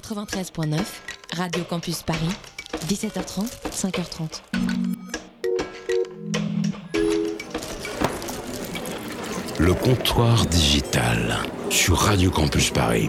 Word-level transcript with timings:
93.9, 0.00 0.80
Radio 1.34 1.62
Campus 1.62 2.02
Paris, 2.02 2.18
17h30, 2.88 3.46
5h30. 3.70 4.42
Le 9.60 9.72
comptoir 9.74 10.46
digital 10.46 11.38
sur 11.70 11.96
Radio 11.96 12.32
Campus 12.32 12.70
Paris. 12.70 13.08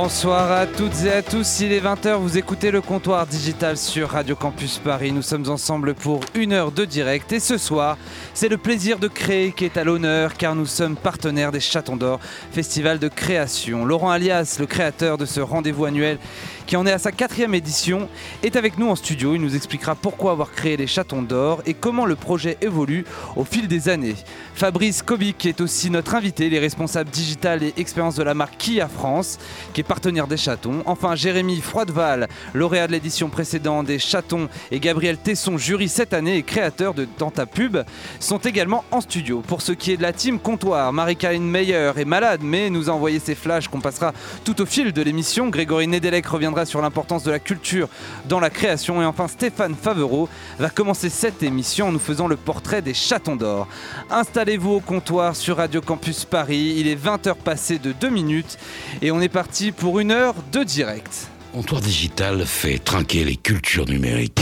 Bonsoir 0.00 0.52
à 0.52 0.64
toutes 0.64 1.02
et 1.06 1.10
à 1.10 1.22
tous, 1.22 1.58
il 1.58 1.72
est 1.72 1.80
20h, 1.80 2.18
vous 2.18 2.38
écoutez 2.38 2.70
le 2.70 2.80
comptoir 2.80 3.26
digital 3.26 3.76
sur 3.76 4.10
Radio 4.10 4.36
Campus 4.36 4.78
Paris. 4.78 5.10
Nous 5.10 5.22
sommes 5.22 5.50
ensemble 5.50 5.94
pour 5.94 6.20
une 6.36 6.52
heure 6.52 6.70
de 6.70 6.84
direct 6.84 7.32
et 7.32 7.40
ce 7.40 7.58
soir, 7.58 7.98
c'est 8.32 8.48
le 8.48 8.58
plaisir 8.58 9.00
de 9.00 9.08
créer 9.08 9.50
qui 9.50 9.64
est 9.64 9.76
à 9.76 9.82
l'honneur 9.82 10.34
car 10.34 10.54
nous 10.54 10.66
sommes 10.66 10.94
partenaires 10.94 11.50
des 11.50 11.58
Chatons 11.58 11.96
d'Or, 11.96 12.20
festival 12.52 13.00
de 13.00 13.08
création. 13.08 13.84
Laurent 13.84 14.12
Alias, 14.12 14.58
le 14.60 14.66
créateur 14.66 15.18
de 15.18 15.26
ce 15.26 15.40
rendez-vous 15.40 15.84
annuel 15.84 16.18
qui 16.68 16.76
en 16.76 16.86
est 16.86 16.92
à 16.92 16.98
sa 16.98 17.12
quatrième 17.12 17.54
édition, 17.54 18.10
est 18.42 18.54
avec 18.54 18.78
nous 18.78 18.90
en 18.90 18.94
studio. 18.94 19.34
Il 19.34 19.40
nous 19.40 19.56
expliquera 19.56 19.94
pourquoi 19.94 20.32
avoir 20.32 20.52
créé 20.52 20.76
les 20.76 20.86
Chatons 20.86 21.22
d'Or 21.22 21.62
et 21.64 21.72
comment 21.72 22.04
le 22.04 22.14
projet 22.14 22.58
évolue 22.60 23.06
au 23.36 23.44
fil 23.44 23.68
des 23.68 23.88
années. 23.88 24.16
Fabrice 24.54 25.00
Kobik 25.00 25.46
est 25.46 25.62
aussi 25.62 25.88
notre 25.88 26.14
invité, 26.14 26.50
les 26.50 26.58
responsables 26.58 27.08
digital 27.08 27.62
et 27.62 27.72
expérience 27.78 28.16
de 28.16 28.22
la 28.22 28.34
marque 28.34 28.58
Kia 28.58 28.86
France, 28.86 29.38
qui 29.72 29.80
est 29.80 29.84
partenaire 29.84 30.26
des 30.26 30.36
Chatons. 30.36 30.82
Enfin, 30.84 31.14
Jérémy 31.14 31.58
Froideval, 31.62 32.28
lauréat 32.52 32.86
de 32.86 32.92
l'édition 32.92 33.30
précédente 33.30 33.86
des 33.86 33.98
Chatons, 33.98 34.50
et 34.70 34.78
Gabriel 34.78 35.16
Tesson, 35.16 35.56
jury 35.56 35.88
cette 35.88 36.12
année 36.12 36.36
et 36.36 36.42
créateur 36.42 36.92
de 36.92 37.08
Dans 37.18 37.30
pub, 37.30 37.78
sont 38.20 38.38
également 38.38 38.84
en 38.90 39.00
studio. 39.00 39.42
Pour 39.46 39.62
ce 39.62 39.72
qui 39.72 39.92
est 39.92 39.96
de 39.96 40.02
la 40.02 40.12
team 40.12 40.38
comptoir, 40.38 40.92
Marie-Karine 40.92 41.48
Meyer 41.48 41.92
est 41.96 42.04
malade, 42.04 42.40
mais 42.42 42.68
nous 42.68 42.90
a 42.90 42.92
envoyé 42.92 43.20
ses 43.20 43.34
flashs 43.34 43.68
qu'on 43.68 43.80
passera 43.80 44.12
tout 44.44 44.60
au 44.60 44.66
fil 44.66 44.92
de 44.92 45.00
l'émission. 45.00 45.48
Grégory 45.48 45.88
Nedelec 45.88 46.26
reviendra 46.26 46.57
sur 46.64 46.80
l'importance 46.80 47.24
de 47.24 47.30
la 47.30 47.38
culture 47.38 47.88
dans 48.28 48.40
la 48.40 48.50
création. 48.50 49.02
Et 49.02 49.04
enfin, 49.04 49.28
Stéphane 49.28 49.74
Favereau 49.74 50.28
va 50.58 50.70
commencer 50.70 51.10
cette 51.10 51.42
émission 51.42 51.88
en 51.88 51.92
nous 51.92 51.98
faisant 51.98 52.26
le 52.26 52.36
portrait 52.36 52.82
des 52.82 52.94
chatons 52.94 53.36
d'or. 53.36 53.68
Installez-vous 54.10 54.72
au 54.72 54.80
comptoir 54.80 55.36
sur 55.36 55.58
Radio 55.58 55.80
Campus 55.80 56.24
Paris. 56.24 56.74
Il 56.78 56.88
est 56.88 57.02
20h 57.02 57.34
passé 57.36 57.78
de 57.78 57.92
2 57.92 58.08
minutes 58.08 58.58
et 59.02 59.10
on 59.10 59.20
est 59.20 59.28
parti 59.28 59.72
pour 59.72 60.00
une 60.00 60.10
heure 60.10 60.34
de 60.52 60.62
direct. 60.62 61.28
Comptoir 61.52 61.80
digital 61.80 62.44
fait 62.44 62.78
trinquer 62.78 63.24
les 63.24 63.36
cultures 63.36 63.86
numériques. 63.86 64.40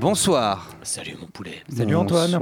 Bonsoir. 0.00 0.69
Salut 0.82 1.14
mon 1.20 1.26
poulet. 1.26 1.62
Salut 1.76 1.94
Antoine. 1.94 2.38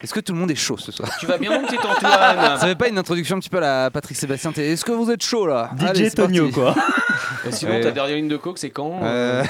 Est-ce 0.00 0.14
que 0.14 0.20
tout 0.20 0.32
le 0.32 0.38
monde 0.38 0.50
est 0.50 0.54
chaud 0.54 0.78
ce 0.78 0.90
soir 0.90 1.10
Tu 1.20 1.26
vas 1.26 1.38
bien 1.38 1.50
mon 1.50 1.66
petit 1.66 1.76
Antoine 1.76 2.00
Ça 2.58 2.66
fait 2.66 2.74
pas 2.74 2.88
une 2.88 2.98
introduction 2.98 3.36
un 3.36 3.40
petit 3.40 3.50
peu 3.50 3.58
à 3.58 3.60
la 3.60 3.90
Patrick 3.90 4.16
Sébastien 4.16 4.52
Est-ce 4.52 4.84
que 4.84 4.92
vous 4.92 5.10
êtes 5.10 5.22
chaud 5.22 5.46
là 5.46 5.70
DJ 5.76 6.14
Tonio 6.14 6.50
quoi. 6.50 6.74
Et 7.46 7.52
sinon 7.52 7.80
ta 7.80 7.90
dernière 7.90 8.16
ligne 8.16 8.28
de 8.28 8.36
coke 8.36 8.58
c'est 8.58 8.70
quand 8.70 9.00
euh, 9.02 9.44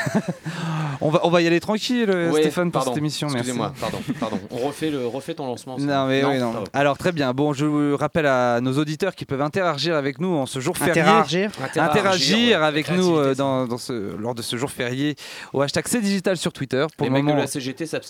on, 1.01 1.11
va, 1.11 1.21
on 1.23 1.31
va 1.31 1.43
y 1.43 1.47
aller 1.47 1.61
tranquille 1.61 2.11
Stéphane 2.33 2.73
pour 2.73 2.83
cette 2.83 2.97
émission. 2.97 3.29
Excusez-moi, 3.29 3.73
pardon, 3.81 3.99
pardon. 4.19 4.41
On 4.51 4.57
refait, 4.57 4.91
le, 4.91 5.07
refait 5.07 5.35
ton 5.35 5.47
lancement. 5.47 5.79
Non 5.79 6.07
mais 6.07 6.25
oui, 6.25 6.39
non. 6.39 6.65
Alors 6.73 6.99
très 6.99 7.13
bien. 7.13 7.33
Bon, 7.33 7.53
je 7.53 7.67
vous 7.67 7.97
rappelle 7.97 8.27
à 8.27 8.61
nos 8.61 8.79
auditeurs 8.79 9.15
qui 9.15 9.27
peuvent 9.27 9.43
interagir 9.43 9.95
avec 9.95 10.19
nous 10.19 10.35
en 10.35 10.47
ce 10.47 10.61
jour 10.61 10.77
férié. 10.77 11.03
Interagir 11.03 11.51
Interagir, 11.77 12.63
avec 12.63 12.91
nous 12.91 13.17
euh, 13.17 13.35
dans, 13.35 13.79
ce, 13.79 14.17
lors 14.17 14.35
de 14.35 14.43
ce 14.43 14.57
jour 14.57 14.71
férié 14.71 15.15
au 15.53 15.63
hashtag 15.63 15.87
C 15.87 16.01
Digital 16.01 16.37
sur 16.37 16.53
Twitter. 16.53 16.87
Pour 16.97 17.05
Les 17.05 17.11
mecs 17.11 17.27
de 17.27 17.33
la 17.33 17.47
CGT 17.47 17.87
s'abstiennent. 17.87 18.08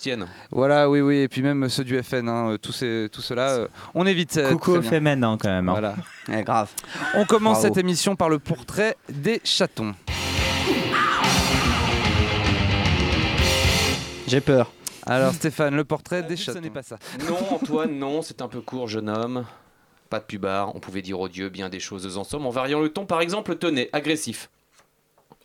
Voilà, 0.51 0.89
oui, 0.89 1.01
oui, 1.01 1.19
et 1.19 1.29
puis 1.29 1.43
même 1.43 1.69
ceux 1.69 1.85
du 1.85 2.03
FN, 2.03 2.29
hein, 2.29 2.57
tout, 2.61 2.73
ces, 2.73 3.09
tout 3.13 3.23
cela, 3.23 3.51
euh, 3.51 3.69
on 3.95 4.07
évite. 4.07 4.41
Coucou 4.51 4.73
au 4.73 4.83
FMN 4.83 5.25
hein, 5.25 5.39
quand 5.41 5.49
même. 5.49 5.69
Hein. 5.69 5.73
Voilà. 5.73 5.97
Eh, 6.31 6.43
grave. 6.43 6.71
On 7.15 7.25
commence 7.25 7.63
cette 7.63 7.79
émission 7.79 8.15
par 8.15 8.29
le 8.29 8.39
portrait 8.39 8.99
des 9.09 9.41
chatons. 9.45 9.95
J'ai 14.27 14.43
peur. 14.43 14.71
Alors 15.07 15.33
Stéphane, 15.33 15.75
le 15.75 15.85
portrait 15.85 16.23
des 16.23 16.37
chatons. 16.37 16.59
Ce 16.59 16.63
n'est 16.63 16.69
pas 16.69 16.83
ça. 16.83 16.99
Non 17.27 17.39
Antoine, 17.55 17.99
non, 17.99 18.21
c'est 18.21 18.43
un 18.43 18.49
peu 18.49 18.61
court, 18.61 18.89
jeune 18.89 19.09
homme. 19.09 19.47
Pas 20.11 20.21
de 20.21 20.25
pubard, 20.25 20.77
on 20.77 20.81
pouvait 20.81 21.01
dire 21.01 21.19
au 21.19 21.29
Dieu 21.29 21.49
bien 21.49 21.71
des 21.71 21.81
choses 21.81 22.19
ensemble 22.19 22.47
en 22.47 22.51
variant 22.51 22.81
le 22.81 22.91
ton. 22.91 23.07
Par 23.07 23.23
exemple, 23.23 23.57
tenez, 23.57 23.89
agressif. 23.95 24.51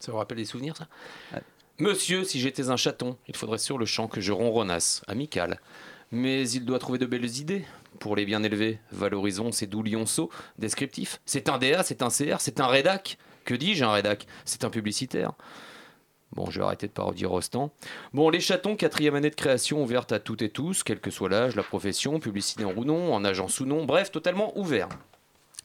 Ça 0.01 0.11
vous 0.11 0.17
rappelle 0.17 0.37
des 0.37 0.45
souvenirs, 0.45 0.75
ça? 0.75 0.87
Monsieur, 1.79 2.23
si 2.23 2.39
j'étais 2.39 2.69
un 2.69 2.77
chaton, 2.77 3.17
il 3.27 3.35
faudrait 3.35 3.57
sur 3.57 3.79
le 3.79 3.87
champ 3.87 4.07
que 4.07 4.21
je 4.21 4.31
ronronasse, 4.31 5.01
amical. 5.07 5.59
Mais 6.11 6.47
il 6.47 6.65
doit 6.65 6.77
trouver 6.77 6.99
de 6.99 7.07
belles 7.07 7.39
idées. 7.39 7.65
Pour 7.99 8.15
les 8.15 8.25
bien 8.25 8.43
élever, 8.43 8.79
valorisons 8.91 9.51
ces 9.51 9.65
doux 9.65 9.81
lionceaux 9.81 10.29
descriptifs. 10.59 11.19
C'est 11.25 11.49
un 11.49 11.57
DA, 11.57 11.81
c'est 11.81 12.03
un 12.03 12.09
CR, 12.09 12.39
c'est 12.39 12.59
un 12.59 12.67
rédac. 12.67 13.17
Que 13.43 13.55
dis-je, 13.55 13.83
un 13.83 13.91
rédac? 13.91 14.27
C'est 14.45 14.63
un 14.63 14.69
publicitaire. 14.69 15.33
Bon, 16.31 16.51
je 16.51 16.59
vais 16.59 16.65
arrêter 16.65 16.85
de 16.85 16.91
parodier 16.91 17.25
Rostand. 17.25 17.71
Bon, 18.13 18.29
les 18.29 18.39
chatons, 18.39 18.75
quatrième 18.75 19.15
année 19.15 19.31
de 19.31 19.35
création 19.35 19.81
ouverte 19.81 20.11
à 20.11 20.19
toutes 20.19 20.43
et 20.43 20.49
tous, 20.49 20.83
quel 20.83 20.99
que 20.99 21.09
soit 21.09 21.29
l'âge, 21.29 21.55
la 21.55 21.63
profession, 21.63 22.19
publicité 22.19 22.65
ou 22.65 22.85
non, 22.85 23.15
en 23.15 23.25
agence 23.25 23.59
ou 23.59 23.65
non, 23.65 23.85
bref, 23.85 24.11
totalement 24.11 24.55
ouvert. 24.57 24.89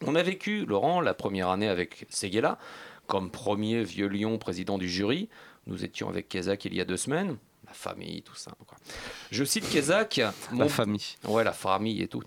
On 0.07 0.15
a 0.15 0.23
vécu, 0.23 0.65
Laurent, 0.65 1.03
la 1.03 1.13
première 1.13 1.49
année 1.51 1.69
avec 1.69 2.07
Seguela, 2.09 2.59
comme 3.07 3.31
premier 3.31 3.83
vieux 3.83 4.09
lion 4.09 4.39
président 4.39 4.79
du 4.79 4.89
jury. 4.89 5.29
Nous 5.69 5.85
étions 5.85 6.09
avec 6.09 6.29
Kezak 6.29 6.65
il 6.65 6.75
y 6.75 6.81
a 6.81 6.85
deux 6.85 6.97
semaines. 6.97 7.37
La 7.67 7.75
famille, 7.75 8.23
tout 8.23 8.35
ça. 8.35 8.51
Je 9.31 9.45
cite 9.45 9.69
Kezak. 9.69 10.21
La 10.57 10.69
famille. 10.69 11.17
Ouais, 11.25 11.45
la 11.45 11.53
famille 11.53 12.03
et 12.03 12.09
tout. 12.09 12.23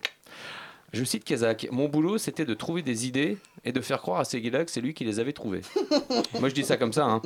Je 0.94 1.03
cite 1.03 1.24
Kezak. 1.24 1.68
Mon 1.72 1.90
boulot, 1.90 2.19
c'était 2.19 2.46
de 2.46 2.53
trouver 2.53 2.84
des 2.84 3.07
idées 3.07 3.40
et 3.66 3.72
de 3.72 3.81
faire 3.81 4.02
croire 4.02 4.19
à 4.19 4.25
Seguela 4.25 4.63
que 4.63 4.69
c'est 4.69 4.81
lui 4.81 4.94
qui 4.94 5.03
les 5.06 5.19
avait 5.19 5.34
trouvées. 5.34 5.62
Moi, 6.40 6.50
je 6.50 6.53
dis 6.53 6.63
ça 6.63 6.78
comme 6.78 6.94
ça. 6.94 7.06
Hein. 7.06 7.22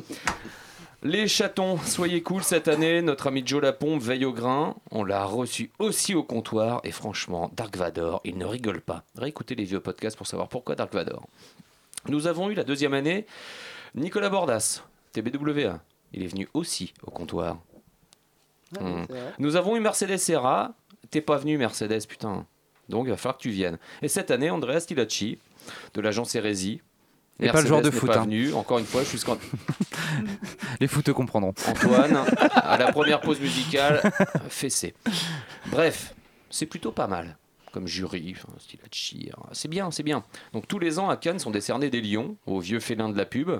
Les 1.03 1.28
chatons, 1.28 1.78
soyez 1.80 2.24
cool 2.24 2.44
cette 2.44 2.70
année. 2.70 3.02
Notre 3.02 3.28
ami 3.28 3.44
Joe 3.46 3.62
Lapombe 3.62 4.02
veille 4.02 4.24
au 4.24 4.32
grain. 4.32 4.76
On 4.92 5.03
l'a 5.03 5.26
reçu 5.26 5.70
aussi 5.80 6.16
au 6.16 6.24
comptoir. 6.24 6.80
Et 6.86 6.92
franchement, 6.92 7.52
Dark 7.58 7.76
Vador, 7.76 8.22
il 8.24 8.38
ne 8.38 8.46
rigole 8.46 8.80
pas. 8.80 9.03
Réécoutez 9.18 9.56
les 9.56 9.66
vieux 9.66 9.82
podcasts 9.82 10.16
pour 10.16 10.28
savoir 10.28 10.47
pourquoi 10.47 10.76
Dark 10.76 10.94
Vador. 10.94 11.28
Nous 12.08 12.28
avons 12.28 12.50
eu 12.50 12.53
la 12.53 12.64
deuxième 12.64 12.94
année 12.94 13.26
Nicolas 13.96 14.30
Bordas, 14.30 14.84
TBWA. 15.12 15.82
Il 16.14 16.24
est 16.24 16.28
venu 16.28 16.48
aussi 16.54 16.94
au 17.04 17.12
comptoir. 17.12 17.58
Ah 18.78 18.84
hmm. 18.84 19.06
Nous 19.40 19.56
avons 19.56 19.76
eu 19.76 19.80
Mercedes 19.80 20.18
Serra. 20.18 20.74
T'es 21.12 21.22
pas 21.22 21.38
venu, 21.38 21.58
Mercedes, 21.58 22.06
putain. 22.08 22.46
Donc 22.90 23.06
il 23.06 23.10
va 23.10 23.18
falloir 23.18 23.38
que 23.38 23.44
tu 23.44 23.50
viennes. 23.50 23.78
Et 24.02 24.08
cette 24.08 24.32
année, 24.32 24.50
Andrea 24.50 24.80
Stilacci, 24.80 25.40
de 25.94 26.02
l'agence 26.02 26.36
Hérésie. 26.36 26.82
Et 27.40 27.50
pas 27.50 27.62
le 27.62 27.68
joueur 27.68 27.82
de 27.82 27.92
foot. 27.92 28.10
Pas 28.10 28.20
hein. 28.20 28.24
venu. 28.24 28.54
Encore 28.54 28.80
une 28.80 28.86
fois, 28.86 29.04
je 29.04 29.18
suis 29.18 29.20
Les 30.80 30.88
foot 30.88 31.12
comprendront. 31.12 31.54
Antoine, 31.68 32.18
à 32.56 32.78
la 32.78 32.92
première 32.92 33.20
pause 33.20 33.42
musicale, 33.42 34.02
fessé. 34.48 34.94
Bref, 35.68 36.16
c'est 36.50 36.66
plutôt 36.66 36.92
pas 36.92 37.08
mal 37.08 37.38
comme 37.76 37.88
jury, 37.88 38.36
Stilacci. 38.58 39.32
Hein. 39.36 39.50
C'est 39.52 39.68
bien, 39.68 39.92
c'est 39.92 40.02
bien. 40.02 40.24
Donc 40.54 40.66
tous 40.66 40.80
les 40.80 40.98
ans 40.98 41.10
à 41.10 41.18
Cannes 41.18 41.40
sont 41.40 41.52
décernés 41.52 41.90
des 41.90 42.00
lions 42.00 42.38
aux 42.46 42.62
vieux 42.62 42.80
félins 42.80 43.10
de 43.10 43.18
la 43.18 43.26
pub. 43.26 43.52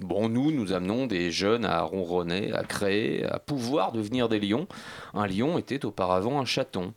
Bon, 0.00 0.30
nous, 0.30 0.50
nous 0.50 0.72
amenons 0.72 1.06
des 1.06 1.30
jeunes 1.30 1.66
à 1.66 1.82
ronronner, 1.82 2.52
à 2.52 2.64
créer, 2.64 3.24
à 3.26 3.38
pouvoir 3.38 3.92
devenir 3.92 4.30
des 4.30 4.40
lions. 4.40 4.66
Un 5.12 5.26
lion 5.26 5.58
était 5.58 5.84
auparavant 5.84 6.40
un 6.40 6.46
chaton. 6.46 6.94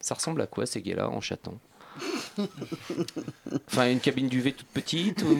Ça 0.00 0.14
ressemble 0.14 0.42
à 0.42 0.46
quoi 0.46 0.66
ces 0.66 0.82
gars-là 0.82 1.08
en 1.08 1.20
chaton? 1.20 1.58
Enfin, 3.66 3.90
une 3.90 3.98
cabine 3.98 4.28
duvet 4.28 4.52
toute 4.52 4.68
petite 4.68 5.24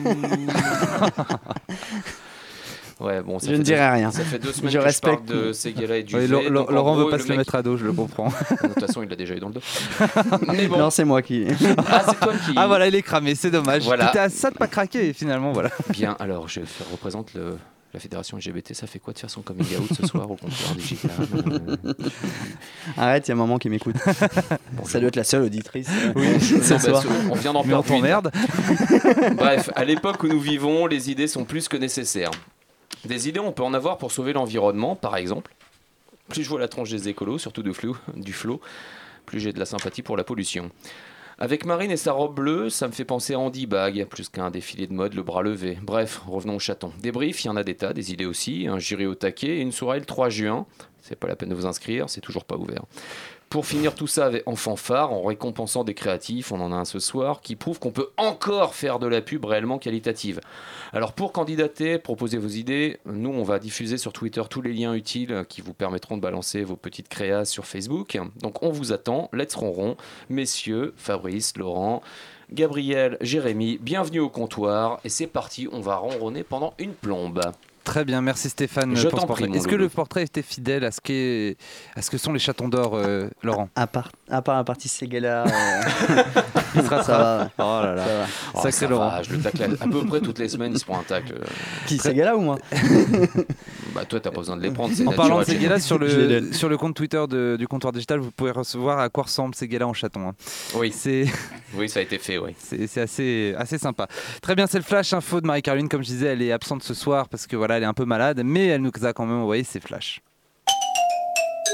Ouais, 2.99 3.21
bon, 3.21 3.39
je 3.39 3.51
ne 3.51 3.63
dirai 3.63 3.89
rien. 3.89 4.11
Ça 4.11 4.23
fait 4.23 4.39
deux 4.39 4.51
semaines 4.53 4.71
je 4.73 4.77
que 4.77 4.83
respecte. 4.83 5.21
je 5.25 5.33
parle 5.33 5.45
de 5.45 5.53
Seguela 5.53 5.97
et 5.97 6.03
du 6.03 6.15
Laurent 6.27 6.95
veut 6.95 7.09
pas 7.09 7.19
se 7.19 7.29
le 7.29 7.37
mettre 7.37 7.55
à 7.55 7.63
dos, 7.63 7.77
je 7.77 7.85
le 7.85 7.93
comprends. 7.93 8.27
de 8.51 8.67
toute 8.67 8.79
façon, 8.85 9.03
il 9.03 9.09
l'a 9.09 9.15
déjà 9.15 9.35
eu 9.35 9.39
dans 9.39 9.47
le 9.47 9.53
dos. 9.53 9.61
Mais 10.47 10.67
bon. 10.67 10.77
Non, 10.77 10.89
c'est 10.89 11.05
moi 11.05 11.21
qui. 11.21 11.45
ah, 11.77 12.03
c'est 12.09 12.19
toi 12.19 12.33
qui. 12.45 12.53
Ah 12.57 12.67
voilà, 12.67 12.87
il 12.87 12.95
est 12.95 13.01
cramé, 13.01 13.35
c'est 13.35 13.51
dommage. 13.51 13.83
Voilà. 13.83 14.07
T'étais 14.07 14.19
à 14.19 14.29
ça 14.29 14.51
de 14.51 14.57
pas 14.57 14.67
craquer 14.67 15.13
finalement, 15.13 15.53
voilà. 15.53 15.69
Bien, 15.89 16.17
alors 16.19 16.49
je 16.49 16.59
représente 16.91 17.33
le, 17.35 17.55
la 17.93 18.01
fédération 18.01 18.35
LGBT, 18.37 18.73
ça 18.73 18.85
fait 18.85 18.99
quoi 18.99 19.13
de 19.13 19.19
faire 19.19 19.29
son 19.29 19.41
coming 19.43 19.65
out 19.77 19.89
ce 19.97 20.05
soir 20.05 20.29
au 20.29 20.35
comptoir 20.35 20.75
digital 20.75 21.09
Arrête, 22.97 23.27
il 23.27 23.31
y 23.31 23.31
a 23.31 23.35
un 23.35 23.37
moment 23.37 23.57
qui 23.57 23.69
m'écoute. 23.69 23.95
ça 24.83 24.99
doit 24.99 25.07
être 25.07 25.15
la 25.15 25.23
seule 25.23 25.43
auditrice. 25.43 25.87
Oui, 26.15 26.39
ce 26.41 26.77
soir. 26.77 27.03
on 27.31 27.35
vient 27.35 27.53
d'en 27.53 27.63
perdre. 27.63 28.01
merde. 28.01 28.31
Bref, 29.37 29.69
à 29.75 29.85
l'époque 29.85 30.21
où 30.23 30.27
nous 30.27 30.39
vivons, 30.41 30.85
les 30.85 31.09
idées 31.09 31.27
sont 31.27 31.45
plus 31.45 31.69
que 31.69 31.77
nécessaires. 31.77 32.31
Des 33.05 33.29
idées, 33.29 33.39
on 33.39 33.51
peut 33.51 33.63
en 33.63 33.73
avoir 33.73 33.97
pour 33.97 34.11
sauver 34.11 34.33
l'environnement, 34.33 34.95
par 34.95 35.15
exemple. 35.15 35.53
Plus 36.27 36.43
je 36.43 36.49
vois 36.49 36.59
la 36.59 36.67
tronche 36.67 36.89
des 36.89 37.07
écolos, 37.09 37.37
surtout 37.37 37.63
du 38.15 38.33
flot, 38.33 38.61
plus 39.25 39.39
j'ai 39.39 39.53
de 39.53 39.59
la 39.59 39.65
sympathie 39.65 40.01
pour 40.01 40.17
la 40.17 40.23
pollution. 40.23 40.69
Avec 41.41 41.65
Marine 41.65 41.91
et 41.91 41.97
sa 41.97 42.11
robe 42.11 42.35
bleue, 42.35 42.69
ça 42.69 42.87
me 42.87 42.91
fait 42.91 43.05
penser 43.05 43.33
à 43.33 43.39
Andy 43.39 43.65
Bag, 43.65 44.05
plus 44.09 44.27
qu'à 44.27 44.43
un 44.43 44.51
défilé 44.51 44.87
de 44.87 44.93
mode 44.93 45.13
le 45.13 45.23
bras 45.23 45.41
levé. 45.41 45.77
Bref, 45.81 46.21
revenons 46.27 46.57
au 46.57 46.59
chaton. 46.59 46.91
Des 46.99 47.13
briefs, 47.13 47.45
il 47.45 47.47
y 47.47 47.49
en 47.49 47.55
a 47.55 47.63
des 47.63 47.75
tas, 47.75 47.93
des 47.93 48.11
idées 48.11 48.25
aussi, 48.25 48.67
un 48.67 48.77
jury 48.77 49.05
au 49.05 49.15
taquet 49.15 49.57
et 49.57 49.61
une 49.61 49.71
soirée 49.71 49.99
le 49.99 50.05
3 50.05 50.27
juin. 50.27 50.65
C'est 51.01 51.15
pas 51.15 51.29
la 51.29 51.37
peine 51.37 51.47
de 51.47 51.55
vous 51.55 51.65
inscrire, 51.65 52.09
c'est 52.09 52.19
toujours 52.19 52.43
pas 52.43 52.57
ouvert. 52.57 52.83
Pour 53.49 53.65
finir 53.65 53.95
tout 53.95 54.05
ça 54.05 54.29
en 54.45 54.55
fanfare, 54.55 55.11
en 55.11 55.23
récompensant 55.23 55.83
des 55.83 55.95
créatifs, 55.95 56.51
on 56.51 56.61
en 56.61 56.71
a 56.71 56.75
un 56.75 56.85
ce 56.85 56.99
soir, 56.99 57.41
qui 57.41 57.55
prouve 57.55 57.79
qu'on 57.79 57.89
peut 57.89 58.09
encore 58.17 58.75
faire 58.75 58.99
de 58.99 59.07
la 59.07 59.21
pub 59.21 59.43
réellement 59.43 59.79
qualitative. 59.79 60.39
Alors 60.93 61.13
pour 61.13 61.31
candidater, 61.31 61.97
proposez 61.97 62.37
vos 62.37 62.47
idées. 62.47 62.99
Nous, 63.07 63.31
on 63.31 63.41
va 63.41 63.57
diffuser 63.57 63.97
sur 63.97 64.13
Twitter 64.13 64.43
tous 64.47 64.61
les 64.61 64.71
liens 64.71 64.93
utiles 64.93 65.45
qui 65.49 65.61
vous 65.61 65.73
permettront 65.73 66.15
de 66.15 66.21
balancer 66.21 66.63
vos 66.63 66.75
petites 66.75 67.09
créas 67.09 67.43
sur 67.43 67.65
Facebook. 67.65 68.19
Donc 68.39 68.61
on 68.61 68.69
vous 68.69 68.93
attend. 68.93 69.31
Let's 69.33 69.55
ronron. 69.55 69.97
Messieurs, 70.29 70.93
Fabrice, 70.95 71.57
Laurent, 71.57 72.03
Gabriel, 72.51 73.17
Jérémy, 73.19 73.79
bienvenue 73.81 74.19
au 74.19 74.29
comptoir. 74.29 74.99
Et 75.03 75.09
c'est 75.09 75.25
parti, 75.25 75.67
on 75.71 75.81
va 75.81 75.95
ronronner 75.95 76.43
pendant 76.43 76.75
une 76.77 76.93
plombe. 76.93 77.41
Très 77.83 78.05
bien, 78.05 78.21
merci 78.21 78.49
Stéphane 78.49 78.95
Je 78.95 79.07
pour 79.07 79.19
ce 79.21 79.25
t'en 79.25 79.33
prie, 79.33 79.43
portrait. 79.43 79.57
Est-ce 79.57 79.67
que 79.67 79.75
le 79.75 79.89
portrait 79.89 80.23
était 80.23 80.41
fidèle 80.41 80.83
à 80.85 80.91
ce, 80.91 81.01
qu'est- 81.01 81.57
à 81.95 82.01
ce 82.01 82.09
que 82.11 82.17
sont 82.17 82.31
les 82.33 82.39
chatons 82.39 82.67
d'or, 82.69 82.91
euh, 82.95 83.27
Laurent 83.41 83.69
À 83.75 83.87
part, 83.87 84.11
à 84.29 84.41
part 84.41 84.57
la 84.57 84.63
partie 84.63 84.87
Ségala, 84.89 85.43
euh, 85.45 85.47
Il 86.75 86.83
se 86.83 86.87
rattrape. 86.89 87.51
Oh 87.57 87.61
là 87.61 87.95
là. 87.95 88.05
Ça 88.05 88.13
va. 88.17 88.25
Oh, 88.53 88.57
Sacré 88.57 88.71
ça 88.71 88.87
Laurent. 88.87 89.09
va, 89.09 89.23
je 89.23 89.31
le 89.31 89.39
tacle 89.41 89.63
à, 89.79 89.87
peu 89.87 90.05
près 90.05 90.19
toutes 90.21 90.37
les 90.39 90.49
semaines, 90.49 90.73
il 90.73 90.79
se 90.79 90.85
prend 90.85 90.99
un 90.99 91.03
tacle. 91.03 91.35
Qui 91.87 91.97
Ségala 91.97 92.35
ou 92.35 92.41
moi 92.41 92.57
Bah 93.95 94.05
toi, 94.05 94.19
t'as 94.19 94.29
pas 94.29 94.37
besoin 94.39 94.55
de 94.57 94.61
les 94.61 94.71
prendre, 94.71 94.93
En 95.07 95.11
parlant 95.13 95.39
de 95.41 95.51
gars-là, 95.53 95.79
sur 95.79 95.97
le, 95.97 96.51
sur 96.53 96.69
le 96.69 96.77
compte 96.77 96.95
Twitter 96.95 97.23
de- 97.27 97.55
du 97.57 97.67
comptoir 97.67 97.91
digital, 97.91 98.19
vous 98.19 98.31
pouvez 98.31 98.51
recevoir 98.51 98.99
à 98.99 99.09
quoi 99.09 99.23
ressemblent 99.23 99.55
ces 99.55 99.67
gars-là 99.67 99.87
en 99.87 99.93
chaton. 99.93 100.29
hein. 100.29 100.35
Oui, 100.75 100.91
C'est 100.95 101.25
oui, 101.75 101.89
ça 101.89 101.99
a 101.99 102.03
été 102.03 102.17
fait, 102.19 102.37
oui. 102.37 102.51
c'est- 102.59 102.85
c'est 102.87 103.01
assez, 103.01 103.55
assez 103.57 103.77
sympa. 103.77 104.07
Très 104.41 104.55
bien, 104.55 104.67
c'est 104.67 104.77
le 104.77 104.83
flash 104.83 105.13
info 105.13 105.41
de 105.41 105.47
Marie-Caroline. 105.47 105.89
Comme 105.89 106.03
je 106.03 106.07
disais, 106.09 106.27
elle 106.27 106.41
est 106.41 106.51
absente 106.51 106.83
ce 106.83 106.93
soir 106.93 107.27
parce 107.29 107.47
que 107.47 107.55
voilà, 107.55 107.68
elle 107.77 107.83
est 107.83 107.87
un 107.87 107.93
peu 107.93 108.05
malade, 108.05 108.41
mais 108.43 108.67
elle 108.67 108.81
nous 108.81 108.91
a 109.03 109.13
quand 109.13 109.25
même 109.25 109.41
envoyé 109.41 109.63
ses 109.63 109.79
flashs. 109.79 110.21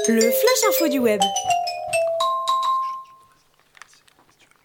Le 0.08 0.20
flash 0.20 0.64
info 0.68 0.88
du 0.88 0.98
web. 0.98 1.20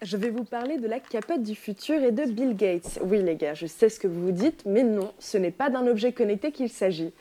Je 0.02 0.16
vais 0.16 0.30
vous 0.30 0.44
parler 0.44 0.78
de 0.78 0.88
la 0.88 0.98
capote 0.98 1.42
du 1.42 1.54
futur 1.54 2.02
et 2.02 2.10
de 2.10 2.24
Bill 2.24 2.56
Gates. 2.56 2.98
Oui 3.04 3.22
les 3.22 3.36
gars, 3.36 3.54
je 3.54 3.66
sais 3.66 3.88
ce 3.88 4.00
que 4.00 4.08
vous 4.08 4.20
vous 4.20 4.32
dites, 4.32 4.64
mais 4.66 4.82
non, 4.82 5.12
ce 5.18 5.38
n'est 5.38 5.52
pas 5.52 5.70
d'un 5.70 5.86
objet 5.86 6.12
connecté 6.12 6.50
qu'il 6.50 6.68
s'agit. 6.68 7.12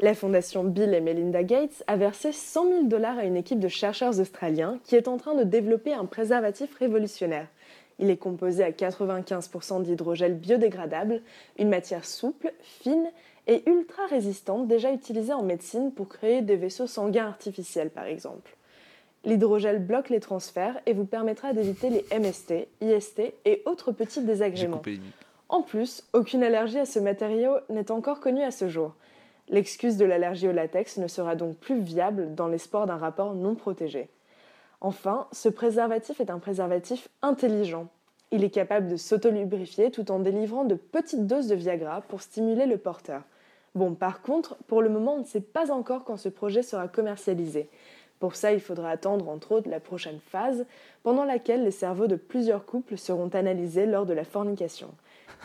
La 0.00 0.14
fondation 0.14 0.64
Bill 0.64 0.94
et 0.94 1.00
Melinda 1.00 1.42
Gates 1.42 1.84
a 1.86 1.96
versé 1.96 2.32
100 2.32 2.66
000 2.66 2.82
dollars 2.84 3.18
à 3.18 3.24
une 3.24 3.36
équipe 3.36 3.60
de 3.60 3.68
chercheurs 3.68 4.18
australiens 4.18 4.78
qui 4.84 4.96
est 4.96 5.08
en 5.08 5.16
train 5.16 5.34
de 5.34 5.44
développer 5.44 5.92
un 5.92 6.06
préservatif 6.06 6.74
révolutionnaire. 6.76 7.46
Il 7.98 8.10
est 8.10 8.16
composé 8.16 8.64
à 8.64 8.70
95% 8.70 9.82
d'hydrogel 9.82 10.34
biodégradable, 10.34 11.20
une 11.58 11.68
matière 11.68 12.04
souple, 12.04 12.52
fine 12.62 13.10
et 13.46 13.68
ultra 13.68 14.06
résistante 14.06 14.68
déjà 14.68 14.92
utilisée 14.92 15.32
en 15.32 15.42
médecine 15.42 15.92
pour 15.92 16.08
créer 16.08 16.42
des 16.42 16.56
vaisseaux 16.56 16.86
sanguins 16.86 17.26
artificiels 17.26 17.90
par 17.90 18.04
exemple. 18.04 18.56
L'hydrogel 19.24 19.84
bloque 19.84 20.10
les 20.10 20.20
transferts 20.20 20.80
et 20.86 20.92
vous 20.92 21.04
permettra 21.04 21.52
d'éviter 21.52 21.90
les 21.90 22.18
MST, 22.18 22.68
IST 22.80 23.22
et 23.44 23.62
autres 23.66 23.92
petits 23.92 24.22
désagréments. 24.22 24.82
En 25.48 25.62
plus, 25.62 26.04
aucune 26.12 26.42
allergie 26.42 26.78
à 26.78 26.86
ce 26.86 26.98
matériau 26.98 27.56
n'est 27.68 27.90
encore 27.90 28.20
connue 28.20 28.42
à 28.42 28.50
ce 28.50 28.68
jour. 28.68 28.94
L'excuse 29.48 29.96
de 29.96 30.04
l'allergie 30.04 30.48
au 30.48 30.52
latex 30.52 30.96
ne 30.96 31.06
sera 31.06 31.36
donc 31.36 31.56
plus 31.56 31.80
viable 31.80 32.34
dans 32.34 32.48
l'espoir 32.48 32.86
d'un 32.86 32.96
rapport 32.96 33.34
non 33.34 33.54
protégé. 33.54 34.08
Enfin, 34.80 35.28
ce 35.30 35.48
préservatif 35.48 36.20
est 36.20 36.30
un 36.30 36.38
préservatif 36.38 37.08
intelligent. 37.20 37.88
Il 38.32 38.44
est 38.44 38.50
capable 38.50 38.88
de 38.88 38.96
s'autolubrifier 38.96 39.90
tout 39.90 40.10
en 40.10 40.18
délivrant 40.18 40.64
de 40.64 40.74
petites 40.74 41.26
doses 41.26 41.48
de 41.48 41.54
Viagra 41.54 42.00
pour 42.00 42.22
stimuler 42.22 42.66
le 42.66 42.78
porteur. 42.78 43.22
Bon, 43.74 43.94
par 43.94 44.20
contre, 44.20 44.56
pour 44.66 44.82
le 44.82 44.90
moment, 44.90 45.14
on 45.14 45.20
ne 45.20 45.24
sait 45.24 45.40
pas 45.40 45.72
encore 45.72 46.04
quand 46.04 46.16
ce 46.16 46.28
projet 46.28 46.62
sera 46.62 46.88
commercialisé. 46.88 47.70
Pour 48.18 48.36
ça, 48.36 48.52
il 48.52 48.60
faudra 48.60 48.90
attendre 48.90 49.28
entre 49.28 49.52
autres 49.52 49.70
la 49.70 49.80
prochaine 49.80 50.20
phase, 50.20 50.66
pendant 51.02 51.24
laquelle 51.24 51.64
les 51.64 51.70
cerveaux 51.70 52.06
de 52.06 52.16
plusieurs 52.16 52.66
couples 52.66 52.98
seront 52.98 53.30
analysés 53.30 53.86
lors 53.86 54.06
de 54.06 54.12
la 54.12 54.24
fornication. 54.24 54.90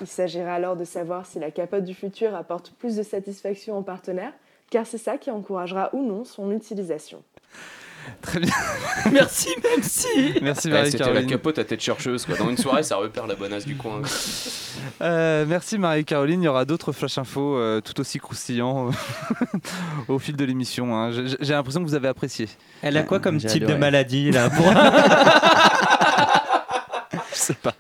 Il 0.02 0.08
s'agira 0.08 0.54
alors 0.54 0.76
de 0.76 0.84
savoir 0.84 1.26
si 1.26 1.40
la 1.40 1.50
capote 1.50 1.86
du 1.86 1.96
futur 1.96 2.36
apporte 2.36 2.72
plus 2.72 2.96
de 2.96 3.04
satisfaction 3.04 3.78
en 3.78 3.82
partenaire, 3.82 4.34
car 4.70 4.86
c'est 4.86 5.00
ça 5.00 5.18
qui 5.18 5.32
encouragera 5.32 5.90
ou 5.94 6.04
non 6.04 6.24
son 6.24 6.52
utilisation. 6.52 7.24
Très 8.22 8.40
bien. 8.40 8.52
Merci, 9.12 9.50
merci. 9.64 10.08
Merci 10.42 10.70
Ouais, 10.70 10.86
C'était 10.86 10.98
la 11.00 11.06
Marie-Caroline. 11.06 11.30
capote 11.30 11.60
à 11.60 11.64
tête 11.64 11.82
chercheuse. 11.82 12.26
Quoi. 12.26 12.36
Dans 12.38 12.50
une 12.50 12.58
soirée, 12.58 12.84
ça 12.84 12.98
repère 12.98 13.26
la 13.28 13.36
bonasse 13.36 13.66
du 13.66 13.76
coin. 13.76 14.02
Euh, 15.02 15.46
merci 15.48 15.78
Marie-Caroline. 15.78 16.42
Il 16.42 16.46
y 16.46 16.48
aura 16.48 16.66
d'autres 16.66 16.92
flash 16.92 17.18
infos 17.20 17.56
euh, 17.58 17.82
tout 17.82 18.00
aussi 18.00 18.20
croustillants 18.20 18.90
au 20.08 20.18
fil 20.18 20.36
de 20.36 20.44
l'émission. 20.46 20.96
hein. 20.96 21.12
J'ai 21.12 21.54
l'impression 21.54 21.82
que 21.84 21.88
vous 21.88 21.94
avez 21.96 22.08
apprécié. 22.08 22.48
Elle 22.82 22.98
a 22.98 23.04
quoi 23.04 23.20
comme 23.20 23.38
type 23.38 23.60
de 23.62 23.66
adoré. 23.66 23.80
maladie 23.80 24.32
là 24.32 24.50
pour- 24.50 24.72
Je 27.32 27.38
sais 27.38 27.54
pas. 27.54 27.74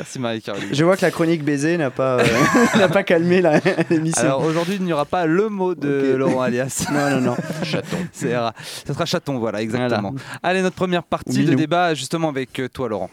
Merci 0.00 0.18
Marie-Caroline. 0.18 0.68
Je 0.72 0.82
vois 0.82 0.96
que 0.96 1.02
la 1.02 1.10
chronique 1.10 1.44
baiser 1.44 1.76
n'a 1.76 1.90
pas, 1.90 2.20
euh, 2.20 2.24
n'a 2.78 2.88
pas 2.88 3.02
calmé 3.02 3.42
l'émission. 3.90 4.22
Alors 4.22 4.44
aujourd'hui, 4.44 4.76
il 4.76 4.82
n'y 4.82 4.94
aura 4.94 5.04
pas 5.04 5.26
le 5.26 5.50
mot 5.50 5.74
de. 5.74 6.14
Laurent 6.16 6.40
Alias. 6.40 6.86
Non, 6.90 7.10
non, 7.10 7.20
non. 7.20 7.36
Chaton. 7.62 7.98
Ça 8.12 8.52
sera 8.86 9.04
chaton, 9.04 9.38
voilà, 9.38 9.60
exactement. 9.60 10.14
Allez, 10.42 10.62
notre 10.62 10.76
première 10.76 11.02
partie 11.02 11.44
de 11.44 11.54
débat, 11.54 11.92
justement 11.92 12.30
avec 12.30 12.58
euh, 12.58 12.68
toi, 12.68 12.88
Laurent. 12.88 13.10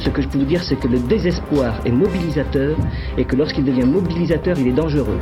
Ce 0.00 0.10
que 0.10 0.22
je 0.22 0.28
peux 0.28 0.38
vous 0.38 0.44
dire, 0.44 0.62
c'est 0.64 0.76
que 0.76 0.88
le 0.88 0.98
désespoir 0.98 1.80
est 1.86 1.92
mobilisateur 1.92 2.76
et 3.16 3.24
que 3.24 3.36
lorsqu'il 3.36 3.64
devient 3.64 3.86
mobilisateur, 3.86 4.58
il 4.58 4.68
est 4.68 4.72
dangereux. 4.72 5.18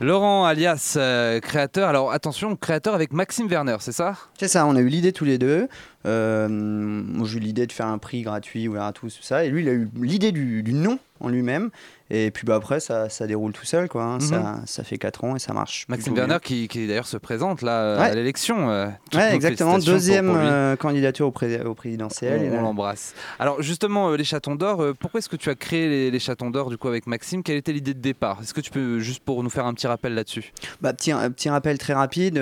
Laurent 0.00 0.44
Alias, 0.44 0.94
euh, 0.96 1.38
créateur. 1.38 1.88
Alors 1.88 2.10
attention, 2.10 2.56
créateur 2.56 2.94
avec 2.94 3.12
Maxime 3.12 3.46
Werner, 3.46 3.76
c'est 3.78 3.92
ça? 3.92 4.16
C'est 4.38 4.48
ça, 4.48 4.66
on 4.66 4.74
a 4.74 4.80
eu 4.80 4.88
l'idée 4.88 5.12
tous 5.12 5.24
les 5.24 5.38
deux. 5.38 5.68
Euh, 6.04 6.48
moi, 6.48 7.26
j'ai 7.28 7.38
eu 7.38 7.40
l'idée 7.40 7.66
de 7.66 7.72
faire 7.72 7.86
un 7.86 7.98
prix 7.98 8.22
gratuit 8.22 8.66
ouvert 8.66 8.82
à 8.82 8.92
tous, 8.92 9.16
tout 9.16 9.22
ça. 9.22 9.44
Et 9.44 9.50
lui, 9.50 9.62
il 9.62 9.68
a 9.68 9.72
eu 9.72 9.88
l'idée 10.00 10.32
du, 10.32 10.62
du 10.62 10.72
nom 10.74 10.98
en 11.20 11.28
lui-même. 11.28 11.70
Et 12.10 12.30
puis 12.30 12.44
bah, 12.46 12.56
après, 12.56 12.80
ça, 12.80 13.08
ça 13.08 13.26
déroule 13.26 13.52
tout 13.52 13.64
seul. 13.64 13.88
Quoi, 13.88 14.04
hein. 14.04 14.14
Mhm. 14.16 14.20
ça, 14.20 14.60
ça 14.66 14.84
fait 14.84 14.98
4 14.98 15.24
ans 15.24 15.36
et 15.36 15.38
ça 15.38 15.52
marche. 15.54 15.86
Maxime 15.88 16.14
Werner 16.14 16.36
qui, 16.42 16.68
qui 16.68 16.86
d'ailleurs 16.86 17.06
se 17.06 17.16
présente 17.16 17.62
là 17.62 17.80
euh, 17.80 17.98
Ouais. 17.98 18.06
à 18.10 18.14
l'élection. 18.14 18.70
euh, 18.70 18.88
Ouais, 19.14 19.34
exactement. 19.34 19.76
pour- 19.76 19.84
Deuxième 19.84 20.26
pour 20.26 20.36
euh, 20.38 20.76
candidature 20.76 21.26
au, 21.26 21.30
pré- 21.30 21.62
au 21.62 21.74
présidentiel. 21.74 22.50
On, 22.52 22.60
l'embrasse. 22.62 23.14
Alors 23.38 23.62
justement, 23.62 24.10
euh, 24.10 24.16
les 24.16 24.24
chatons 24.24 24.54
d'or, 24.54 24.82
euh, 24.82 24.92
pourquoi 24.98 25.18
est-ce 25.18 25.28
que 25.28 25.36
tu 25.36 25.48
as 25.50 25.54
créé 25.54 25.88
les, 25.88 26.10
les 26.10 26.18
chatons 26.18 26.50
d'or 26.50 26.68
du 26.70 26.76
coup 26.76 26.88
avec 26.88 27.06
Maxime? 27.06 27.42
Quelle 27.42 27.56
était 27.56 27.72
l'idée 27.72 27.94
de 27.94 28.00
départ? 28.00 28.38
Est-ce 28.42 28.52
que 28.54 28.60
tu 28.60 28.70
peux 28.70 28.98
juste 28.98 29.22
pour 29.24 29.42
nous 29.42 29.50
faire 29.50 29.64
un 29.66 29.72
petit 29.74 29.86
rappel 29.86 30.14
là-dessus? 30.14 30.52
Bah, 30.82 30.92
petit, 30.92 31.10
un 31.12 31.30
petit 31.30 31.48
rappel 31.48 31.78
très 31.78 31.94
rapide. 31.94 32.34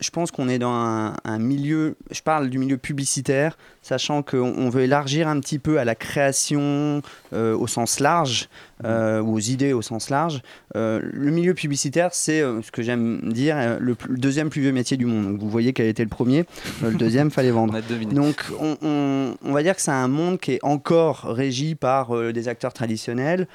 je 0.00 0.10
pense 0.10 0.30
qu'on 0.30 0.48
est 0.48 0.58
dans 0.58 0.72
un, 0.72 1.14
un 1.24 1.38
milieu, 1.38 1.96
je 2.10 2.22
parle 2.22 2.48
du 2.48 2.58
milieu 2.58 2.76
publicitaire, 2.78 3.56
sachant 3.84 4.22
qu'on 4.22 4.52
on 4.56 4.68
veut 4.70 4.82
élargir 4.82 5.28
un 5.28 5.38
petit 5.40 5.58
peu 5.58 5.78
à 5.78 5.84
la 5.84 5.94
création 5.94 7.02
euh, 7.32 7.56
au 7.56 7.66
sens 7.66 8.00
large, 8.00 8.48
euh, 8.84 9.20
ou 9.20 9.34
aux 9.34 9.38
idées 9.40 9.72
au 9.72 9.82
sens 9.82 10.10
large. 10.10 10.40
Euh, 10.74 11.00
le 11.02 11.30
milieu 11.30 11.54
publicitaire, 11.54 12.08
c'est 12.12 12.40
ce 12.40 12.70
que 12.72 12.82
j'aime 12.82 13.20
dire, 13.32 13.78
le, 13.78 13.94
plus- 13.94 14.10
le 14.12 14.18
deuxième 14.18 14.48
plus 14.50 14.62
vieux 14.62 14.72
métier 14.72 14.96
du 14.96 15.06
monde. 15.06 15.24
Donc, 15.26 15.38
vous 15.38 15.48
voyez 15.50 15.72
quel 15.72 15.86
était 15.86 16.02
le 16.02 16.08
premier. 16.08 16.44
Le 16.82 16.92
deuxième, 16.94 17.30
fallait 17.30 17.50
vendre. 17.50 17.74
On. 18.10 18.14
Donc, 18.14 18.36
on, 18.58 18.76
on- 18.82 19.34
on 19.44 19.52
va 19.52 19.62
dire 19.62 19.76
que 19.76 19.82
c'est 19.82 19.90
un 19.90 20.08
monde 20.08 20.38
qui 20.40 20.52
est 20.52 20.64
encore 20.64 21.22
régi 21.28 21.74
par 21.74 22.32
des 22.32 22.48
acteurs 22.48 22.72
traditionnels, 22.72 23.46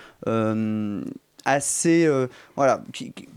assez, 1.46 2.06
euh, 2.06 2.28
voilà, 2.56 2.82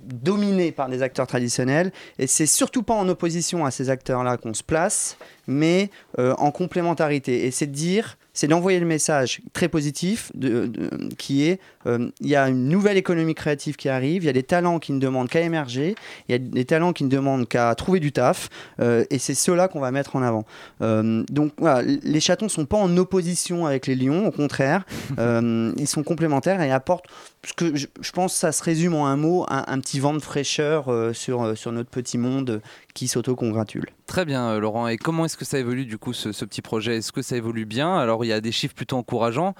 dominé 0.04 0.72
par 0.72 0.88
des 0.88 1.02
acteurs 1.02 1.26
traditionnels. 1.26 1.92
Et 2.18 2.26
c'est 2.26 2.46
surtout 2.46 2.82
pas 2.82 2.94
en 2.94 3.08
opposition 3.08 3.64
à 3.64 3.70
ces 3.70 3.90
acteurs-là 3.90 4.36
qu'on 4.36 4.54
se 4.54 4.62
place, 4.62 5.16
mais 5.46 5.90
euh, 6.18 6.34
en 6.38 6.50
complémentarité. 6.50 7.46
Et 7.46 7.50
c'est 7.50 7.66
de 7.66 7.72
dire, 7.72 8.16
c'est 8.34 8.48
d'envoyer 8.48 8.80
le 8.80 8.86
message 8.86 9.40
très 9.52 9.68
positif 9.68 10.30
de, 10.34 10.66
de- 10.66 10.90
qui 11.18 11.44
est, 11.46 11.60
euh, 11.86 12.10
il 12.20 12.28
y 12.28 12.36
a 12.36 12.48
une 12.48 12.68
nouvelle 12.68 12.96
économie 12.96 13.34
créative 13.34 13.76
qui 13.76 13.88
arrive, 13.88 14.22
il 14.22 14.26
y 14.26 14.30
a 14.30 14.32
des 14.32 14.42
talents 14.42 14.78
qui 14.78 14.92
ne 14.92 14.98
demandent 14.98 15.28
qu'à 15.28 15.40
émerger, 15.40 15.94
il 16.28 16.32
y 16.32 16.34
a 16.34 16.38
des 16.38 16.64
talents 16.64 16.92
qui 16.92 17.04
ne 17.04 17.08
demandent 17.10 17.46
qu'à 17.48 17.74
trouver 17.74 18.00
du 18.00 18.12
taf, 18.12 18.48
euh, 18.80 19.04
et 19.10 19.18
c'est 19.18 19.34
ceux-là 19.34 19.68
qu'on 19.68 19.80
va 19.80 19.90
mettre 19.90 20.16
en 20.16 20.22
avant. 20.22 20.44
Euh, 20.80 21.24
donc 21.30 21.52
voilà, 21.58 21.82
les 21.82 22.20
chatons 22.20 22.48
sont 22.48 22.64
pas 22.66 22.78
en 22.78 22.96
opposition 22.96 23.66
avec 23.66 23.86
les 23.86 23.94
lions, 23.94 24.26
au 24.26 24.30
contraire, 24.32 24.84
euh, 25.18 25.72
ils 25.76 25.88
sont 25.88 26.02
complémentaires 26.02 26.60
et 26.62 26.70
apportent, 26.70 27.06
ce 27.44 27.52
que 27.52 27.74
je, 27.76 27.86
je 28.00 28.12
pense, 28.12 28.32
que 28.34 28.38
ça 28.38 28.52
se 28.52 28.62
résume 28.62 28.94
en 28.94 29.06
un 29.06 29.16
mot, 29.16 29.44
un, 29.48 29.64
un 29.66 29.80
petit 29.80 30.00
vent 30.00 30.14
de 30.14 30.20
fraîcheur 30.20 30.88
euh, 30.88 31.12
sur, 31.12 31.42
euh, 31.42 31.54
sur 31.54 31.72
notre 31.72 31.90
petit 31.90 32.16
monde 32.18 32.62
qui 32.94 33.08
s'auto-congratule. 33.08 33.86
Très 34.12 34.26
bien, 34.26 34.50
euh, 34.50 34.60
Laurent. 34.60 34.88
Et 34.88 34.98
comment 34.98 35.24
est-ce 35.24 35.38
que 35.38 35.46
ça 35.46 35.58
évolue 35.58 35.86
du 35.86 35.96
coup 35.96 36.12
ce, 36.12 36.28
petit 36.44 36.60
projet? 36.60 36.98
Est-ce 36.98 37.12
que 37.12 37.22
ça 37.22 37.34
évolue 37.34 37.64
bien? 37.64 37.96
Alors 37.96 38.26
il 38.26 38.28
y 38.28 38.32
a 38.34 38.42
des 38.42 38.52
chiffres 38.52 38.74
plutôt 38.74 38.98
encourageants. 38.98 39.54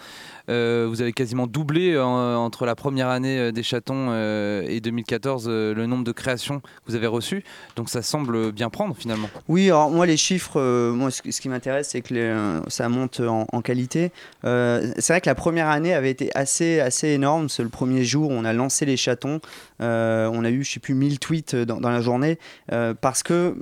Euh, 0.51 0.87
vous 0.91 1.01
avez 1.01 1.15
quasiment 1.15 1.47
doublé 1.47 1.95
euh, 1.95 2.03
entre 2.03 2.67
la 2.67 2.75
première 2.75 3.09
année 3.09 3.51
des 3.51 3.63
chatons 3.63 4.13
et 4.13 4.81
2014 4.83 5.47
euh, 5.49 5.73
le 5.73 5.87
nombre 5.87 6.05
de 6.05 6.13
créations 6.13 6.61
que 6.61 6.67
vous 6.87 6.97
avez 6.97 7.07
reçues. 7.07 7.45
Donc 7.77 7.89
ça 7.89 8.03
semble 8.03 8.53
bien 8.53 8.69
prendre 8.69 8.95
finalement. 8.95 9.31
Oui, 9.49 9.69
alors 9.69 9.91
moi 9.91 10.05
les 10.05 10.19
chiffres, 10.19 10.61
moi 10.91 11.11
ce, 11.11 11.23
qui 11.23 11.49
m'intéresse 11.49 11.89
c'est 11.89 12.03
que 12.03 12.61
ça 12.69 12.91
monte 12.91 13.21
en, 13.21 13.47
en 13.51 13.63
qualité. 13.63 14.13
C'est 14.43 15.09
vrai 15.09 15.23
que 15.23 15.31
la 15.31 15.35
première 15.35 15.69
année 15.69 15.95
avait 15.95 16.11
été 16.11 16.31
assez 16.35 16.79
assez 16.79 17.09
énorme. 17.09 17.49
C'est 17.49 17.63
le 17.63 17.71
premier 17.71 18.05
jour 18.05 18.29
où 18.29 18.35
on 18.35 18.45
a 18.45 18.53
lancé 18.53 18.85
les 18.85 18.99
chatons. 18.99 19.41
Euh, 19.83 20.31
on 20.33 20.45
a 20.45 20.51
eu 20.51 20.63
je 20.63 20.73
sais 20.73 20.81
plus 20.81 20.95
1000 20.95 21.19
tweets 21.19 21.57
dans, 21.57 21.81
dans 21.81 21.91
la 21.91 22.01
journée 22.01 22.39
euh, 22.73 22.95
parce 22.99 23.23
que 23.23 23.33
euh, 23.33 23.55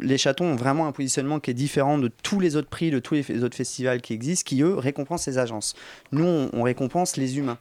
les 0.00 0.16
chatons 0.16 0.46
ont 0.46 0.56
vraiment 0.56 0.86
un 0.86 0.92
positionnement 0.92 1.40
qui 1.40 1.50
est 1.50 1.54
différent 1.54 1.98
de 1.98 2.10
tous 2.22 2.40
les 2.40 2.56
autres 2.56 2.68
prix, 2.68 2.90
de 2.90 2.98
tous 2.98 3.14
les, 3.14 3.42
autres 3.42 3.56
festivals 3.56 4.00
qui 4.00 4.12
existent, 4.12 4.48
qui 4.48 4.62
eux 4.62 4.76
récompensent 4.76 5.26
les 5.26 5.38
agences. 5.38 5.74
Nous 6.12 6.24
on, 6.24 6.62
récompense 6.62 7.16
les 7.16 7.38
humains. 7.38 7.58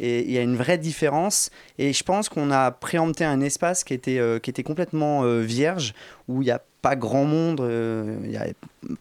Et 0.00 0.24
il 0.24 0.30
y 0.30 0.38
a 0.38 0.42
une 0.42 0.56
vraie 0.56 0.78
différence. 0.78 1.50
Et 1.78 1.92
je 1.92 2.02
pense 2.04 2.28
qu'on 2.28 2.50
a 2.50 2.70
préempté 2.70 3.24
un 3.24 3.40
espace 3.40 3.84
qui 3.84 3.94
était, 3.94 4.18
euh, 4.18 4.38
qui 4.38 4.50
était 4.50 4.62
complètement 4.62 5.24
euh, 5.24 5.40
vierge, 5.40 5.94
où 6.28 6.42
il 6.42 6.44
n'y 6.46 6.50
a 6.50 6.60
pas 6.80 6.94
grand 6.94 7.24
monde, 7.24 7.60
euh, 7.60 8.16
il 8.22 8.30
n'y 8.30 8.36
a 8.36 8.46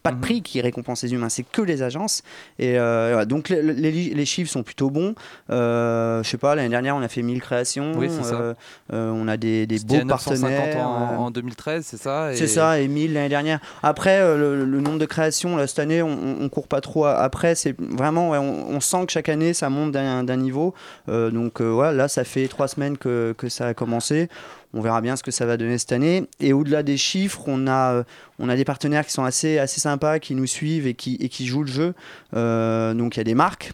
pas 0.02 0.10
de 0.10 0.16
Mhm. 0.16 0.22
prix 0.22 0.42
qui 0.42 0.60
récompense 0.62 1.04
les 1.04 1.14
humains, 1.14 1.30
c'est 1.30 1.44
que 1.44 1.62
les 1.62 1.84
agences. 1.84 2.24
Et 2.58 2.80
euh, 2.80 3.24
donc 3.26 3.50
les, 3.50 3.62
les- 3.62 3.92
les 4.16 4.26
chiffres 4.26 4.50
sont 4.52 4.64
plutôt 4.64 4.90
bons. 4.90 5.14
Euh, 5.52 6.24
je 6.24 6.30
sais 6.30 6.40
pas, 6.40 6.56
l'année 6.56 6.70
dernière 6.70 6.96
on 6.96 7.02
a 7.02 7.08
fait 7.08 7.22
1000 7.22 7.40
créations. 7.40 7.94
Oui, 7.96 8.10
ça. 8.10 8.56
On 8.92 9.28
a 9.28 9.38
des, 9.38 9.68
des 9.68 9.78
beaux 9.80 9.96
950 10.04 10.56
partenaires. 10.58 10.88
en, 10.88 11.26
en 11.26 11.32
2013, 11.32 11.86
c'est 11.86 11.98
ça 11.98 12.32
c'est 12.34 12.48
ça, 12.48 12.80
et 12.80 12.88
1000 12.88 13.14
l'année 13.14 13.30
dernière. 13.30 13.60
Après, 13.84 14.20
le, 14.38 14.66
le 14.66 14.82
nombre 14.82 14.98
de 14.98 15.06
créations, 15.06 15.56
là, 15.56 15.68
cette 15.68 15.80
année, 15.80 16.02
on, 16.02 16.18
on 16.42 16.50
court 16.50 16.68
pas 16.68 16.82
trop 16.82 17.06
après. 17.06 17.54
C'est 17.54 17.76
vraiment, 17.80 18.32
ouais, 18.32 18.40
on, 18.40 18.70
on 18.70 18.80
sent 18.80 19.06
que 19.06 19.12
chaque 19.12 19.30
année, 19.30 19.54
ça 19.54 19.70
monte 19.70 19.92
d'un 19.92 20.38
niveau. 20.38 20.74
Donc 21.08 21.62
voilà, 21.62 21.92
là, 21.92 22.08
ça 22.08 22.24
fait 22.24 22.48
trois 22.48 22.68
semaines 22.68 22.98
que, 22.98 23.36
que 23.38 23.50
ça 23.50 23.68
a 23.68 23.74
commencé. 23.76 24.30
On 24.74 24.82
verra 24.82 25.02
bien 25.02 25.16
ce 25.16 25.24
que 25.24 25.32
ça 25.32 25.46
va 25.46 25.58
donner 25.58 25.78
cette 25.78 25.92
année. 25.92 26.28
Et 26.40 26.54
au-delà 26.54 26.84
des 26.84 26.98
chiffres, 26.98 27.44
on 27.48 27.68
a, 27.68 28.04
euh, 28.40 28.56
des 28.56 28.66
partenaires 28.66 29.06
qui 29.06 29.12
sont 29.12 29.24
assez, 29.24 29.58
assez 29.58 29.80
sympas, 29.80 30.20
qui 30.20 30.36
nous 30.36 30.48
suivent 30.48 30.88
et 30.88 30.94
qui, 30.94 31.46
jouent 31.46 31.64
le 31.64 31.72
jeu. 31.72 31.94
Euh, 32.36 32.94
donc 32.94 33.16
il 33.16 33.20
y 33.20 33.22
a 33.22 33.26
des 33.26 33.36
marques. 33.36 33.72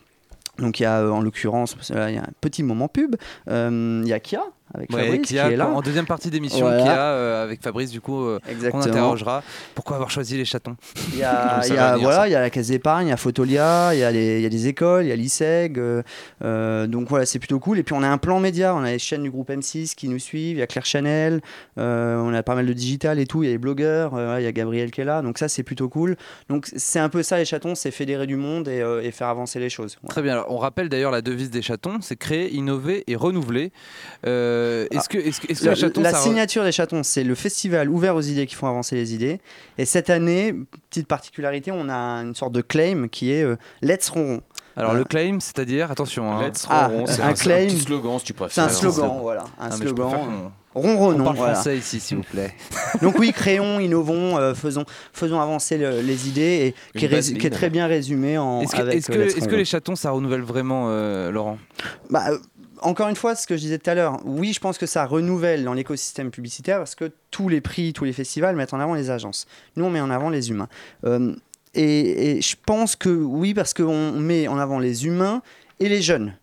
Donc 0.59 0.79
il 0.79 0.83
y 0.83 0.85
a, 0.85 0.99
euh, 0.99 1.09
en 1.09 1.21
l'occurrence, 1.21 1.75
il 1.89 1.95
y 1.95 2.17
a 2.17 2.23
un 2.23 2.33
petit 2.41 2.63
moment 2.63 2.87
pub. 2.87 3.15
Il 3.47 4.03
y 4.05 4.13
a 4.13 4.19
Kia 4.19 4.43
avec 4.73 4.91
Ouais, 4.91 5.03
Fabrice 5.03 5.21
Kia, 5.27 5.47
qui 5.47 5.53
est 5.53 5.57
là. 5.57 5.67
En 5.69 5.81
deuxième 5.81 6.05
partie 6.05 6.29
d'émission, 6.29 6.65
Voilà. 6.65 7.11
Euh, 7.13 7.43
avec 7.43 7.61
Fabrice, 7.61 7.91
du 7.91 8.01
coup, 8.01 8.23
euh, 8.25 8.39
Exactement. 8.49 8.83
interrogera. 8.83 9.43
Pourquoi 9.75 9.95
avoir 9.97 10.09
choisi 10.09 10.35
les 10.37 10.45
chatons 10.45 10.75
Il 11.11 11.17
y 11.19 11.23
a, 11.23 11.55
Donc 11.55 11.63
ça 11.63 11.67
il 11.67 11.73
y 11.73 11.77
va 11.77 11.89
a- 11.89 11.93
venir, 11.93 12.03
voilà, 12.03 12.19
ça. 12.21 12.27
il 12.27 12.31
y 12.31 12.35
a 12.35 12.39
la 12.41 12.49
caisse 12.49 12.67
d'épargne, 12.69 13.07
il 13.07 13.09
y 13.09 13.13
a 13.13 13.17
Photolia, 13.17 13.93
il 13.93 13.99
y 13.99 14.03
a, 14.03 14.11
les, 14.11 14.37
il 14.37 14.43
y 14.43 14.45
a 14.45 14.49
des 14.49 14.67
écoles, 14.67 15.05
il 15.05 15.09
y 15.09 15.11
a 15.11 15.15
l'ISEG. 15.15 15.77
euh, 16.43 16.87
donc 16.87 17.07
voilà, 17.09 17.25
c'est 17.25 17.39
plutôt 17.39 17.59
cool. 17.59 17.77
Et 17.79 17.83
puis 17.83 17.93
on 17.93 18.01
a 18.03 18.07
un 18.07 18.17
plan 18.17 18.39
média, 18.39 18.73
on 18.75 18.83
a 18.83 18.91
les 18.91 18.99
chaînes 18.99 19.23
du 19.23 19.31
groupe 19.31 19.49
M6 19.49 19.95
qui 19.95 20.09
nous 20.09 20.19
suivent, 20.19 20.57
il 20.57 20.59
y 20.59 20.63
a 20.63 20.67
Claire 20.67 20.85
Chanel, 20.85 21.41
on 21.77 22.33
a 22.33 22.43
pas 22.43 22.55
mal 22.55 22.65
de 22.65 22.73
digital 22.73 23.19
et 23.19 23.25
tout, 23.27 23.43
il 23.43 23.47
y 23.47 23.49
a 23.49 23.51
les 23.51 23.57
blogueurs, 23.57 24.13
il 24.39 24.43
y 24.43 24.47
a 24.47 24.51
Gabriel 24.51 24.91
qui 24.91 25.01
est 25.01 25.05
là. 25.05 25.21
Donc 25.21 25.37
ça, 25.37 25.47
c'est 25.49 25.63
plutôt 25.63 25.89
cool. 25.89 26.15
Donc 26.49 26.67
c'est 26.75 26.99
un 26.99 27.09
peu 27.09 27.21
ça 27.23 27.37
les 27.37 27.45
chatons, 27.45 27.75
c'est 27.75 27.91
fédérer 27.91 28.27
du 28.27 28.37
monde 28.37 28.67
et, 28.67 28.83
et 29.03 29.11
faire 29.11 29.27
avancer 29.27 29.59
les 29.59 29.69
choses. 29.69 29.97
Très 30.09 30.21
bien. 30.21 30.33
Alors, 30.33 30.45
on 30.49 30.57
rappelle 30.57 30.89
d'ailleurs 30.89 31.11
la 31.11 31.21
devise 31.21 31.51
des 31.51 31.61
chatons, 31.61 31.99
c'est 32.01 32.15
créer, 32.15 32.53
innover 32.53 33.03
et 33.07 33.15
renouveler. 33.15 33.71
Euh, 34.53 34.87
est-ce 34.91 35.09
que, 35.09 35.17
est-ce 35.17 35.41
que, 35.41 35.51
est-ce 35.51 35.61
que 35.61 35.65
La, 35.65 35.73
les 35.73 35.79
chatons, 35.79 36.01
la 36.01 36.11
ça 36.11 36.17
re- 36.19 36.23
signature 36.23 36.63
des 36.63 36.71
chatons, 36.71 37.03
c'est 37.03 37.23
le 37.23 37.35
festival 37.35 37.89
ouvert 37.89 38.15
aux 38.15 38.21
idées 38.21 38.45
qui 38.45 38.55
font 38.55 38.67
avancer 38.67 38.95
les 38.95 39.13
idées. 39.13 39.39
Et 39.77 39.85
cette 39.85 40.09
année, 40.09 40.53
petite 40.89 41.07
particularité, 41.07 41.71
on 41.71 41.89
a 41.89 41.95
une 42.21 42.35
sorte 42.35 42.53
de 42.53 42.61
claim 42.61 43.07
qui 43.11 43.31
est 43.31 43.43
euh, 43.43 43.55
Let's 43.81 44.09
Ronron. 44.09 44.41
Alors 44.75 44.93
le 44.95 45.03
claim, 45.03 45.37
c'est-à-dire, 45.39 45.91
attention, 45.91 46.31
hein. 46.31 46.47
Let's 46.47 46.65
Ah, 46.69 46.87
Ronron, 46.87 47.05
c'est 47.05 47.21
un 47.21 47.27
un, 47.29 47.33
claim. 47.33 47.67
petit 47.67 47.79
slogan 47.79 48.17
si 48.19 48.25
tu 48.25 48.33
préfères. 48.33 48.53
C'est 48.53 48.61
un 48.61 48.63
Alors, 48.65 48.93
slogan, 48.93 49.19
voilà. 49.21 49.43
Un 49.59 49.67
Ah, 49.69 49.71
slogan. 49.71 50.09
qu'on- 50.11 50.51
on 50.75 50.81
Ronronnons, 50.81 51.23
parle 51.25 51.37
voilà. 51.37 51.53
français 51.53 51.77
ici, 51.77 51.99
s'il 51.99 52.17
vous 52.17 52.23
plaît. 52.23 52.51
Donc 53.03 53.19
oui, 53.19 53.31
créons, 53.31 53.79
innovons, 53.79 54.39
euh, 54.39 54.55
faisons, 54.55 54.85
faisons 55.13 55.39
avancer 55.39 55.77
le- 55.77 56.01
les 56.01 56.27
idées 56.27 56.73
et 56.95 56.97
qui 56.97 57.05
est, 57.05 57.07
Une 57.07 57.13
rés- 57.13 57.15
vaseline. 57.17 57.37
qui 57.37 57.45
est 57.45 57.51
très 57.51 57.69
bien 57.69 57.85
résumé 57.85 58.39
en 58.39 58.61
Est-ce 58.61 58.75
que, 58.75 58.81
avec 58.81 58.95
est-ce 58.95 59.11
que, 59.11 59.13
Let's 59.19 59.27
est-ce 59.27 59.35
que 59.35 59.41
Ronron. 59.41 59.57
les 59.57 59.65
chatons, 59.65 59.95
ça 59.95 60.09
renouvelle 60.09 60.41
vraiment, 60.41 60.85
euh, 60.87 61.29
Laurent? 61.29 61.59
Bah, 62.09 62.23
euh, 62.31 62.39
encore 62.83 63.07
une 63.09 63.15
fois, 63.15 63.35
ce 63.35 63.47
que 63.47 63.55
je 63.55 63.61
disais 63.61 63.79
tout 63.79 63.89
à 63.89 63.95
l'heure, 63.95 64.19
oui, 64.25 64.53
je 64.53 64.59
pense 64.59 64.77
que 64.77 64.85
ça 64.85 65.05
renouvelle 65.05 65.63
dans 65.63 65.73
l'écosystème 65.73 66.31
publicitaire 66.31 66.77
parce 66.77 66.95
que 66.95 67.11
tous 67.31 67.49
les 67.49 67.61
prix, 67.61 67.93
tous 67.93 68.03
les 68.03 68.13
festivals 68.13 68.55
mettent 68.55 68.73
en 68.73 68.79
avant 68.79 68.93
les 68.93 69.09
agences. 69.09 69.47
Nous, 69.75 69.85
on 69.85 69.89
met 69.89 70.01
en 70.01 70.09
avant 70.09 70.29
les 70.29 70.49
humains. 70.51 70.69
Euh, 71.05 71.35
et, 71.73 72.37
et 72.37 72.41
je 72.41 72.55
pense 72.65 72.95
que 72.95 73.09
oui, 73.09 73.53
parce 73.53 73.73
qu'on 73.73 74.11
met 74.11 74.47
en 74.47 74.57
avant 74.59 74.79
les 74.79 75.05
humains 75.05 75.41
et 75.79 75.89
les 75.89 76.01
jeunes. 76.01 76.35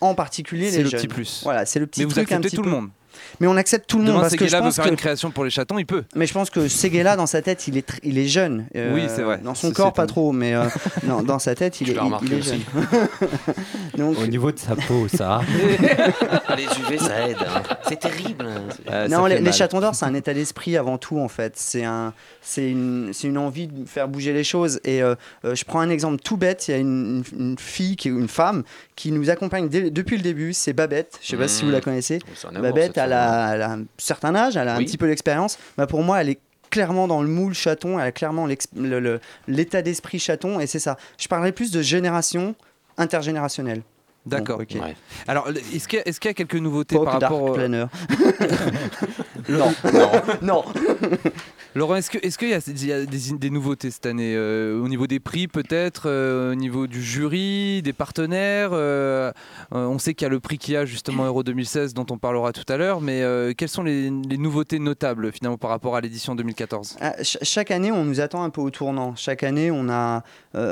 En 0.00 0.14
particulier 0.14 0.70
C'est 0.70 0.78
les 0.78 0.84
le 0.84 0.90
jeunes. 0.90 1.00
petit 1.00 1.08
plus. 1.08 1.40
Voilà, 1.42 1.66
c'est 1.66 1.80
le 1.80 1.86
petit 1.86 2.00
Mais 2.00 2.06
vous 2.06 2.12
truc 2.12 2.30
un 2.32 2.36
acceptez 2.36 2.48
petit 2.50 2.56
tout 2.56 2.62
peu. 2.62 2.70
le 2.70 2.74
monde. 2.76 2.90
Mais 3.40 3.46
on 3.46 3.56
accepte 3.56 3.88
tout 3.88 3.98
le 3.98 4.04
monde 4.04 4.12
Demain, 4.14 4.22
parce 4.22 4.34
que 4.36 4.44
je 4.44 4.50
Seguela 4.50 4.60
veut 4.60 4.66
pense 4.68 4.76
faire 4.76 4.84
que 4.86 4.90
une 4.90 4.96
création 4.96 5.30
pour 5.30 5.44
les 5.44 5.50
chatons, 5.50 5.78
il 5.78 5.86
peut. 5.86 6.04
Mais 6.14 6.26
je 6.26 6.32
pense 6.32 6.50
que 6.50 6.68
Seguela, 6.68 7.16
dans 7.16 7.26
sa 7.26 7.42
tête, 7.42 7.66
il 7.68 7.76
est, 7.76 7.88
tr- 7.88 7.98
il 8.02 8.18
est 8.18 8.26
jeune. 8.28 8.66
Euh, 8.76 8.94
Oui, 8.94 9.04
c'est 9.08 9.22
vrai. 9.22 9.38
Dans 9.42 9.54
son 9.54 9.70
corps, 9.72 9.92
pas 9.92 10.06
trop, 10.06 10.32
mais 10.32 10.54
euh, 10.54 10.64
non, 11.04 11.22
dans 11.22 11.38
sa 11.38 11.54
tête, 11.54 11.80
il 11.80 11.90
est, 11.90 11.96
il- 12.22 12.32
est 12.32 12.42
jeune. 12.42 12.60
Donc, 13.96 14.18
Au 14.18 14.26
niveau 14.26 14.52
de 14.52 14.58
sa 14.58 14.76
peau, 14.76 15.08
ça. 15.08 15.40
Les 16.56 16.64
UV, 16.64 16.98
ça 16.98 17.28
aide. 17.28 17.36
hein. 17.40 17.62
C'est 17.88 17.98
terrible. 18.00 18.44
hein. 18.46 18.62
Euh, 18.90 19.08
non, 19.08 19.26
les, 19.26 19.52
chatons 19.52 19.80
d'or, 19.80 19.94
c'est 19.94 20.04
un 20.06 20.14
état 20.14 20.34
d'esprit 20.34 20.76
avant 20.76 20.98
tout, 20.98 21.18
en 21.18 21.28
fait. 21.28 21.52
C'est 21.56 21.84
un, 21.84 22.12
c'est 22.42 22.70
une, 22.70 23.10
c'est 23.12 23.28
une 23.28 23.38
envie 23.38 23.66
de 23.68 23.88
faire 23.88 24.08
bouger 24.08 24.32
les 24.32 24.44
choses. 24.44 24.80
Et 24.84 25.00
je 25.44 25.64
prends 25.64 25.80
un 25.80 25.90
exemple 25.90 26.20
tout 26.22 26.36
bête. 26.36 26.68
Il 26.68 26.70
y 26.72 26.74
a 26.74 26.78
une, 26.78 27.22
une- 27.32 27.40
une 27.50 27.58
fille, 27.58 27.96
qui, 27.96 28.08
une 28.08 28.28
femme, 28.28 28.62
qui 28.96 29.12
nous 29.12 29.30
accompagne 29.30 29.68
dès- 29.68 29.90
depuis 29.90 30.16
le 30.16 30.22
début. 30.22 30.52
C'est 30.52 30.72
Babette. 30.72 31.18
Je 31.22 31.28
sais 31.28 31.36
pas 31.36 31.48
si 31.48 31.64
vous 31.64 31.70
la 31.70 31.80
connaissez. 31.80 32.18
C'est 32.34 32.46
un 32.46 32.50
amour, 32.50 32.62
Babette, 32.62 32.86
cette 32.88 32.98
elle 33.08 33.12
a, 33.14 33.54
elle 33.54 33.62
a 33.62 33.72
un 33.72 33.84
certain 33.98 34.34
âge, 34.34 34.56
elle 34.56 34.68
a 34.68 34.74
un 34.74 34.78
petit 34.78 34.98
peu 34.98 35.06
d'expérience. 35.08 35.58
Bah, 35.76 35.86
pour 35.86 36.02
moi, 36.02 36.20
elle 36.20 36.30
est 36.30 36.38
clairement 36.70 37.08
dans 37.08 37.22
le 37.22 37.28
moule 37.28 37.54
chaton, 37.54 37.98
elle 37.98 38.06
a 38.06 38.12
clairement 38.12 38.46
l'état 39.46 39.82
d'esprit 39.82 40.18
chaton, 40.18 40.60
et 40.60 40.66
c'est 40.66 40.78
ça. 40.78 40.96
Je 41.18 41.28
parlerai 41.28 41.52
plus 41.52 41.70
de 41.70 41.82
génération 41.82 42.54
intergénérationnelle. 42.96 43.82
D'accord. 44.26 44.58
Bon. 44.58 44.80
Ouais. 44.80 44.96
Alors, 45.26 45.48
est-ce 45.48 45.88
qu'il 45.88 45.98
y, 45.98 46.02
a- 46.02 46.30
y 46.30 46.34
quelques 46.34 46.54
nouveautés 46.54 46.96
par 46.96 47.14
rapport 47.14 47.42
au... 47.42 47.52
Planner. 47.52 47.86
non, 49.48 49.72
non. 50.42 50.64
Laurent, 51.74 51.96
est-ce 51.96 52.10
qu'il 52.38 52.48
y 52.48 52.54
a, 52.54 52.96
a 52.96 53.04
des, 53.04 53.50
nouveautés 53.50 53.90
cette 53.90 54.06
année 54.06 54.34
euh, 54.34 54.80
Au 54.80 54.88
niveau 54.88 55.06
des 55.06 55.20
prix, 55.20 55.46
peut-être 55.48 56.04
euh, 56.06 56.52
Au 56.52 56.54
niveau 56.54 56.86
du 56.86 57.02
jury, 57.02 57.82
des 57.82 57.92
partenaires 57.92 58.70
euh, 58.72 59.30
On 59.70 59.98
sait 59.98 60.14
qu'il 60.14 60.24
y 60.24 60.26
a 60.26 60.30
le 60.30 60.40
prix 60.40 60.58
qu'il 60.58 60.74
y 60.74 60.76
a 60.76 60.84
justement 60.86 61.24
Euro 61.26 61.42
2016 61.44 61.94
dont 61.94 62.06
on 62.10 62.18
parlera 62.18 62.52
tout 62.52 62.64
à 62.72 62.76
l'heure, 62.78 63.00
mais 63.00 63.22
quelles 63.56 63.68
sont 63.68 63.82
les, 63.84 64.10
nouveautés 64.10 64.78
notables 64.78 65.30
finalement 65.30 65.58
par 65.58 65.70
rapport 65.70 65.94
à 65.94 66.00
l'édition 66.00 66.34
2014 66.34 66.96
Ah, 67.00 67.12
ch- 67.16 67.38
chaque 67.42 67.70
année, 67.70 67.92
on 67.92 68.04
nous 68.04 68.20
attend 68.20 68.42
un 68.42 68.50
peu 68.50 68.60
au 68.60 68.70
tournant. 68.70 69.14
Chaque 69.14 69.42
année, 69.42 69.70
on 69.70 69.88
a 69.88 70.24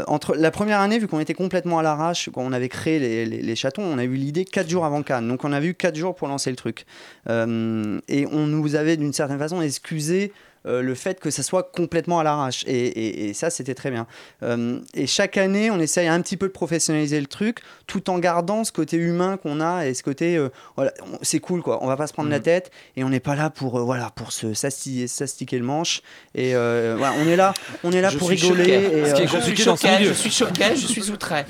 entre 0.08 0.34
la 0.34 0.50
première 0.50 0.80
année, 0.80 0.98
vu 0.98 1.06
qu'on 1.08 1.20
était 1.20 1.34
complètement 1.34 1.78
à 1.78 1.82
l'arrache, 1.82 2.30
quand 2.32 2.42
on 2.42 2.52
avait 2.52 2.68
créé 2.70 2.98
les, 2.98 3.26
les- 3.26 3.56
chatons, 3.56 3.82
on 3.82 3.98
a 3.98 4.04
eu 4.04 4.14
l'idée 4.14 4.44
4 4.44 4.68
jours 4.68 4.84
avant 4.84 5.02
Cannes. 5.02 5.28
Donc, 5.28 5.44
on 5.44 5.52
avait 5.52 5.68
eu 5.68 5.74
4 5.74 5.94
jours 5.94 6.14
pour 6.16 6.26
lancer 6.26 6.50
le 6.50 6.56
truc. 6.56 6.84
Et 7.28 8.26
on 8.32 8.46
nous 8.46 8.74
avait 8.74 8.96
d'une 8.96 9.12
certaine 9.12 9.38
façon 9.38 9.60
excusé 9.62 10.32
euh, 10.66 10.82
le 10.82 10.94
fait 10.94 11.20
que 11.20 11.30
ça 11.30 11.42
soit 11.42 11.62
complètement 11.72 12.18
à 12.20 12.24
l'arrache. 12.24 12.64
Et, 12.66 12.86
et- 12.86 13.28
et 13.28 13.34
ça, 13.34 13.50
c'était 13.50 13.74
très 13.74 13.90
bien. 13.90 14.06
Euh, 14.42 14.80
et 14.94 15.06
chaque 15.06 15.36
année, 15.36 15.70
on 15.70 15.78
essaye 15.80 16.08
un 16.08 16.20
petit 16.20 16.36
peu 16.36 16.46
de 16.48 16.52
professionnaliser 16.52 17.20
le 17.20 17.26
truc, 17.26 17.60
tout 17.86 18.10
en 18.10 18.18
gardant 18.18 18.64
ce 18.64 18.72
côté 18.72 18.96
humain 18.96 19.36
qu'on 19.36 19.60
a 19.60 19.86
et 19.86 19.94
ce 19.94 20.02
côté, 20.02 20.36
euh, 20.36 20.48
voilà, 20.76 20.92
c'est 21.22 21.40
cool 21.40 21.62
quoi. 21.62 21.78
On 21.82 21.86
va 21.86 21.96
pas 21.96 22.06
se 22.06 22.12
prendre 22.12 22.30
la 22.30 22.40
tête 22.40 22.70
et 22.96 23.04
on 23.04 23.08
n'est 23.08 23.20
pas 23.20 23.34
là 23.36 23.50
pour, 23.50 23.78
euh, 23.78 23.82
voilà, 23.82 24.10
pour 24.14 24.32
se 24.32 24.54
s'asti- 24.54 25.08
s'astiquer 25.08 25.58
le 25.58 25.64
manche. 25.64 26.02
Et 26.34 26.54
euh, 26.54 26.94
voilà, 26.98 27.14
on 27.22 27.28
est 27.28 27.36
là, 27.36 27.54
on 27.84 27.92
est 27.92 28.00
là 28.00 28.08
Je 28.10 28.18
pour 28.18 28.28
rigoler. 28.28 28.64
choqué. 28.64 28.98
Et, 28.98 29.06
Ce 29.06 29.14
qui 29.14 29.22
est 29.22 29.24
euh, 29.24 29.40
Je 29.40 29.40
suis 29.40 29.56
choqué, 29.56 29.88
je 30.04 30.12
suis 30.12 30.30
choqué, 30.30 30.64
je 30.76 30.86
suis 30.86 31.10
outré. 31.10 31.44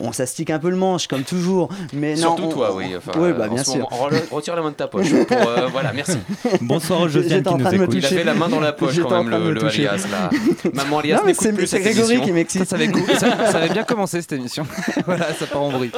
on 0.00 0.12
s'astique 0.12 0.50
un 0.50 0.58
peu 0.58 0.70
le 0.70 0.76
manche 0.76 1.06
comme 1.06 1.22
toujours. 1.24 1.68
Mais 1.92 2.16
Surtout 2.16 2.42
non, 2.42 2.48
on- 2.48 2.52
toi, 2.52 2.70
on- 2.72 2.76
oui. 2.78 2.94
Enfin, 2.96 3.12
oui, 3.16 3.32
bah, 3.32 3.46
en 3.50 3.54
bien 3.54 3.64
sûr. 3.64 3.88
moment, 3.90 4.08
retire 4.30 4.56
la 4.56 4.62
main 4.62 4.70
de 4.70 4.74
ta 4.76 4.86
poche. 4.88 5.08
Pour, 5.12 5.36
euh, 5.48 5.66
voilà, 5.72 5.92
merci. 5.92 6.18
Bonsoir 6.60 7.08
Josiane 7.08 7.42
qui 7.42 7.54
nous 7.54 7.74
écoutent. 7.74 7.94
Il 7.94 8.16
la 8.24 8.34
main 8.38 8.48
dans 8.48 8.60
la 8.60 8.72
poche 8.74 8.98
quand 9.00 9.24
même, 9.24 9.30
le, 9.30 9.52
le 9.52 9.64
alias 9.64 10.06
là. 10.10 10.30
Maman 10.74 10.98
alias 11.00 11.22
n'écoute 11.24 11.54
plus 11.54 11.66
c'est 11.66 11.80
Grégory 11.80 12.20
qui 12.20 12.32
m'excite. 12.32 12.64
ça, 12.66 12.76
avait, 12.76 12.88
cou- 12.88 13.04
ça, 13.18 13.50
ça 13.52 13.58
avait 13.58 13.68
bien 13.70 13.84
commencé 13.84 14.20
cette 14.20 14.32
émission. 14.32 14.66
voilà, 15.06 15.32
ça 15.34 15.46
part 15.46 15.62
en 15.62 15.70
bruit. 15.70 15.90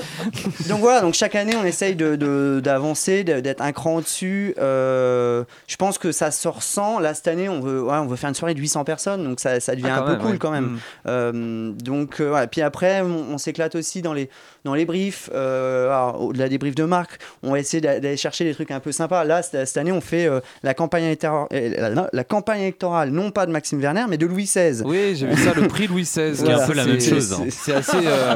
Donc 0.69 0.81
voilà, 0.81 1.01
donc 1.01 1.15
chaque 1.15 1.35
année 1.35 1.55
on 1.61 1.65
essaye 1.65 1.95
de- 1.95 2.17
de- 2.17 2.61
d'avancer, 2.63 3.25
de, 3.25 3.41
d'être 3.41 3.61
un 3.63 3.73
cran 3.73 3.97
au-dessus. 3.97 4.55
Euh, 4.59 5.45
je 5.67 5.77
pense 5.77 5.99
que 5.99 6.13
ça 6.13 6.31
se 6.31 6.49
ressent. 6.49 6.99
Là 6.99 7.15
cette 7.15 7.29
année 7.29 7.49
on 7.49 7.61
veut, 7.61 7.83
ouais, 7.83 7.97
on 7.97 8.07
veut 8.07 8.17
faire 8.17 8.29
une 8.29 8.35
soirée 8.35 8.55
de 8.55 8.61
800 8.61 8.85
personnes, 8.85 9.25
donc 9.25 9.41
ça, 9.41 9.61
ça 9.61 9.75
devient 9.75 9.89
Ah, 9.91 10.01
un 10.01 10.03
peu 10.03 10.13
même, 10.13 10.21
cool 10.21 10.31
ouais. 10.33 10.39
quand 10.39 10.51
même. 10.51 10.65
Mm. 10.65 10.79
Euh, 11.07 11.73
donc 11.73 12.21
euh, 12.21 12.29
voilà. 12.31 12.47
Puis 12.47 12.63
après, 12.63 13.01
on, 13.03 13.35
on 13.35 13.39
s'éclate 13.39 13.75
aussi 13.75 14.03
dans 14.03 14.13
les, 14.13 14.29
dans 14.65 14.75
les 14.75 14.85
briefs. 14.85 15.31
Euh, 15.35 15.91
au-delà 16.19 16.49
des 16.49 16.59
briefs 16.59 16.75
de 16.75 16.85
marque, 16.85 17.19
on 17.43 17.53
va 17.53 17.59
essayer 17.59 17.81
d'a- 17.81 18.01
d'aller 18.01 18.17
chercher 18.17 18.45
des 18.45 18.55
trucs 18.55 18.71
un 18.71 18.81
peu 18.81 18.93
sympas. 18.93 19.25
Là, 19.25 19.43
cette, 19.43 19.77
année, 19.77 19.93
on 19.93 20.01
fait 20.01 20.29
la 20.63 20.75
campagne, 20.75 21.17
la, 21.51 22.09
la 22.13 22.25
campagne 22.31 22.61
électorale, 22.63 23.11
non 23.11 23.31
pas 23.31 23.45
de 23.45 23.53
Maxime 23.53 23.81
Werner, 23.81 24.05
mais 24.09 24.17
de 24.17 24.25
Louis 24.27 24.45
XVI. 24.45 24.83
Oui, 24.85 25.15
j'ai 25.17 25.27
vu 25.27 25.37
ça, 25.37 25.53
le 25.55 25.69
prix 25.69 25.87
Louis 25.87 26.03
XVI. 26.05 26.35
C'est 26.37 26.51
un 26.53 26.67
peu 26.67 26.73
la 26.75 26.85
même 26.87 27.01
chose. 27.01 27.33
hein. 27.35 27.45
C'est 27.51 27.75
assez, 27.75 27.97
euh, 28.07 28.35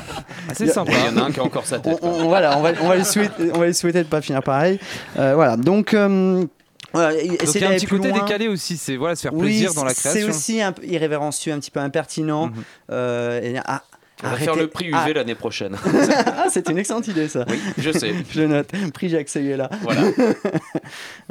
assez 0.50 0.66
sympa. 0.68 0.92
Il 0.92 1.14
y 1.16 1.18
en 1.18 1.22
a 1.22 1.26
un 1.26 1.30
qui 1.32 1.40
a 1.40 1.44
encore 1.44 1.64
sa 1.66 1.76
On, 1.76 1.80
tête. 1.80 1.98
on- 2.02 2.24
voilà, 2.28 2.58
on 2.58 2.62
va, 2.62 2.72
on 2.82 2.88
va 2.88 2.96
lui 2.96 3.04
souhaiter, 3.04 3.50
on 3.54 3.58
va 3.58 3.66
lui 3.66 3.74
souhaiter 3.74 4.00
de 4.02 4.08
pas 4.08 4.20
finir 4.20 4.42
pareil. 4.42 4.78
Euh, 5.18 5.34
voilà, 5.34 5.56
donc. 5.56 5.94
euh, 5.94 6.44
voilà, 6.92 7.12
Donc 7.14 7.22
il 7.24 7.34
essayer 7.42 7.60
y 7.64 7.68
a 7.68 7.70
un 7.70 7.74
petit 7.74 7.86
côté 7.86 8.08
loin. 8.08 8.20
décalé 8.20 8.48
aussi, 8.48 8.76
c'est 8.76 8.96
voilà, 8.96 9.16
se 9.16 9.22
faire 9.22 9.34
Oui, 9.34 9.42
plaisir 9.48 9.74
dans 9.74 9.84
la 9.84 9.92
c'est 9.92 10.08
création. 10.10 10.28
aussi 10.30 10.62
un 10.62 10.72
peu 10.72 10.84
irrévérencieux, 10.84 11.52
un 11.52 11.58
petit 11.58 11.70
peu 11.70 11.80
impertinent. 11.80 12.46
Mhm. 12.46 12.52
euh, 12.92 13.40
et, 13.42 13.60
ah, 13.66 13.82
On 14.24 14.28
va 14.28 14.36
faire 14.36 14.56
le 14.56 14.68
prix 14.68 14.86
UV 14.86 14.96
Ah, 14.96 15.12
l'année 15.12 15.34
prochaine. 15.34 15.76
ah, 16.26 16.46
c'est 16.50 16.68
une 16.70 16.78
excellente 16.78 17.06
idée 17.08 17.28
ça. 17.28 17.44
Oui, 17.48 17.60
je 17.76 17.90
sais. 17.90 18.14
Je 18.30 18.42
note. 18.42 18.68
Prix 18.94 19.08
Jacques 19.08 19.28
Seguela. 19.28 19.70
Voilà. 19.82 20.02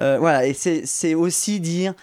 Euh, 0.01 0.17
voilà, 0.19 0.45
et 0.45 0.53
c'est 0.53 1.15
aussi 1.15 1.61
dire 1.61 1.93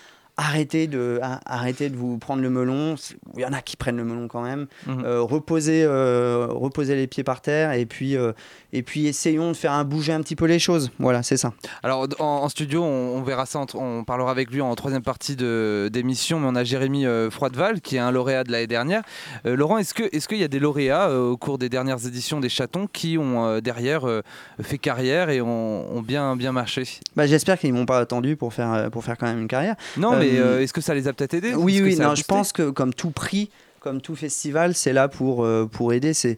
arrêtez 0.46 0.86
de, 0.86 1.20
arrêtez 1.46 1.88
de 1.88 1.96
vous 1.96 2.18
prendre 2.18 2.42
le 2.42 2.50
melon. 2.50 2.96
Il 3.36 3.40
y 3.40 3.44
en 3.44 3.52
a 3.52 3.60
qui 3.62 3.76
prennent 3.76 3.96
le 3.96 4.04
melon 4.04 4.28
quand 4.28 4.42
même. 4.42 4.66
Mhm. 4.86 5.02
Euh, 5.04 5.20
reposez, 5.22 5.84
euh, 5.84 6.46
reposez 6.50 6.96
les 6.96 7.06
pieds 7.06 7.24
par 7.24 7.40
terre 7.40 7.72
et 7.72 7.86
puis, 7.86 8.16
euh, 8.16 8.32
et 8.72 8.82
puis 8.82 9.06
essayons 9.06 9.48
de 9.52 9.56
faire 9.56 9.72
un 9.72 9.84
bouger 9.84 10.12
un 10.12 10.20
petit 10.20 10.36
peu 10.36 10.46
les 10.46 10.58
choses. 10.58 10.90
Voilà, 10.98 11.22
c'est 11.22 11.36
ça. 11.36 11.52
Alors 11.82 12.06
en, 12.18 12.24
en 12.24 12.48
studio, 12.48 12.82
on, 12.82 13.18
on 13.18 13.22
verra 13.22 13.46
ça, 13.46 13.60
en- 13.60 13.66
on 13.74 14.04
parlera 14.04 14.30
avec 14.30 14.50
lui 14.50 14.60
en 14.60 14.74
troisième 14.74 15.02
partie 15.02 15.36
de- 15.36 15.88
d'émission, 15.92 16.40
mais 16.40 16.48
on 16.48 16.54
a 16.56 16.64
Jérémy 16.64 17.04
Froideval 17.30 17.80
qui 17.80 17.96
est 17.96 18.00
un 18.00 18.10
lauréat 18.10 18.44
de 18.44 18.52
l'année 18.52 18.66
dernière. 18.66 19.02
Laurent, 19.44 19.78
est-ce 19.78 19.94
que 19.94 20.02
est-ce 20.14 20.28
qu'il 20.28 20.38
y 20.38 20.44
a 20.44 20.48
des 20.48 20.58
lauréats 20.58 21.10
au 21.16 21.36
cours 21.36 21.58
des 21.58 21.68
dernières 21.68 22.04
éditions 22.06 22.40
des 22.40 22.48
Chatons 22.48 22.86
qui 22.92 23.18
ont 23.18 23.60
derrière 23.60 24.04
fait 24.60 24.78
carrière 24.78 25.30
et 25.30 25.40
ont, 25.40 25.96
ont 25.96 26.02
bien 26.02 26.36
bien 26.36 26.52
marché? 26.52 26.84
Bah, 27.16 27.26
J'espère 27.26 27.58
qu'ils 27.58 27.72
m'ont 27.72 27.86
pas 27.86 27.98
attendu 27.98 28.36
pour 28.36 28.52
faire, 28.52 28.88
pour 28.90 29.04
faire 29.04 29.16
quand 29.16 29.26
même 29.26 29.40
une 29.40 29.48
carrière. 29.48 29.76
Non, 29.96 30.16
mais 30.16 30.31
Euh, 30.38 30.56
euh, 30.58 30.60
est-ce 30.60 30.72
que 30.72 30.80
ça 30.80 30.94
les 30.94 31.08
a 31.08 31.12
peut-être 31.12 31.34
aidés 31.34 31.54
Oui, 31.54 31.80
oui, 31.82 31.96
non, 31.96 32.14
je 32.14 32.24
pense 32.24 32.52
que 32.52 32.70
comme 32.70 32.94
tout 32.94 33.10
prix, 33.10 33.50
comme 33.80 34.00
tout 34.00 34.14
festival, 34.14 34.74
c'est 34.74 34.92
là 34.92 35.08
pour, 35.08 35.44
euh, 35.44 35.68
pour 35.70 35.92
aider. 35.92 36.14
C'est 36.14 36.36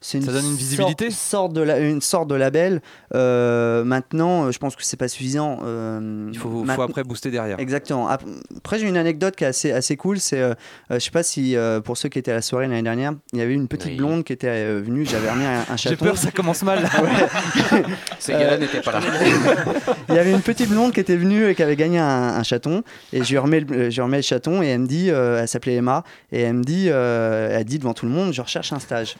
c'est 0.00 0.20
Ça 0.22 0.32
donne 0.32 0.44
une 0.46 0.54
visibilité 0.56 1.10
sorte, 1.10 1.18
sorte 1.20 1.52
de 1.54 1.60
la- 1.62 1.78
une 1.80 2.00
sorte 2.00 2.28
de 2.28 2.34
label. 2.36 2.80
Euh, 3.14 3.82
maintenant, 3.84 4.44
euh, 4.46 4.50
je 4.52 4.58
pense 4.58 4.76
que 4.76 4.84
c'est 4.84 4.96
pas 4.96 5.08
suffisant. 5.08 5.58
euh, 5.64 6.28
Il 6.32 6.38
faut, 6.38 6.64
après 6.78 7.02
booster 7.04 7.30
derrière. 7.30 7.58
Exactement. 7.58 8.08
Ap- 8.08 8.22
Après, 8.58 8.78
j'ai 8.78 8.86
une 8.86 8.96
anecdote 8.96 9.34
qui 9.36 9.44
est 9.44 9.48
assez, 9.48 9.72
assez 9.72 9.96
cool. 9.96 10.20
C'est, 10.20 10.40
euh, 10.40 10.54
je 10.90 10.98
sais 10.98 11.10
pas 11.10 11.22
si 11.22 11.56
euh, 11.56 11.80
pour 11.80 11.96
ceux 11.96 12.08
qui 12.08 12.18
étaient 12.18 12.30
à 12.30 12.34
la 12.34 12.42
soirée 12.42 12.68
l'année 12.68 12.82
dernière, 12.82 13.12
il 13.32 13.38
y 13.40 13.42
avait 13.42 13.54
une 13.54 13.66
petite 13.68 13.88
Oui. 13.92 13.96
blonde 13.96 14.24
qui 14.24 14.32
était 14.32 14.48
euh, 14.48 14.80
venue. 14.84 15.04
J'avais 15.04 15.30
remis 15.30 15.44
un, 15.44 15.60
un 15.68 15.76
J'ai 15.76 15.90
chaton. 15.90 16.04
peur, 16.04 16.16
ça 16.18 16.30
commence 16.30 16.62
mal. 16.62 16.82
là. 16.82 16.88
Ces 18.18 18.32
gars-là 18.32 18.58
n'étaient 18.58 18.80
pas 18.82 18.92
là. 18.92 19.00
Il 20.08 20.14
y 20.14 20.18
avait 20.18 20.30
une 20.32 20.42
petite 20.42 20.68
blonde 20.68 20.92
qui 20.92 21.00
était 21.00 21.16
venue 21.16 21.48
et 21.48 21.54
qui 21.54 21.62
avait 21.62 21.76
gagné 21.76 21.98
un, 21.98 22.04
un 22.36 22.42
chaton. 22.42 22.82
Et 23.12 23.24
je 23.24 23.30
lui 23.30 23.38
remets 23.38 23.60
le, 23.60 23.90
je 23.90 23.96
lui 23.96 24.02
remets 24.02 24.18
le 24.18 24.22
chaton 24.22 24.62
et 24.62 24.66
elle 24.68 24.80
me 24.80 24.86
dit, 24.86 25.10
euh, 25.10 25.40
elle 25.40 25.48
s'appelait 25.48 25.74
Emma, 25.74 26.04
et 26.32 26.40
elle 26.42 26.54
me 26.54 26.62
dit, 26.64 26.86
euh, 26.88 27.48
elle 27.58 27.64
dit 27.64 27.78
devant 27.78 27.94
tout 27.94 28.06
le 28.06 28.12
monde, 28.12 28.32
je 28.32 28.40
recherche 28.42 28.72
un 28.72 28.78
stage. 28.78 29.16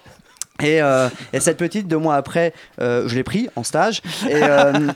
Et, 0.63 0.83
euh, 0.83 1.09
et 1.33 1.41
cette 1.41 1.57
petite, 1.57 1.87
deux 1.87 1.99
mois 1.99 2.17
après, 2.17 2.53
euh, 2.81 3.07
je 3.07 3.15
l'ai 3.15 3.23
pris 3.23 3.49
en 3.55 3.63
stage. 3.63 4.03
Et, 4.29 4.35
euh, 4.35 4.73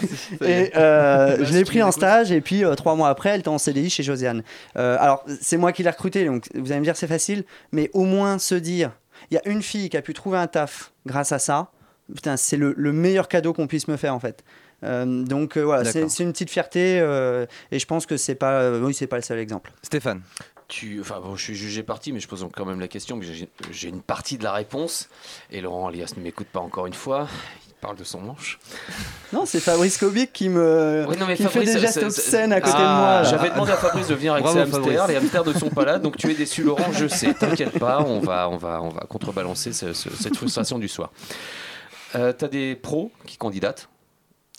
et, 0.44 0.76
euh, 0.76 1.44
je 1.44 1.52
l'ai 1.52 1.64
pris 1.64 1.82
en 1.82 1.90
stage. 1.90 2.30
Et 2.30 2.40
puis, 2.40 2.64
euh, 2.64 2.74
trois 2.74 2.94
mois 2.94 3.08
après, 3.08 3.30
elle 3.30 3.40
était 3.40 3.48
en 3.48 3.58
CDI 3.58 3.90
chez 3.90 4.02
Josiane. 4.02 4.42
Euh, 4.76 4.96
alors, 5.00 5.24
c'est 5.40 5.56
moi 5.56 5.72
qui 5.72 5.82
l'ai 5.82 5.90
recrutée. 5.90 6.24
Donc, 6.24 6.44
vous 6.54 6.70
allez 6.70 6.80
me 6.80 6.84
dire, 6.84 6.96
c'est 6.96 7.08
facile. 7.08 7.44
Mais 7.72 7.90
au 7.94 8.04
moins 8.04 8.38
se 8.38 8.54
dire, 8.54 8.92
il 9.30 9.34
y 9.34 9.38
a 9.38 9.48
une 9.48 9.62
fille 9.62 9.88
qui 9.88 9.96
a 9.96 10.02
pu 10.02 10.14
trouver 10.14 10.38
un 10.38 10.46
taf 10.46 10.92
grâce 11.04 11.32
à 11.32 11.38
ça. 11.38 11.70
Putain, 12.14 12.36
c'est 12.36 12.56
le, 12.56 12.74
le 12.76 12.92
meilleur 12.92 13.28
cadeau 13.28 13.52
qu'on 13.52 13.66
puisse 13.66 13.88
me 13.88 13.96
faire, 13.96 14.14
en 14.14 14.20
fait. 14.20 14.44
Euh, 14.82 15.24
donc 15.24 15.56
euh, 15.56 15.62
voilà, 15.62 15.84
c'est 15.84 16.22
une 16.22 16.32
petite 16.32 16.50
fierté 16.50 16.98
euh, 17.00 17.44
et 17.70 17.78
je 17.78 17.86
pense 17.86 18.06
que 18.06 18.16
c'est 18.16 18.34
pas, 18.34 18.62
euh, 18.62 18.80
oui, 18.80 18.94
c'est 18.94 19.06
pas 19.06 19.16
le 19.16 19.22
seul 19.22 19.38
exemple. 19.38 19.72
Stéphane. 19.82 20.22
Tu, 20.70 21.00
enfin 21.00 21.18
bon, 21.20 21.34
je 21.34 21.42
suis 21.42 21.56
jugé 21.56 21.82
parti, 21.82 22.12
mais 22.12 22.20
je 22.20 22.28
pose 22.28 22.46
quand 22.54 22.64
même 22.64 22.78
la 22.78 22.86
question. 22.86 23.18
parce 23.18 23.28
que 23.30 23.34
J'ai 23.72 23.88
une 23.88 24.02
partie 24.02 24.38
de 24.38 24.44
la 24.44 24.52
réponse. 24.52 25.08
Et 25.50 25.60
Laurent 25.60 25.88
Alias 25.88 26.12
ne 26.16 26.22
m'écoute 26.22 26.46
pas 26.46 26.60
encore 26.60 26.86
une 26.86 26.94
fois. 26.94 27.26
Il 27.66 27.74
parle 27.80 27.96
de 27.96 28.04
son 28.04 28.20
manche. 28.20 28.60
Non, 29.32 29.46
c'est 29.46 29.58
Fabrice 29.58 29.98
Kobic 29.98 30.32
qui 30.32 30.48
me, 30.48 31.06
Ouais, 31.08 31.16
non, 31.16 31.26
mais 31.26 31.34
qui 31.34 31.42
me 31.42 31.48
fait 31.48 31.54
Fabrice, 31.60 31.74
des 31.74 31.80
gestes 31.80 32.02
obscènes 32.04 32.52
à 32.52 32.56
Ah, 32.56 32.60
côté 32.60 32.76
de 32.76 32.82
moi. 32.82 33.22
J'avais 33.24 33.50
demandé 33.50 33.72
à 33.72 33.76
Fabrice 33.78 34.06
de 34.06 34.14
venir 34.14 34.32
avec 34.34 34.44
Bravo, 34.44 34.58
ses 34.58 34.62
hamsters. 34.62 34.82
Fabrice. 34.84 35.08
Les 35.08 35.16
hamsters 35.16 35.44
ne 35.46 35.52
sont 35.54 35.70
pas 35.70 35.84
là, 35.84 35.98
donc 35.98 36.16
tu 36.16 36.30
es 36.30 36.34
déçu, 36.34 36.62
Laurent. 36.62 36.92
Je 36.92 37.08
sais. 37.08 37.34
T'inquiète 37.34 37.76
pas, 37.78 38.02
on 38.06 38.20
va, 38.20 38.48
on 38.48 38.56
va, 38.56 38.80
on 38.80 38.90
va 38.90 39.00
contrebalancer 39.08 39.72
ce- 39.72 39.92
ce- 39.92 40.10
cette 40.10 40.36
frustration 40.36 40.78
du 40.78 40.86
soir. 40.88 41.10
Euh, 42.14 42.32
T'as 42.32 42.48
des 42.48 42.76
pros 42.76 43.10
qui 43.26 43.36
candidatent, 43.38 43.88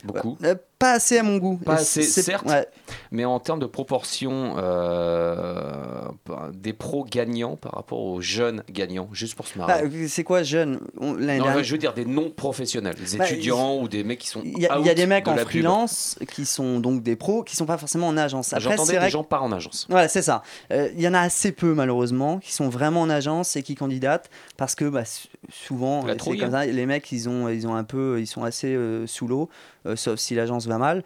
beaucoup. 0.04 0.38
Euh, 0.44 0.56
pas 0.82 0.92
assez 0.94 1.18
à 1.18 1.24
mon 1.24 1.38
goût. 1.38 1.58
Pas 1.64 1.76
assez, 1.76 2.02
c'est- 2.04 2.22
certes. 2.24 2.46
ouais. 2.50 2.68
Mais 3.12 3.24
en 3.24 3.40
termes 3.40 3.60
de 3.60 3.66
proportion, 3.66 4.56
euh, 4.58 6.10
des 6.54 6.74
pros 6.74 7.06
gagnants 7.06 7.56
par 7.56 7.74
rapport 7.74 8.00
aux 8.02 8.22
jeunes 8.22 8.64
gagnants, 8.70 9.10
juste 9.14 9.36
pour 9.36 9.48
se 9.48 9.58
Bah, 9.58 9.68
marrer. 9.68 10.08
c'est 10.08 10.24
quoi 10.24 10.44
jeune 10.44 10.80
On- 11.00 11.14
l'année 11.14 11.38
non, 11.40 11.46
dernière- 11.46 11.64
je 11.64 11.72
veux 11.72 11.78
dire 11.78 11.94
des 11.94 12.06
non 12.06 12.30
professionnels, 12.30 12.96
des 12.96 13.18
Bah, 13.18 13.26
étudiants 13.30 13.78
ou 13.80 13.88
des 13.88 14.04
mecs 14.04 14.20
qui 14.20 14.28
sont. 14.28 14.42
Il 14.44 14.60
y, 14.60 14.68
a, 14.68 14.78
il 14.80 14.86
y 14.86 14.90
a 14.90 14.94
des 14.94 15.06
mecs 15.06 15.28
en 15.28 15.38
freelance 15.38 16.18
qui 16.34 16.46
sont 16.46 16.80
donc 16.80 17.04
des 17.04 17.16
pros, 17.16 17.44
qui 17.44 17.56
sont 17.56 17.66
pas 17.66 17.78
forcément 17.78 18.08
en 18.08 18.18
agence. 18.18 18.54
J'entendais 18.58 19.00
des 19.00 19.10
gens 19.10 19.24
pas 19.24 19.40
en 19.40 19.52
agence. 19.52 19.88
Voilà, 19.90 20.08
c'est 20.08 20.22
ça. 20.22 20.42
Euh, 20.72 20.90
Il 20.96 21.02
y 21.02 21.08
en 21.08 21.14
a 21.14 21.20
assez 21.22 21.52
peu, 21.52 21.74
malheureusement, 21.74 22.40
qui 22.40 22.54
sont 22.54 22.70
vraiment 22.70 23.02
en 23.02 23.10
agence 23.10 23.56
et 23.56 23.64
qui 23.64 23.76
candidatent 23.76 24.30
parce 24.58 24.76
que 24.76 24.86
bah, 24.86 25.04
souvent, 25.50 26.06
euh, 26.08 26.16
comme 26.16 26.34
hein. 26.44 26.52
ça, 26.52 26.66
les 26.66 26.86
mecs, 26.86 27.12
ils 27.12 27.30
ont, 27.30 27.48
ils 27.50 27.68
ont 27.68 27.76
un 27.76 27.84
peu, 27.84 28.20
ils 28.20 28.28
sont 28.28 28.44
assez 28.44 28.74
euh, 28.76 29.06
sous 29.08 29.28
l'eau, 29.28 29.50
sauf 29.96 30.20
si 30.20 30.36
l'agence 30.36 30.68
va 30.72 30.78
mal. 30.78 31.04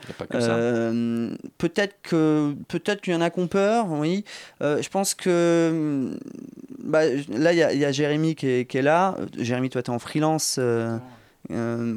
Euh, 0.50 1.36
peut-être 1.58 1.96
que 2.04 2.56
peut-être 2.68 3.02
qu'il 3.02 3.14
y 3.14 3.16
en 3.16 3.22
a 3.22 3.30
qui 3.30 3.40
ont 3.40 3.48
peur, 3.48 3.88
oui. 3.90 4.24
Euh, 4.62 4.82
je 4.82 4.90
pense 4.90 5.14
que 5.14 6.18
bah, 6.80 7.02
là, 7.30 7.52
il 7.54 7.58
y, 7.58 7.64
a- 7.64 7.74
il 7.74 7.80
y 7.80 7.86
a 7.86 7.92
Jérémy 7.92 8.36
qui 8.36 8.48
est, 8.48 8.66
qui 8.70 8.78
est 8.78 8.82
là. 8.82 9.16
Jérémy, 9.38 9.70
toi, 9.70 9.82
tu 9.84 9.92
es 9.92 9.94
en 9.94 10.00
freelance. 10.00 10.58
euh, 10.60 10.98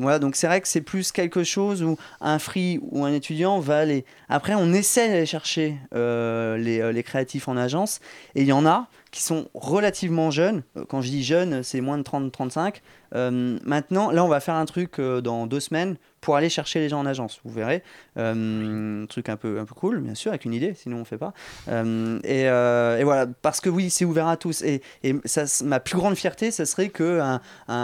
voilà, 0.01 0.19
donc 0.19 0.37
c'est 0.37 0.47
vrai 0.47 0.61
que 0.61 0.69
c'est 0.69 0.83
plus 0.83 1.11
quelque 1.11 1.43
chose 1.43 1.83
où 1.83 1.97
un 2.21 2.39
free 2.39 2.81
ou 2.91 3.05
un 3.05 3.13
étudiant 3.13 3.61
va 3.61 3.79
aller. 3.79 4.05
Après, 4.29 4.55
on 4.55 4.73
essaie 4.75 5.09
d'aller 5.09 5.25
chercher 5.27 5.77
euh, 5.95 6.59
les, 6.59 6.81
euh, 6.81 6.93
les 6.93 7.03
créatifs 7.03 7.49
en 7.49 7.57
agence, 7.57 8.01
et 8.35 8.43
il 8.43 8.47
y 8.47 8.53
en 8.53 8.67
a 8.67 8.89
qui 9.11 9.23
sont 9.23 9.49
relativement 9.55 10.31
jeunes. 10.31 10.63
Quand 10.89 11.01
je 11.01 11.09
dis 11.09 11.25
jeunes, 11.25 11.63
c'est 11.63 11.81
moins 11.81 11.97
de 11.97 12.03
30-35. 12.03 12.83
Euh, 13.15 13.59
maintenant, 13.65 14.11
là, 14.11 14.25
on 14.25 14.29
va 14.29 14.41
faire 14.41 14.55
un 14.55 14.65
truc 14.67 14.99
euh, 14.99 15.21
dans 15.21 15.47
deux 15.47 15.61
semaines 15.61 15.97
pour 16.21 16.35
aller 16.35 16.49
chercher 16.49 16.81
les 16.81 16.89
gens 16.89 16.99
en 16.99 17.07
agence. 17.07 17.41
Vous 17.45 17.53
verrez, 17.53 17.83
euh, 18.17 19.05
un 19.05 19.07
truc 19.07 19.29
un 19.29 19.37
peu, 19.37 19.61
un 19.61 19.65
peu 19.65 19.75
cool, 19.75 20.01
bien 20.01 20.15
sûr, 20.17 20.31
avec 20.33 20.45
une 20.45 20.53
idée, 20.53 20.75
sinon 20.75 20.99
on 20.99 21.05
fait 21.05 21.17
pas. 21.17 21.33
Et, 22.25 22.41
et 22.43 23.05
voilà, 23.05 23.27
parce 23.43 23.61
que 23.61 23.71
oui, 23.71 23.89
c'est 23.91 24.05
ouvert 24.05 24.27
à 24.27 24.37
tous. 24.37 24.63
Et, 24.63 24.83
et 25.05 25.15
ça, 25.25 25.45
ma 25.65 25.79
plus 25.81 25.97
grande 25.97 26.17
fierté, 26.17 26.51
ce 26.51 26.65
serait 26.65 26.89
que 26.89 27.21
un, 27.21 27.41
un, 27.69 27.75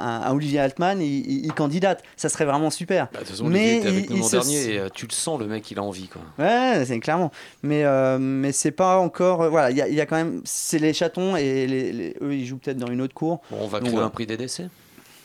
un- 0.00 0.22
un 0.26 0.32
Olivier 0.32 0.60
Altman, 0.60 1.00
il, 1.02 1.06
il- 1.30 1.44
il 1.44 1.52
candidate. 1.52 2.02
Ça 2.16 2.28
serait 2.30 2.46
vraiment 2.46 2.70
super. 2.70 3.08
Bah, 3.12 3.18
de 3.20 3.24
toute 3.24 3.28
façon, 3.28 3.46
Mais 3.46 3.76
était 3.78 3.88
avec 3.88 4.06
il- 4.08 4.16
nous 4.16 4.22
l'an 4.22 4.28
dernier 4.30 4.74
et 4.76 4.90
tu 4.94 5.06
le 5.06 5.12
sens, 5.12 5.38
le 5.38 5.46
mec, 5.46 5.70
il 5.70 5.78
a 5.78 5.82
envie. 5.82 6.08
Quoi. 6.08 6.22
Ouais, 6.38 6.82
c'est 6.86 6.98
clairement. 7.00 7.30
Mais, 7.62 7.84
mais 8.18 8.52
c'est 8.52 8.70
pas 8.70 8.98
encore. 8.98 9.50
voilà, 9.50 9.70
il 9.70 9.76
y 9.76 9.82
a, 9.82 9.88
il 9.88 9.94
y 9.94 10.00
a 10.00 10.06
quand 10.06 10.16
même. 10.16 10.40
C'est 10.44 10.78
les 10.78 10.94
chatons 10.94 11.36
et 11.36 11.66
les, 11.66 11.92
les- 11.92 12.16
eux, 12.22 12.34
ils 12.34 12.46
jouent 12.46 12.56
peut-être 12.58 12.78
dans 12.78 12.90
une 12.90 13.02
autre 13.02 13.14
cour. 13.14 13.42
Bon, 13.50 13.58
on 13.60 13.66
va 13.68 13.80
Donc, 13.80 13.90
voilà. 13.90 14.06
un 14.06 14.10
prix 14.10 14.26
des 14.26 14.36
décès. 14.38 14.68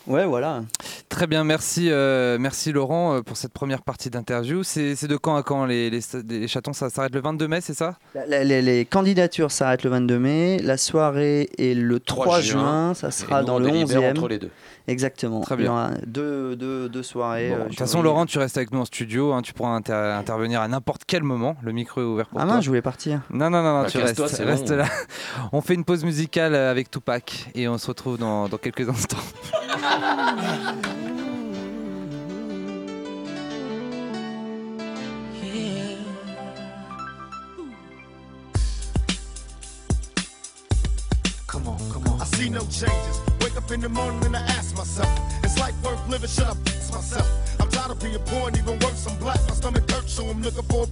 Ouais, 0.07 0.25
voilà. 0.25 0.61
Très 1.09 1.27
bien, 1.27 1.43
merci, 1.43 1.89
euh, 1.89 2.37
merci 2.39 2.71
Laurent 2.71 3.15
euh, 3.15 3.21
pour 3.21 3.35
cette 3.37 3.51
première 3.51 3.81
partie 3.81 4.09
d'interview. 4.09 4.63
C'est 4.63 5.05
de 5.07 5.17
quand 5.17 5.35
à 5.35 5.43
quand 5.43 5.65
les, 5.65 5.89
les, 5.89 5.99
les 6.29 6.47
chatons 6.47 6.73
Ça 6.73 6.89
s'arrête 6.89 7.13
le 7.13 7.21
22 7.21 7.47
mai, 7.47 7.59
c'est 7.61 7.73
ça? 7.73 7.95
Les, 8.27 8.61
les 8.61 8.85
candidatures 8.85 9.51
s'arrêtent 9.51 9.83
le 9.83 9.89
22 9.89 10.19
mai. 10.19 10.59
La 10.63 10.77
soirée 10.77 11.49
est 11.57 11.73
le 11.73 11.99
3, 11.99 12.41
juin. 12.41 12.93
Ça 12.93 13.11
sera 13.11 13.39
Et 13.39 13.41
nous, 13.41 13.47
dans 13.47 13.55
on 13.55 13.59
le 13.59 13.71
délibère 13.71 14.01
11e. 14.01 14.11
entre 14.11 14.27
les 14.27 14.39
deux. 14.39 14.49
Exactement. 14.88 15.41
Très 15.41 15.56
Il 15.56 15.60
y 15.60 15.63
bien. 15.63 15.71
aura 15.71 15.89
deux, 16.06 16.56
deux, 16.56 16.88
deux 16.88 17.04
soirées. 17.04 17.50
Bon, 17.50 17.56
euh, 17.56 17.63
De 17.65 17.69
toute 17.69 17.80
façon, 17.80 18.02
Laurent, 18.02 18.26
tu 18.26 18.39
restes 18.39 18.56
avec 18.58 18.71
nous 18.71 18.80
en 18.80 18.86
studio. 18.86 19.34
hein, 19.34 19.41
tu 19.41 19.54
pourras 19.54 19.71
inter- 19.71 19.93
intervenir 19.93 20.62
à 20.62 20.67
n'importe 20.69 21.02
quel 21.06 21.23
moment. 21.23 21.58
Le 21.62 21.73
micro 21.73 22.00
est 22.02 22.06
ouvert 22.06 22.28
pour 22.28 22.39
Ah 22.39 22.45
toi. 22.45 22.54
mince, 22.56 22.63
je 22.63 22.69
voulais 22.69 22.82
partir. 22.82 23.21
Non, 23.30 23.50
non, 23.50 23.62
non, 23.63 23.73
non 23.73 23.82
Bah, 23.84 23.89
tu 23.89 23.97
restes, 23.97 24.19
reste 24.39 24.69
bon. 24.69 24.76
là. 24.78 24.86
On 25.52 25.60
fait 25.62 25.73
une 25.73 25.84
pause 25.84 26.04
musicale 26.06 26.56
avec 26.56 26.89
Tupac 26.89 27.50
et 27.54 27.67
on 27.67 27.78
se 27.78 27.88
retrouve 27.88 28.17
dans, 28.17 28.47
dans 28.47 28.58
quelques 28.58 28.88
instants. 28.88 29.17
Come 41.47 41.67
on, 41.67 41.78
come 41.91 42.04
on. 42.08 42.19
I 42.21 42.26
see 42.26 42.50
no 42.50 42.60
changes. 42.69 43.37
Up 43.57 43.71
in 43.71 43.81
the 43.81 43.89
morning 43.89 44.23
and 44.23 44.37
I 44.37 44.41
ask 44.53 44.77
myself, 44.77 45.09
it's 45.43 45.57
life 45.57 45.73
worth 45.83 46.07
living? 46.07 46.29
Should 46.29 46.45
I 46.45 46.53
fix 46.63 46.91
myself? 46.93 47.27
I'm 47.59 47.67
tired 47.69 47.89
of 47.89 47.99
being 47.99 48.19
poor 48.27 48.49
and 48.49 48.57
even 48.57 48.77
worse, 48.79 49.07
I'm 49.07 49.17
black. 49.17 49.39
My 49.47 49.55
stomach 49.55 49.89
hurts, 49.89 50.13
so 50.13 50.27
I'm 50.27 50.43
looking 50.43 50.61
for. 50.69 50.85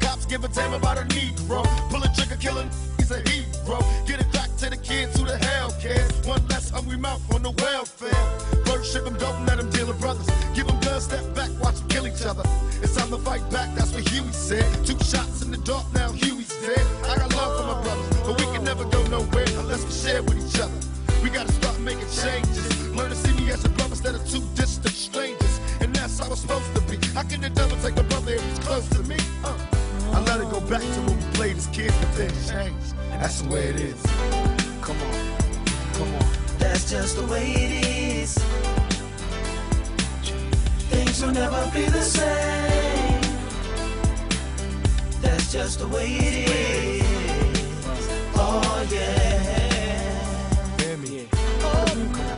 Cops 0.00 0.26
give 0.26 0.42
a 0.42 0.48
damn 0.48 0.74
about 0.74 0.98
a 0.98 1.02
Negro. 1.14 1.62
Pull 1.90 2.02
a 2.02 2.10
trigger, 2.12 2.36
killing, 2.40 2.68
he's 2.98 3.12
a 3.12 3.22
hero. 3.30 3.78
Get 4.04 4.20
it 4.20 4.32
back 4.32 4.50
to 4.56 4.68
the 4.68 4.76
kids 4.76 5.16
who 5.16 5.26
the 5.26 5.38
hell 5.38 5.70
cares. 5.80 6.10
One 6.26 6.44
less 6.48 6.70
hungry 6.70 6.98
mouth 6.98 7.22
on 7.32 7.44
the 7.44 7.52
welfare. 7.52 8.24
First 8.66 8.92
ship 8.92 9.04
them, 9.04 9.16
don't 9.16 9.46
let 9.46 9.58
them 9.58 9.70
deal 9.70 9.86
with 9.86 10.00
brothers. 10.00 10.26
Give 10.56 10.66
them 10.66 10.80
guns, 10.80 11.04
step 11.04 11.22
back, 11.36 11.50
watch 11.62 11.76
them 11.76 11.88
kill 11.88 12.08
each 12.08 12.26
other. 12.26 12.42
It's 12.82 12.96
time 12.96 13.10
to 13.10 13.18
fight 13.18 13.48
back, 13.52 13.72
that's 13.76 13.94
what 13.94 14.06
Huey 14.08 14.32
said. 14.32 14.66
Two 14.84 14.98
shots 14.98 15.42
in 15.42 15.52
the 15.52 15.58
dark, 15.58 15.86
now 15.94 16.10
Huey's 16.10 16.50
dead. 16.66 16.84
I 17.04 17.16
got 17.16 17.30
love 17.36 17.52
for 17.56 17.66
my 17.72 17.80
brothers, 17.84 18.20
but 18.26 18.40
we 18.40 18.44
can 18.52 18.64
never 18.64 18.84
go 18.86 19.06
nowhere 19.06 19.46
unless 19.60 19.84
we 19.84 19.92
share 19.92 20.22
with 20.24 20.36
each 20.36 20.60
other. 20.60 20.93
We 21.24 21.30
gotta 21.30 21.52
start 21.52 21.80
making 21.80 22.10
changes. 22.10 22.88
Learn 22.94 23.08
to 23.08 23.16
see 23.16 23.32
me 23.42 23.50
as 23.50 23.64
a 23.64 23.70
brother 23.70 23.92
instead 23.92 24.14
of 24.14 24.28
two 24.28 24.42
distant 24.54 24.94
strangers. 24.94 25.58
And 25.80 25.96
that's 25.96 26.18
how 26.18 26.30
it's 26.30 26.42
supposed 26.42 26.74
to 26.74 26.82
be. 26.82 26.98
How 27.14 27.22
can 27.22 27.40
the 27.40 27.48
devil 27.48 27.78
take 27.78 27.96
a 27.96 28.02
brother 28.02 28.34
if 28.34 28.44
he's 28.44 28.58
close 28.58 28.86
to 28.90 29.02
me? 29.04 29.16
Uh. 29.42 29.56
I 30.12 30.20
let 30.20 30.42
it 30.42 30.50
go 30.50 30.60
back 30.60 30.82
to 30.82 31.00
when 31.06 31.16
we 31.16 31.24
played 31.32 31.56
as 31.56 31.66
kids, 31.68 31.96
but 31.96 32.10
things 32.10 32.50
changed. 32.50 32.94
That's 33.08 33.40
the 33.40 33.48
way 33.48 33.68
it 33.68 33.76
is. 33.76 34.02
Come 34.82 35.00
on, 35.00 35.38
come 35.94 36.14
on. 36.14 36.26
That's 36.58 36.90
just 36.90 37.16
the 37.16 37.24
way 37.24 37.52
it 37.56 37.86
is. 37.86 38.34
Things 40.90 41.22
will 41.22 41.32
never 41.32 41.70
be 41.72 41.86
the 41.86 42.02
same. 42.02 43.22
That's 45.22 45.50
just 45.50 45.78
the 45.78 45.88
way 45.88 46.04
it 46.04 46.48
is. 46.50 47.80
Oh 48.36 48.86
yeah. 48.92 49.23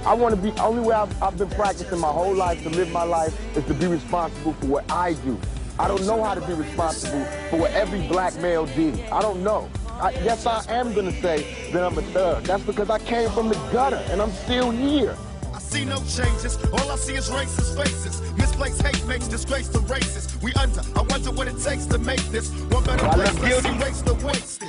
I 0.06 0.14
want 0.14 0.36
to 0.36 0.40
be, 0.40 0.56
only 0.60 0.82
way 0.82 0.94
I've, 0.94 1.20
I've 1.20 1.36
been 1.36 1.50
practicing 1.50 1.98
my 1.98 2.06
whole 2.06 2.32
life 2.32 2.62
to 2.62 2.70
live 2.70 2.92
my 2.92 3.02
life 3.02 3.34
is 3.56 3.64
to 3.64 3.74
be 3.74 3.88
responsible 3.88 4.52
for 4.52 4.66
what 4.66 4.88
I 4.88 5.14
do. 5.14 5.36
I 5.80 5.88
don't 5.88 6.06
know 6.06 6.22
how 6.22 6.34
to 6.34 6.46
be 6.46 6.52
responsible 6.52 7.24
for 7.50 7.56
what 7.58 7.72
every 7.72 8.06
black 8.06 8.36
male 8.36 8.66
did. 8.66 9.00
I 9.10 9.20
don't 9.20 9.42
know. 9.42 9.68
I, 10.00 10.12
yes, 10.12 10.46
I 10.46 10.64
am 10.68 10.94
going 10.94 11.06
to 11.12 11.20
say 11.20 11.72
that 11.72 11.82
I'm 11.82 11.98
a 11.98 12.02
thug. 12.02 12.44
That's 12.44 12.62
because 12.62 12.88
I 12.88 13.00
came 13.00 13.28
from 13.30 13.48
the 13.48 13.56
gutter 13.72 13.96
and 14.08 14.22
I'm 14.22 14.30
still 14.30 14.70
here. 14.70 15.16
I 15.52 15.58
see 15.58 15.84
no 15.84 15.96
changes. 16.04 16.56
All 16.66 16.88
I 16.88 16.96
see 16.96 17.14
is 17.14 17.28
racist 17.28 17.76
faces. 17.76 18.22
Misplaced 18.36 18.82
hate 18.82 19.04
makes 19.08 19.26
disgrace 19.26 19.68
to 19.70 19.80
races. 19.80 20.40
We 20.40 20.52
under. 20.54 20.82
I 20.94 21.02
wonder 21.02 21.32
what 21.32 21.48
it 21.48 21.58
takes 21.58 21.84
to 21.86 21.98
make 21.98 22.20
this 22.30 22.52
one 22.70 22.84
better 22.84 23.08
place. 23.08 23.40
Let's 23.40 23.66
erase 23.66 24.02
the 24.02 24.14
wasted. 24.24 24.68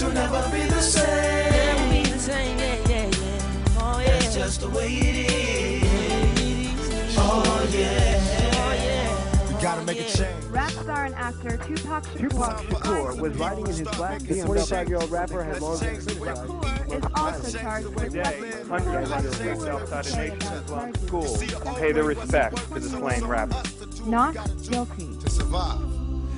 Things 0.00 0.14
will 0.14 0.22
never 0.22 0.50
be 0.50 0.62
the 0.64 0.80
same. 0.80 2.04
That's 4.06 4.34
just 4.34 4.62
the 4.62 4.70
way 4.70 4.88
it 4.94 5.30
is. 5.30 7.14
Oh 7.18 7.68
yeah. 7.70 9.46
We 9.46 9.62
gotta 9.62 9.84
make 9.84 10.00
a 10.00 10.04
change. 10.04 10.44
Rap 10.46 10.70
star 10.70 11.04
and 11.04 11.14
actor 11.16 11.58
Tupac 11.58 12.04
Shakur, 12.04 12.18
Tupac 12.18 12.60
Shakur 12.62 13.20
was 13.20 13.36
riding 13.36 13.66
in 13.66 13.74
his 13.74 13.82
black 13.82 14.20
The 14.20 14.36
25-year-old 14.36 15.10
rapper 15.10 15.44
had 15.44 15.60
long 15.60 15.78
been 15.78 16.00
criticized. 16.00 16.92
is 16.92 17.04
also 17.14 17.58
charged 17.58 17.88
with 17.88 18.12
Today, 18.14 18.52
hundreds 18.68 19.10
of 19.10 19.38
kids 19.38 19.64
outside 19.66 20.06
of 20.06 20.16
Nation 20.16 20.52
Islam 20.54 20.94
school 20.94 21.74
pay 21.74 21.92
their 21.92 22.04
respects 22.04 22.64
to 22.68 22.80
the 22.80 22.88
slain 22.88 23.26
rapper. 23.26 23.62
not 24.06 24.34
guilty. 24.66 25.14
to 25.18 25.28
survive. 25.28 25.89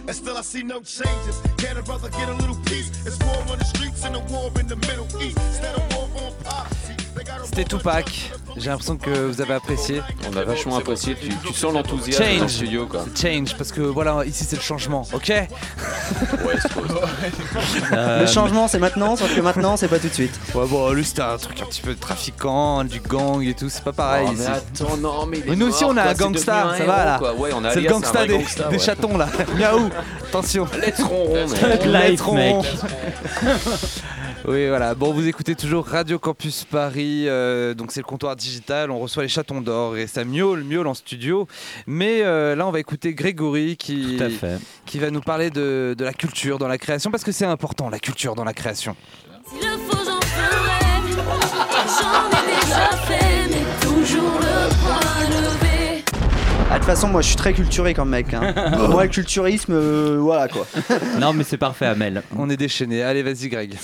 And 0.06 0.16
still 0.16 0.36
I 0.36 0.42
see 0.42 0.62
no 0.62 0.80
changes. 0.80 1.40
Can 1.58 1.76
a 1.76 1.82
brother 1.82 2.08
get 2.10 2.28
a 2.28 2.34
little 2.34 2.56
peace? 2.66 2.90
It's 3.06 3.18
war 3.24 3.38
on 3.50 3.58
the 3.58 3.64
streets 3.64 4.04
and 4.04 4.16
a 4.16 4.20
war 4.32 4.50
in 4.58 4.66
the 4.66 4.76
Middle 4.76 5.06
East. 5.22 5.38
Instead 5.38 5.76
of 5.76 5.82
war 5.94 6.08
on 6.16 6.32
a 6.32 6.71
C'était 7.44 7.64
Tupac. 7.64 8.30
J'ai 8.56 8.68
l'impression 8.70 8.96
que 8.96 9.10
vous 9.10 9.40
avez 9.40 9.54
apprécié. 9.54 10.02
On 10.32 10.36
a 10.36 10.44
vachement 10.44 10.76
apprécié. 10.76 11.14
Tu, 11.20 11.28
tu 11.28 11.52
sens 11.54 11.72
l'enthousiasme 11.72 12.22
dans 12.22 12.30
le 12.32 12.38
Change. 12.40 12.50
studio, 12.50 12.86
quoi. 12.86 13.04
Change, 13.20 13.56
parce 13.56 13.72
que 13.72 13.80
voilà, 13.80 14.24
ici 14.26 14.44
c'est 14.44 14.56
le 14.56 14.62
changement, 14.62 15.06
ok? 15.12 15.28
West 16.44 16.68
Coast. 16.74 16.94
Le 17.92 18.26
changement, 18.26 18.68
c'est 18.68 18.78
maintenant, 18.78 19.16
sauf 19.16 19.34
que 19.34 19.40
maintenant, 19.40 19.76
c'est 19.76 19.88
pas 19.88 19.98
tout 19.98 20.08
de 20.08 20.12
suite. 20.12 20.38
Ouais, 20.54 20.66
bon, 20.66 20.90
lui 20.92 21.04
c'était 21.04 21.22
un 21.22 21.36
truc 21.36 21.60
un 21.62 21.66
petit 21.66 21.80
peu 21.80 21.94
trafiquant, 21.94 22.84
du 22.84 23.00
gang 23.00 23.42
et 23.42 23.54
tout, 23.54 23.68
c'est 23.68 23.82
pas 23.84 23.92
pareil 23.92 24.26
Oh, 24.28 24.34
mais 24.36 24.44
ici. 24.44 24.50
attends, 24.52 24.96
non, 24.96 25.26
mais 25.26 25.40
nous 25.56 25.68
aussi 25.68 25.84
on 25.84 25.96
a 25.96 26.02
quoi, 26.02 26.10
un 26.12 26.14
gangsta, 26.14 26.68
un 26.68 26.76
ça 26.78 26.84
va 26.84 27.04
là. 27.04 27.20
Ouais, 27.34 27.50
c'est 27.72 27.80
le 27.80 27.88
gangsta 27.88 28.26
des, 28.26 28.38
gangsta, 28.38 28.64
des 28.68 28.76
ouais. 28.76 28.82
chatons 28.82 29.16
là. 29.16 29.28
Miaou 29.56 29.90
Attention 30.28 30.66
Let's 30.80 31.02
ronron, 31.02 31.48
mec. 31.48 31.62
Let's 31.62 31.86
Life, 31.86 32.20
ronron. 32.22 32.62
Oui, 34.46 34.66
voilà. 34.68 34.94
Bon, 34.96 35.12
vous 35.12 35.28
écoutez 35.28 35.54
toujours 35.54 35.86
Radio 35.86 36.18
Campus 36.18 36.64
Paris. 36.64 37.28
euh, 37.28 37.74
donc, 37.74 37.92
c'est 37.92 38.00
le 38.00 38.04
comptoir 38.06 38.34
digital. 38.34 38.90
On 38.90 38.98
reçoit 38.98 39.22
les 39.22 39.28
chatons 39.28 39.60
d'or 39.60 39.96
et 39.96 40.08
ça 40.08 40.24
miaule, 40.24 40.64
miaule 40.64 40.88
en 40.88 40.94
studio. 40.94 41.46
Mais 41.86 42.22
euh, 42.22 42.56
là, 42.56 42.66
on 42.66 42.72
va 42.72 42.80
écouter 42.80 43.14
Grégory 43.14 43.76
qui, 43.76 44.16
Tout 44.18 44.24
à 44.24 44.28
fait. 44.30 44.58
qui 44.84 44.98
va 44.98 45.10
nous 45.10 45.20
parler 45.20 45.50
de, 45.50 45.94
de 45.96 46.04
la 46.04 46.12
culture 46.12 46.58
dans 46.58 46.66
la 46.68 46.78
création 46.78 47.12
parce 47.12 47.22
que 47.22 47.30
c'est 47.30 47.44
important, 47.44 47.88
la 47.88 48.00
culture 48.00 48.34
dans 48.34 48.44
la 48.44 48.52
création. 48.52 48.96
S'il 49.48 49.60
le 49.60 49.76
faut, 49.88 50.04
j'en 50.04 50.20
ferai. 50.20 50.72
J'en 52.00 52.28
ai 52.30 52.64
déjà 52.64 52.90
fait, 53.06 53.48
mais 53.48 53.64
toujours 53.86 54.40
le 54.40 54.51
toute 56.82 56.96
façon, 56.96 57.06
moi, 57.06 57.20
je 57.20 57.28
suis 57.28 57.36
très 57.36 57.52
culturé 57.52 57.94
comme 57.94 58.08
mec. 58.08 58.34
hein. 58.34 58.52
moi, 58.90 59.04
le 59.04 59.08
culturisme, 59.08 59.72
euh, 59.72 60.18
voilà 60.18 60.48
quoi. 60.48 60.66
Non, 61.20 61.32
mais 61.32 61.44
c'est 61.44 61.56
parfait, 61.56 61.86
Amel. 61.86 62.24
On 62.36 62.50
est 62.50 62.56
déchaîné. 62.56 63.02
Allez, 63.02 63.22
vas-y, 63.22 63.48
Greg. 63.48 63.74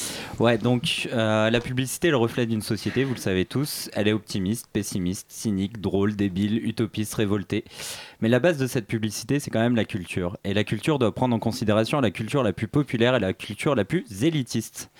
Ouais, 0.41 0.59
donc 0.59 1.09
euh, 1.13 1.49
la 1.49 1.61
publicité 1.61 2.09
est 2.09 2.11
le 2.11 2.17
reflet 2.17 2.45
d'une 2.45 2.61
société, 2.61 3.05
vous 3.05 3.15
le 3.15 3.21
savez 3.21 3.45
tous. 3.45 3.89
Elle 3.93 4.09
est 4.09 4.13
optimiste, 4.13 4.67
pessimiste, 4.73 5.27
cynique, 5.31 5.81
drôle, 5.81 6.17
débile, 6.17 6.59
utopiste, 6.67 7.15
révoltée. 7.15 7.63
Mais 8.21 8.29
la 8.29 8.41
base 8.41 8.59
de 8.59 8.67
cette 8.67 8.89
publicité, 8.89 9.39
c'est 9.39 9.51
quand 9.53 9.61
même 9.61 9.77
la 9.77 9.85
culture. 9.85 10.37
Et 10.43 10.53
la 10.53 10.65
culture 10.65 10.99
doit 10.99 11.15
prendre 11.15 11.37
en 11.37 11.39
considération 11.39 12.01
la 12.01 12.11
culture 12.11 12.43
la 12.43 12.53
plus 12.53 12.67
populaire 12.67 13.15
et 13.15 13.21
la 13.21 13.33
culture 13.33 13.77
la 13.77 13.85
plus 13.85 14.25
élitiste. 14.25 14.91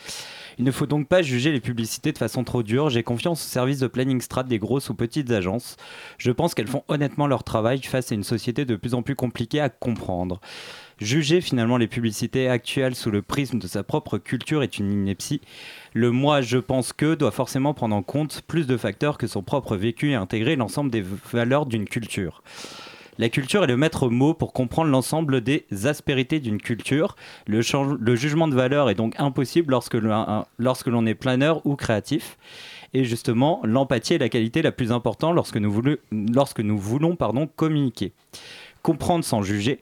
Il 0.59 0.65
ne 0.65 0.73
faut 0.73 0.87
donc 0.87 1.07
pas 1.07 1.23
juger 1.23 1.53
les 1.53 1.61
publicités 1.61 2.11
de 2.11 2.19
façon 2.19 2.43
trop 2.43 2.65
dure. 2.65 2.91
J'ai 2.91 3.05
confiance 3.05 3.45
au 3.45 3.49
service 3.49 3.79
de 3.79 3.87
planning 3.87 4.21
strat 4.21 4.43
des 4.43 4.59
grosses 4.59 4.91
ou 4.91 4.95
petites 4.95 5.31
agences. 5.31 5.77
Je 6.19 6.33
pense 6.33 6.55
qu'elles 6.55 6.67
font 6.67 6.83
honnêtement 6.89 7.29
leur 7.29 7.45
travail 7.45 7.81
face 7.81 8.11
à 8.11 8.17
une 8.17 8.25
société 8.25 8.65
de 8.65 8.75
plus 8.75 8.95
en 8.95 9.03
plus 9.03 9.15
compliquée 9.15 9.61
à 9.61 9.69
comprendre. 9.69 10.41
Juger 11.01 11.41
finalement 11.41 11.77
les 11.77 11.87
publicités 11.87 12.49
actuelles 12.49 12.97
sous 12.97 13.13
le 13.13 13.23
prisme 13.23 13.61
de 13.61 13.69
sa 13.69 13.85
propre 13.85 14.19
culture 14.19 14.65
est 14.65 14.79
une 14.79 14.91
ineptie. 14.91 15.41
Le 15.95 16.11
moi, 16.11 16.41
je 16.41 16.59
pense 16.59 16.93
que 16.93 17.15
doit 17.15 17.31
forcément 17.31 17.73
prendre 17.73 17.95
en 17.95 18.03
compte 18.03 18.43
plus 18.49 18.67
de 18.67 18.77
facteurs 18.77 19.17
que 19.17 19.29
son 19.29 19.45
propre 19.45 19.77
vécu 19.77 20.11
et 20.11 20.17
intégrer 20.17 20.57
l'ensemble 20.57 20.91
des 20.91 21.05
valeurs 21.33 21.67
d'une 21.67 21.85
culture. 21.85 22.43
La 23.19 23.29
culture 23.29 23.65
est 23.65 23.67
le 23.69 23.77
maître 23.77 24.09
mot 24.09 24.33
pour 24.33 24.53
comprendre 24.53 24.91
l'ensemble 24.91 25.41
des 25.41 25.67
aspérités 25.85 26.39
d'une 26.39 26.63
culture. 26.63 27.17
Le, 27.49 27.61
jugement 28.15 28.47
de 28.47 28.55
valeur 28.55 28.91
est 28.91 28.95
donc 28.95 29.15
impossible 29.19 29.73
lorsque 29.73 30.87
l'on 30.87 31.07
est 31.07 31.15
planeur 31.15 31.67
ou 31.67 31.75
créatif. 31.75 32.39
Et 32.95 33.05
justement, 33.05 33.61
l'empathie 33.65 34.15
est 34.15 34.19
la 34.19 34.29
qualité 34.29 34.63
la 34.63 34.71
plus 34.71 34.93
importante 34.93 35.35
lorsque 35.35 35.57
nous 35.57 35.71
voulons, 36.79 37.17
communiquer. 37.57 38.13
Comprendre 38.83 39.25
sans 39.25 39.43
juger, 39.43 39.81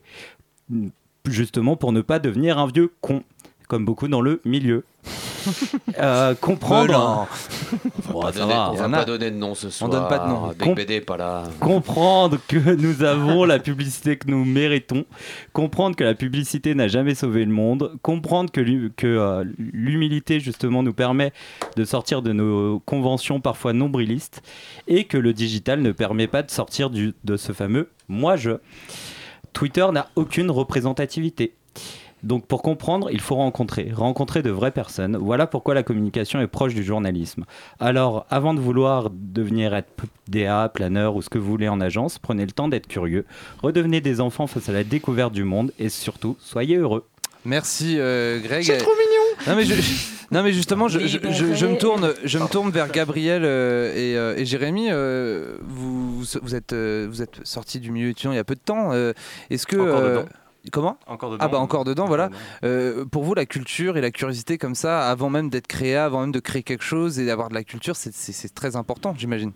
justement 1.25 1.75
pour 1.75 1.91
ne 1.91 2.01
pas 2.01 2.17
devenir 2.17 2.57
un 2.57 2.65
vieux 2.67 2.91
con, 3.01 3.23
comme 3.67 3.85
beaucoup 3.85 4.07
dans 4.07 4.21
le 4.21 4.41
milieu. 4.45 4.83
Euh, 5.99 6.35
comprendre. 6.35 7.27
On 8.13 8.19
va, 8.21 8.31
ça 8.33 8.39
donner, 8.39 8.53
va, 8.53 8.69
on 8.69 8.73
il 8.73 8.75
y 8.75 8.79
va 8.79 8.85
en 8.87 8.93
a. 8.93 8.97
pas 8.97 9.05
donner 9.05 9.31
de 9.31 9.35
nom 9.35 9.53
ce 9.55 9.69
soir. 9.69 9.89
donne 9.89 10.07
pas 10.07 10.19
de 10.19 10.27
nom. 10.27 10.47
Big 10.49 10.57
Com- 10.59 10.75
BD 10.75 11.01
pas 11.01 11.17
là. 11.17 11.43
comprendre 11.59 12.37
que 12.47 12.57
nous 12.75 13.03
avons 13.03 13.43
la 13.45 13.59
publicité 13.59 14.17
que 14.17 14.29
nous 14.29 14.45
méritons, 14.45 15.05
comprendre 15.53 15.95
que 15.95 16.03
la 16.03 16.15
publicité 16.15 16.73
n'a 16.75 16.87
jamais 16.87 17.15
sauvé 17.15 17.45
le 17.45 17.51
monde, 17.51 17.93
comprendre 18.01 18.51
que 18.51 18.61
euh, 19.05 19.43
l'humilité 19.57 20.39
justement 20.39 20.83
nous 20.83 20.93
permet 20.93 21.33
de 21.75 21.83
sortir 21.85 22.21
de 22.21 22.31
nos 22.33 22.79
conventions 22.81 23.39
parfois 23.41 23.73
nombrilistes 23.73 24.41
et 24.87 25.03
que 25.05 25.17
le 25.17 25.33
digital 25.33 25.81
ne 25.81 25.91
permet 25.91 26.27
pas 26.27 26.43
de 26.43 26.51
sortir 26.51 26.89
du- 26.89 27.13
de 27.23 27.37
ce 27.37 27.51
fameux 27.51 27.89
moi-je. 28.07 28.51
Twitter 29.53 29.85
n'a 29.91 30.07
aucune 30.15 30.49
représentativité. 30.51 31.55
Donc 32.23 32.47
pour 32.47 32.61
comprendre, 32.63 33.09
il 33.11 33.21
faut 33.21 33.35
rencontrer, 33.35 33.91
rencontrer 33.93 34.41
de 34.41 34.49
vraies 34.49 34.71
personnes. 34.71 35.17
Voilà 35.17 35.45
pourquoi 35.47 35.73
la 35.75 35.83
communication 35.83 36.41
est 36.41 36.47
proche 36.47 36.73
du 36.73 36.83
journalisme. 36.83 37.45
Alors 37.79 38.25
avant 38.29 38.53
de 38.53 38.59
vouloir 38.59 39.09
devenir 39.11 39.75
être 39.75 39.87
DA, 40.27 40.69
planeur 40.73 41.15
ou 41.15 41.21
ce 41.21 41.29
que 41.29 41.37
vous 41.37 41.47
voulez 41.47 41.69
en 41.69 41.79
agence, 41.79 42.17
prenez 42.19 42.45
le 42.45 42.51
temps 42.51 42.67
d'être 42.67 42.87
curieux, 42.87 43.25
redevenez 43.61 44.01
des 44.01 44.19
enfants 44.19 44.47
face 44.47 44.67
à 44.67 44.71
la 44.73 44.83
découverte 44.83 45.31
du 45.33 45.43
monde 45.43 45.71
et 45.79 45.89
surtout, 45.89 46.35
soyez 46.39 46.77
heureux. 46.77 47.05
Merci 47.45 47.95
euh, 47.99 48.39
Greg. 48.41 48.63
C'est 48.63 48.77
trop 48.77 48.91
mignon. 48.91 49.47
Non 49.47 49.55
mais, 49.55 49.63
je- 49.63 49.81
non 50.31 50.43
mais 50.43 50.51
justement, 50.51 50.87
je, 50.89 50.99
je- 50.99 51.19
je- 51.31 51.53
je 51.53 51.65
me 51.67 51.77
tourne, 51.77 52.13
je 52.25 52.39
me 52.39 52.47
tourne 52.47 52.71
vers 52.71 52.91
Gabriel 52.91 53.43
euh, 53.45 53.93
et, 53.95 54.17
euh, 54.17 54.35
et 54.35 54.45
Jérémy. 54.45 54.87
euh, 54.91 55.55
vous, 55.61 56.25
êtes, 56.55 56.73
euh, 56.73 57.07
vous 57.09 57.21
êtes 57.21 57.39
sortis 57.45 57.79
du 57.79 57.91
milieu 57.91 58.09
étudiant 58.09 58.31
il 58.31 58.35
y 58.35 58.39
a 58.39 58.43
peu 58.43 58.55
de 58.55 58.59
temps. 58.59 58.91
euh, 58.91 59.13
Est-ce 59.49 59.67
que 59.67 59.77
euh. 59.77 60.23
Comment 60.71 60.97
Encore 61.07 61.31
dedans. 61.31 61.43
Ah 61.45 61.47
bah 61.47 61.59
encore 61.59 61.83
dedans, 61.83 62.05
voilà. 62.05 62.29
Euh, 62.63 63.05
pour 63.05 63.23
vous, 63.23 63.33
la 63.33 63.45
culture 63.45 63.97
et 63.97 64.01
la 64.01 64.11
curiosité 64.11 64.57
comme 64.57 64.75
ça, 64.75 65.09
avant 65.09 65.29
même 65.29 65.49
d'être 65.49 65.67
créé, 65.67 65.95
avant 65.95 66.21
même 66.21 66.31
de 66.31 66.39
créer 66.39 66.63
quelque 66.63 66.83
chose 66.83 67.19
et 67.19 67.25
d'avoir 67.25 67.49
de 67.49 67.53
la 67.53 67.63
culture, 67.63 67.95
c'est- 67.95 68.53
très 68.55 68.75
important, 68.75 69.13
j'imagine. 69.17 69.51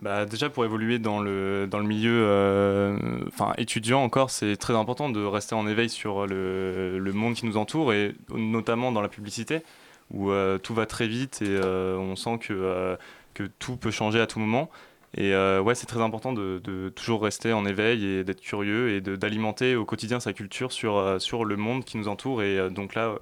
Bah, 0.00 0.24
déjà 0.26 0.50
pour 0.50 0.64
évoluer 0.64 0.98
dans 0.98 1.20
le, 1.20 1.66
dans 1.70 1.78
le 1.78 1.86
milieu 1.86 2.12
euh, 2.26 2.96
enfin, 3.28 3.52
étudiant 3.58 4.02
encore, 4.02 4.30
c'est 4.30 4.56
très 4.56 4.74
important 4.74 5.08
de 5.08 5.24
rester 5.24 5.54
en 5.54 5.66
éveil 5.68 5.88
sur 5.88 6.26
le, 6.26 6.98
le 6.98 7.12
monde 7.12 7.34
qui 7.34 7.46
nous 7.46 7.56
entoure 7.56 7.92
et 7.92 8.14
notamment 8.34 8.90
dans 8.92 9.00
la 9.00 9.08
publicité 9.08 9.62
où 10.10 10.30
euh, 10.30 10.58
tout 10.58 10.74
va 10.74 10.86
très 10.86 11.06
vite 11.06 11.42
et 11.42 11.58
on 11.62 12.16
sent 12.16 12.38
que, 12.40 12.96
que 13.34 13.44
tout 13.58 13.76
peut 13.76 13.92
changer 13.92 14.20
à 14.20 14.26
tout 14.26 14.40
moment. 14.40 14.68
Et 15.16 15.32
euh, 15.32 15.60
ouais, 15.60 15.74
c'est 15.74 15.86
très 15.86 16.00
important 16.00 16.32
de, 16.32 16.60
de 16.64 16.88
toujours 16.88 17.22
rester 17.22 17.52
en 17.52 17.64
éveil 17.66 18.04
et 18.04 18.24
d'être 18.24 18.40
curieux 18.40 18.90
et 18.90 19.00
d'alimenter 19.00 19.76
au 19.76 19.84
quotidien 19.84 20.18
sa 20.18 20.32
culture 20.32 20.72
sur, 20.72 20.96
euh, 20.96 21.18
sur 21.18 21.44
le 21.44 21.56
monde 21.56 21.84
qui 21.84 21.98
nous 21.98 22.08
entoure 22.08 22.42
et 22.42 22.58
euh, 22.58 22.68
donc 22.68 22.94
là, 22.96 23.14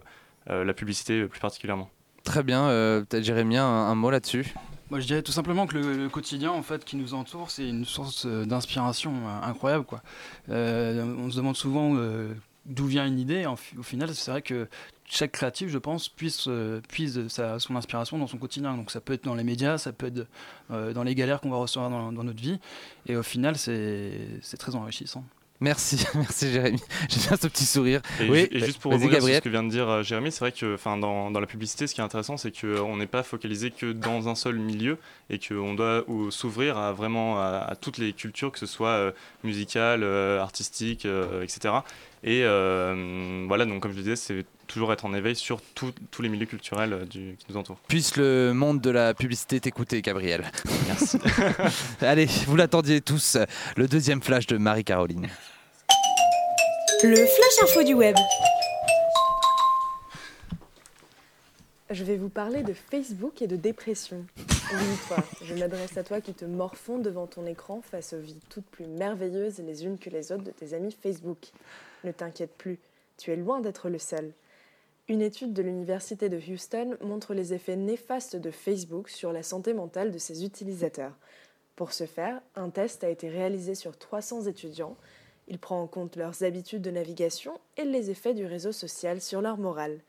euh, 0.51 0.65
la 0.65 0.73
publicité 0.73 1.25
plus 1.27 1.41
particulièrement. 1.41 1.91
Très 2.25 2.43
bien. 2.43 2.67
euh, 2.69 3.03
Peut-être 3.03 3.25
Jérémy, 3.25 3.59
un, 3.59 3.65
un 3.67 3.95
mot 3.95 4.11
là-dessus? 4.11 4.55
Moi, 4.91 5.01
je 5.01 5.07
dirais 5.07 5.23
tout 5.23 5.33
simplement 5.33 5.67
que 5.67 5.77
le, 5.77 5.97
le 5.97 6.09
quotidien 6.09 6.51
en 6.51 6.63
fait 6.63 6.85
qui 6.85 6.97
nous 6.97 7.15
entoure, 7.15 7.51
c'est 7.51 7.69
une 7.69 7.85
source 7.85 8.27
d'inspiration 8.27 9.13
incroyable. 9.43 9.85
Quoi. 9.85 10.03
Euh, 10.51 11.05
on 11.19 11.31
se 11.31 11.37
demande 11.37 11.57
souvent 11.57 11.95
euh, 11.97 12.33
d'où 12.67 12.87
vient 12.87 13.07
une 13.07 13.19
idée. 13.19 13.47
Au 13.47 13.83
final, 13.83 14.15
c'est 14.15 14.31
vrai 14.31 14.43
que 14.43 14.69
chaque 15.14 15.33
créatif, 15.33 15.68
je 15.68 15.77
pense, 15.79 16.09
puisse, 16.09 16.46
euh, 16.48 16.81
puise 16.88 17.29
sa, 17.29 17.59
son 17.59 17.77
inspiration 17.77 18.16
dans 18.18 18.27
son 18.27 18.38
quotidien. 18.38 18.75
Donc 18.77 18.90
ça 18.90 19.01
peut 19.01 19.12
être 19.12 19.25
dans 19.25 19.35
les 19.35 19.44
médias, 19.44 19.77
ça 19.77 19.92
peut 19.92 20.07
être 20.07 20.27
euh, 20.70 20.92
dans 20.94 21.03
les 21.03 21.14
galères 21.14 21.40
qu'on 21.42 21.51
va 21.51 21.59
recevoir 21.59 21.90
dans, 21.90 22.12
dans 22.12 22.25
notre 22.25 22.40
vie. 22.40 22.59
Et 23.07 23.14
au 23.16 23.22
final, 23.22 23.57
c'est 23.59 24.12
c'est 24.40 24.57
très 24.57 24.75
enrichissant. 24.75 25.25
Merci, 25.61 26.05
merci 26.16 26.51
Jérémy. 26.51 26.81
J'aime 27.09 27.22
bien 27.29 27.37
ce 27.37 27.46
petit 27.46 27.66
sourire. 27.66 28.01
Et, 28.20 28.29
oui, 28.29 28.48
et 28.51 28.59
juste 28.59 28.81
pour 28.81 28.90
rebondir 28.90 29.11
sur 29.11 29.18
Gabriel. 29.20 29.37
ce 29.37 29.44
que 29.44 29.48
vient 29.48 29.62
de 29.62 29.68
dire 29.70 29.88
euh, 29.88 30.03
Jérémy, 30.03 30.33
c'est 30.33 30.40
vrai 30.40 30.51
que 30.51 30.75
enfin, 30.75 30.96
dans, 30.96 31.31
dans 31.31 31.38
la 31.38 31.46
publicité, 31.46 31.87
ce 31.87 31.94
qui 31.94 32.01
est 32.01 32.05
intéressant, 32.05 32.37
c'est 32.37 32.51
qu'on 32.51 32.96
n'est 32.96 33.07
pas 33.07 33.22
focalisé 33.22 33.70
que 33.70 33.92
dans 33.92 34.29
un 34.29 34.35
seul 34.35 34.57
milieu 34.57 34.98
et 35.31 35.38
qu'on 35.38 35.75
doit 35.75 36.03
ou- 36.09 36.33
s'ouvrir 36.33 36.79
à 36.79 36.92
vraiment 36.92 37.38
à, 37.38 37.59
à 37.68 37.77
toutes 37.77 37.98
les 37.98 38.12
cultures, 38.12 38.51
que 38.51 38.59
ce 38.59 38.66
soit 38.66 38.88
euh, 38.88 39.12
musicales, 39.44 40.03
euh, 40.03 40.40
artistiques, 40.40 41.07
euh, 41.07 41.42
etc. 41.44 41.75
Et 42.25 42.43
euh, 42.45 43.45
voilà, 43.49 43.65
donc 43.65 43.83
comme 43.83 43.91
je 43.93 43.97
le 43.97 44.03
disais, 44.05 44.17
c'est 44.17 44.45
toujours 44.69 44.93
être 44.93 45.05
en 45.05 45.13
éveil 45.13 45.35
sur 45.35 45.61
tout- 45.75 45.93
tous 46.13 46.23
les 46.23 46.29
milieux 46.29 46.47
culturels 46.47 46.93
euh, 46.93 47.05
du- 47.05 47.35
qui 47.37 47.47
nous 47.51 47.57
entourent. 47.57 47.79
Puisse 47.89 48.17
le 48.17 48.53
monde 48.55 48.81
de 48.81 48.91
la 48.91 49.13
publicité 49.13 49.59
t'écouter, 49.61 50.01
Gabriel. 50.03 50.51
Merci. 50.87 51.19
Allez, 52.01 52.27
vous 52.47 52.55
l'attendiez 52.57 53.01
tous, 53.01 53.37
le 53.77 53.89
deuxième 53.89 54.23
flash 54.23 54.47
de 54.47 54.57
Marie-Caroline. 54.57 55.29
Le 57.03 57.17
flash 57.17 57.63
info 57.65 57.83
du 57.83 57.95
web. 57.95 58.15
Je 61.91 62.05
vais 62.05 62.17
vous 62.17 62.29
parler 62.31 62.63
de 62.63 62.73
Facebook 62.73 63.43
et 63.43 63.47
de 63.47 63.57
dépression. 63.57 64.25
Oui, 64.73 64.79
toi, 65.09 65.17
je 65.45 65.55
m'adresse 65.55 65.97
à 65.99 66.05
toi 66.05 66.21
qui 66.23 66.33
te 66.33 66.45
morfonds 66.47 66.99
devant 66.99 67.27
ton 67.27 67.45
écran 67.47 67.83
face 67.83 68.15
aux 68.15 68.21
vies 68.21 68.39
toutes 68.49 68.65
plus 68.67 68.87
merveilleuses 68.87 69.59
les 69.59 69.85
unes 69.85 69.99
que 69.99 70.09
les 70.09 70.33
autres 70.33 70.45
de 70.45 70.53
tes 70.53 70.73
amis 70.73 70.97
Facebook. 71.03 71.39
Ne 72.05 72.12
t'inquiète 72.12 72.55
plus, 72.57 72.79
tu 73.17 73.31
es 73.33 73.37
loin 73.37 73.61
d'être 73.61 73.88
le 73.88 73.99
seul. 73.99 74.33
Une 75.09 75.23
étude 75.23 75.53
de 75.53 75.62
l'Université 75.62 76.29
de 76.29 76.38
Houston 76.38 76.97
montre 77.03 77.35
les 77.35 77.55
effets 77.55 77.77
néfastes 77.77 78.37
de 78.37 78.51
Facebook 78.51 79.09
sur 79.09 79.33
la 79.33 79.43
santé 79.43 79.75
mentale 79.75 80.11
de 80.11 80.19
ses 80.19 80.45
utilisateurs. 80.45 81.17
Pour 81.77 81.93
ce 81.93 82.07
faire, 82.07 82.41
un 82.55 82.71
test 82.71 83.03
a 83.03 83.09
été 83.09 83.29
réalisé 83.29 83.75
sur 83.75 83.97
300 83.99 84.47
étudiants. 84.47 84.97
Il 85.49 85.59
prend 85.59 85.83
en 85.83 85.87
compte 85.87 86.17
leurs 86.17 86.45
habitudes 86.45 86.83
de 86.83 86.91
navigation 86.91 87.53
et 87.77 87.85
les 87.85 88.11
effets 88.11 88.35
du 88.35 88.47
réseau 88.47 88.73
social 88.73 89.21
sur 89.21 89.41
leur 89.41 89.59
morale. 89.59 90.01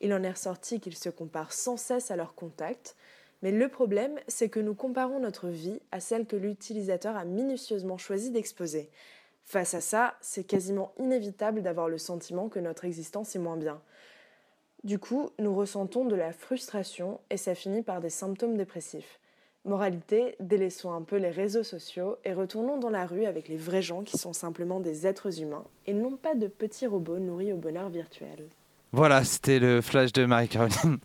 Il 0.00 0.12
en 0.12 0.22
est 0.22 0.30
ressorti 0.30 0.80
qu'ils 0.80 0.96
se 0.96 1.08
comparent 1.08 1.52
sans 1.52 1.76
cesse 1.76 2.10
à 2.10 2.16
leurs 2.16 2.34
contacts, 2.34 2.96
mais 3.40 3.52
le 3.52 3.68
problème, 3.68 4.18
c'est 4.28 4.48
que 4.48 4.60
nous 4.60 4.74
comparons 4.74 5.20
notre 5.20 5.48
vie 5.48 5.80
à 5.90 6.00
celle 6.00 6.26
que 6.26 6.36
l'utilisateur 6.36 7.16
a 7.16 7.24
minutieusement 7.24 7.98
choisi 7.98 8.30
d'exposer. 8.30 8.90
Face 9.44 9.74
à 9.74 9.80
ça, 9.80 10.14
c'est 10.20 10.44
quasiment 10.44 10.92
inévitable 10.98 11.62
d'avoir 11.62 11.88
le 11.88 11.98
sentiment 11.98 12.48
que 12.48 12.58
notre 12.60 12.84
existence 12.84 13.34
est 13.36 13.40
moins 13.40 13.56
bien. 13.56 13.80
Du 14.84 14.98
coup, 14.98 15.30
nous 15.38 15.54
ressentons 15.54 16.04
de 16.04 16.16
la 16.16 16.32
frustration 16.32 17.20
et 17.30 17.36
ça 17.36 17.54
finit 17.54 17.82
par 17.82 18.00
des 18.00 18.10
symptômes 18.10 18.56
dépressifs. 18.56 19.20
Moralité, 19.64 20.34
délaissons 20.40 20.92
un 20.92 21.02
peu 21.02 21.16
les 21.16 21.30
réseaux 21.30 21.62
sociaux 21.62 22.16
et 22.24 22.32
retournons 22.32 22.78
dans 22.78 22.90
la 22.90 23.06
rue 23.06 23.26
avec 23.26 23.46
les 23.48 23.56
vrais 23.56 23.82
gens 23.82 24.02
qui 24.02 24.18
sont 24.18 24.32
simplement 24.32 24.80
des 24.80 25.06
êtres 25.06 25.40
humains 25.40 25.64
et 25.86 25.92
non 25.94 26.16
pas 26.16 26.34
de 26.34 26.48
petits 26.48 26.88
robots 26.88 27.18
nourris 27.20 27.52
au 27.52 27.56
bonheur 27.58 27.88
virtuel. 27.88 28.48
Voilà, 28.90 29.22
c'était 29.22 29.60
le 29.60 29.80
flash 29.80 30.12
de 30.12 30.24
Marie-Caroline. 30.26 30.98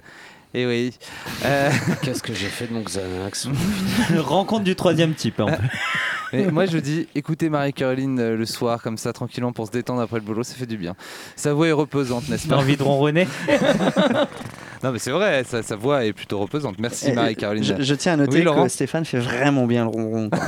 Et 0.56 0.66
oui. 0.66 0.98
euh, 1.46 1.70
Qu'est-ce 2.02 2.24
que 2.24 2.34
j'ai 2.34 2.48
fait 2.48 2.66
de 2.68 2.74
mon 2.74 2.82
Xanax? 2.82 3.48
Rencontre 4.18 4.64
du 4.64 4.76
troisième 4.76 5.14
type. 5.14 5.40
hein. 5.40 5.56
Et 6.34 6.52
moi 6.52 6.66
je 6.66 6.78
dis, 6.78 7.08
écoutez 7.16 7.50
Marie-Caroline 7.50 8.20
euh, 8.20 8.38
le 8.38 8.46
soir 8.46 8.82
comme 8.82 8.98
ça 8.98 9.14
tranquillement 9.14 9.54
pour 9.54 9.68
se 9.68 9.72
détendre 9.72 10.02
après 10.02 10.18
le 10.18 10.24
boulot, 10.24 10.44
ça 10.44 10.56
fait 10.56 10.66
du 10.66 10.78
bien. 10.78 10.96
Sa 11.36 11.54
voix 11.54 11.68
est 11.68 11.72
reposante, 11.72 12.28
n'est-ce 12.30 12.48
pas? 12.48 12.58
envie 12.58 12.78
de 12.78 12.84
ronronner? 12.84 13.28
Non 14.84 14.92
mais 14.92 15.00
c'est 15.00 15.12
vrai, 15.12 15.44
sa, 15.44 15.64
sa 15.64 15.76
voix 15.76 16.06
est 16.06 16.14
plutôt 16.14 16.40
reposante. 16.40 16.76
Merci 16.80 17.10
Et 17.10 17.14
Marie-Caroline. 17.14 17.64
Je, 17.64 17.82
je 17.84 17.96
tiens 17.96 18.14
à 18.14 18.18
noter 18.18 18.38
Oui, 18.38 18.44
Laurent 18.44 18.64
que 18.66 18.70
Stéphane 18.70 19.06
fait 19.06 19.20
vraiment 19.20 19.66
bien 19.66 19.84
le 19.86 19.90
ronron. 19.90 20.28
Bah, 20.28 20.40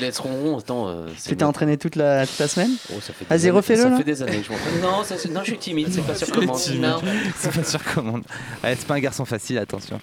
let's 0.00 0.18
ronron, 0.18 0.58
attends. 0.58 0.88
euh, 0.88 1.06
Tu 1.26 1.36
t'es 1.36 1.44
entraîné 1.44 1.76
toute 1.78 1.96
la, 1.96 2.26
toute 2.26 2.38
la 2.38 2.48
semaine 2.48 2.70
Oh, 2.90 3.00
ça 3.00 3.12
fait 3.12 3.24
des 3.24 3.28
Vas-y, 3.28 3.40
années- 3.48 3.50
refais-le 3.56 3.82
Ça 3.82 3.88
là. 3.90 3.96
fait 3.98 4.04
des 4.04 4.22
années 4.22 4.38
que 4.38 4.44
je 4.46 4.50
m'entraîne. 4.52 4.80
Non, 4.82 5.04
ça, 5.04 5.14
non, 5.30 5.40
je 5.42 5.50
suis 5.50 5.58
timide, 5.58 5.88
c'est 5.92 6.06
pas 6.06 6.14
sur 6.14 6.30
commande. 6.30 6.58
C'est 6.58 7.52
pas 7.54 7.64
sur 7.64 7.82
commande. 7.84 8.22
Ouais, 8.64 8.74
c'est 8.76 8.86
pas 8.86 8.94
un 8.94 9.00
garçon 9.00 9.24
facile, 9.24 9.58
attention. 9.58 10.00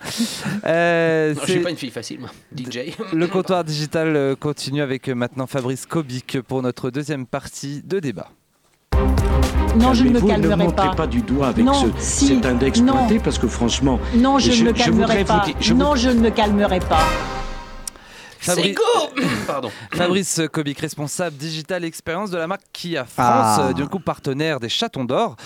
Euh, 0.65 1.34
Non, 1.34 1.41
je 1.46 1.52
suis 1.52 1.60
pas 1.62 1.69
une 1.69 1.78
fille 1.78 1.89
facile, 1.91 2.19
moi. 2.19 2.30
DJ. 2.56 2.96
Le 3.13 3.28
comptoir 3.28 3.63
digital 3.63 4.15
euh, 4.15 4.36
continue 4.36 4.82
avec 4.82 5.10
euh, 5.10 5.15
maintenant 5.15 5.48
Fabrice 5.48 5.86
Kobic 5.86 6.39
pour 6.41 6.62
notre 6.62 6.89
deuxième 6.89 7.26
partie 7.26 7.82
de 7.84 8.00
débat. 8.00 8.30
Non, 9.76 9.94
je 9.94 10.04
ne 10.04 10.10
me 10.12 10.20
calmerai 10.20 10.56
ne 10.58 10.64
montrez 10.64 10.88
pas. 10.90 10.96
pas 10.96 11.08
du 11.08 11.22
doigt 11.22 11.48
avec 11.48 11.66
Non, 11.66 11.74
ce, 11.74 11.88
si, 11.98 12.28
cet 12.28 12.46
index 12.46 12.80
non. 12.82 12.94
pointé 12.94 13.20
parce 13.20 13.38
que 13.40 13.48
franchement, 13.48 14.00
Non, 14.16 14.38
je, 14.40 14.52
ne 14.64 14.68
me 14.70 14.74
calmerai 14.74 15.24
pas. 15.26 15.44
dire- 15.46 15.56
je 15.60 15.74
vous- 15.74 15.80
non, 15.80 15.96
je 15.96 16.10
ne 16.10 16.20
me 16.20 16.30
calmerai 16.30 16.80
pas. 16.80 17.02
Fabri- 18.40 18.76
Pardon. 19.48 19.72
Fabrice 19.94 20.42
Kobic, 20.52 20.80
responsable 20.80 21.38
digital 21.38 21.84
expérience 21.86 22.30
de 22.30 22.38
la 22.38 22.46
marque 22.48 22.62
Kia 22.74 23.06
France, 23.06 23.18
Ah. 23.60 23.68
euh, 23.70 23.74
du 23.74 23.86
coup 23.88 24.00
partenaire 24.00 24.60
des 24.60 24.70
Chatons 24.70 25.06
d'Or. 25.06 25.38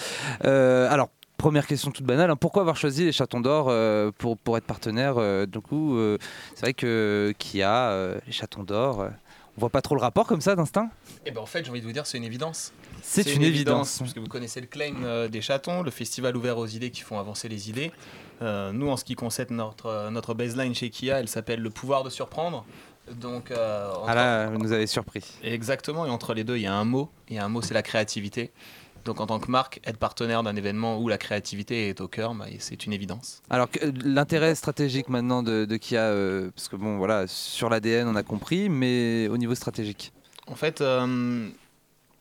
Euh, 0.45 0.91
alors, 0.91 1.09
première 1.37 1.67
question 1.67 1.91
toute 1.91 2.05
banale, 2.05 2.31
hein, 2.31 2.35
pourquoi 2.35 2.63
avoir 2.63 2.75
choisi 2.75 3.05
les 3.05 3.11
Chatons 3.11 3.39
d'Or 3.41 3.67
euh, 3.69 4.11
pour, 4.17 4.35
pour 4.37 4.57
être 4.57 4.65
partenaire 4.65 5.15
euh, 5.17 5.45
Du 5.45 5.59
coup, 5.59 5.95
euh, 5.97 6.17
c'est 6.55 6.61
vrai 6.61 6.73
que 6.73 7.33
Kia, 7.37 7.89
euh, 7.91 8.17
les 8.25 8.33
Chatons 8.33 8.63
d'Or, 8.63 9.01
euh, 9.01 9.09
on 9.57 9.61
voit 9.61 9.69
pas 9.69 9.81
trop 9.81 9.93
le 9.95 10.01
rapport 10.01 10.25
comme 10.25 10.41
ça 10.41 10.55
d'instinct? 10.55 10.89
Eh 11.25 11.31
ben 11.31 11.41
en 11.41 11.45
fait, 11.45 11.63
j'ai 11.63 11.69
envie 11.69 11.81
de 11.81 11.85
vous 11.85 11.91
dire, 11.93 12.05
c'est 12.07 12.17
une 12.17 12.23
évidence. 12.23 12.73
C'est 13.09 13.33
une 13.35 13.43
évidence. 13.43 13.99
Parce 13.99 14.13
que 14.13 14.19
vous 14.19 14.27
connaissez 14.27 14.59
le 14.61 14.67
claim 14.67 14.95
euh, 15.03 15.27
des 15.27 15.41
chatons, 15.41 15.81
le 15.81 15.91
festival 15.91 16.35
ouvert 16.35 16.57
aux 16.57 16.67
idées 16.67 16.91
qui 16.91 17.01
font 17.01 17.19
avancer 17.19 17.47
les 17.47 17.69
idées. 17.69 17.91
Euh, 18.41 18.71
nous, 18.71 18.89
en 18.89 18.97
ce 18.97 19.03
qui 19.05 19.15
concerne 19.15 19.55
notre, 19.55 19.85
euh, 19.87 20.09
notre 20.09 20.33
baseline 20.33 20.75
chez 20.75 20.89
Kia, 20.89 21.19
elle 21.19 21.27
s'appelle 21.29 21.61
le 21.61 21.69
pouvoir 21.69 22.03
de 22.03 22.09
surprendre. 22.09 22.65
Donc, 23.21 23.51
euh, 23.51 23.89
entre- 23.93 24.05
Ah 24.07 24.15
là, 24.15 24.47
vous 24.49 24.57
nous 24.57 24.73
avez 24.73 24.85
surpris. 24.87 25.23
Exactement, 25.41 26.05
et 26.05 26.09
entre 26.09 26.33
les 26.33 26.43
deux, 26.43 26.57
il 26.57 26.63
y 26.63 26.67
a 26.67 26.73
un 26.75 26.83
mot. 26.85 27.09
Et 27.29 27.39
un 27.39 27.47
mot, 27.47 27.61
c'est 27.61 27.73
la 27.73 27.81
créativité. 27.83 28.51
Donc 29.05 29.21
en 29.21 29.25
tant 29.27 29.39
que 29.39 29.49
marque, 29.49 29.79
être 29.85 29.95
partenaire 29.97 30.43
d'un 30.43 30.57
événement 30.57 30.99
où 30.99 31.07
la 31.07 31.17
créativité 31.17 31.87
est 31.87 32.01
au 32.01 32.09
cœur, 32.09 32.35
bah, 32.35 32.47
c'est 32.59 32.85
une 32.85 32.91
évidence. 32.91 33.41
Alors 33.49 33.69
l'intérêt 34.03 34.53
stratégique 34.53 35.07
maintenant 35.07 35.43
de, 35.43 35.63
de 35.63 35.77
Kia, 35.77 36.01
euh, 36.01 36.51
parce 36.53 36.67
que 36.67 36.75
bon 36.75 36.97
voilà, 36.97 37.25
sur 37.25 37.69
l'ADN 37.69 38.09
on 38.09 38.15
a 38.17 38.23
compris, 38.23 38.67
mais 38.67 39.29
au 39.29 39.37
niveau 39.37 39.55
stratégique. 39.55 40.11
En 40.47 40.55
fait, 40.55 40.81
euh, 40.81 41.47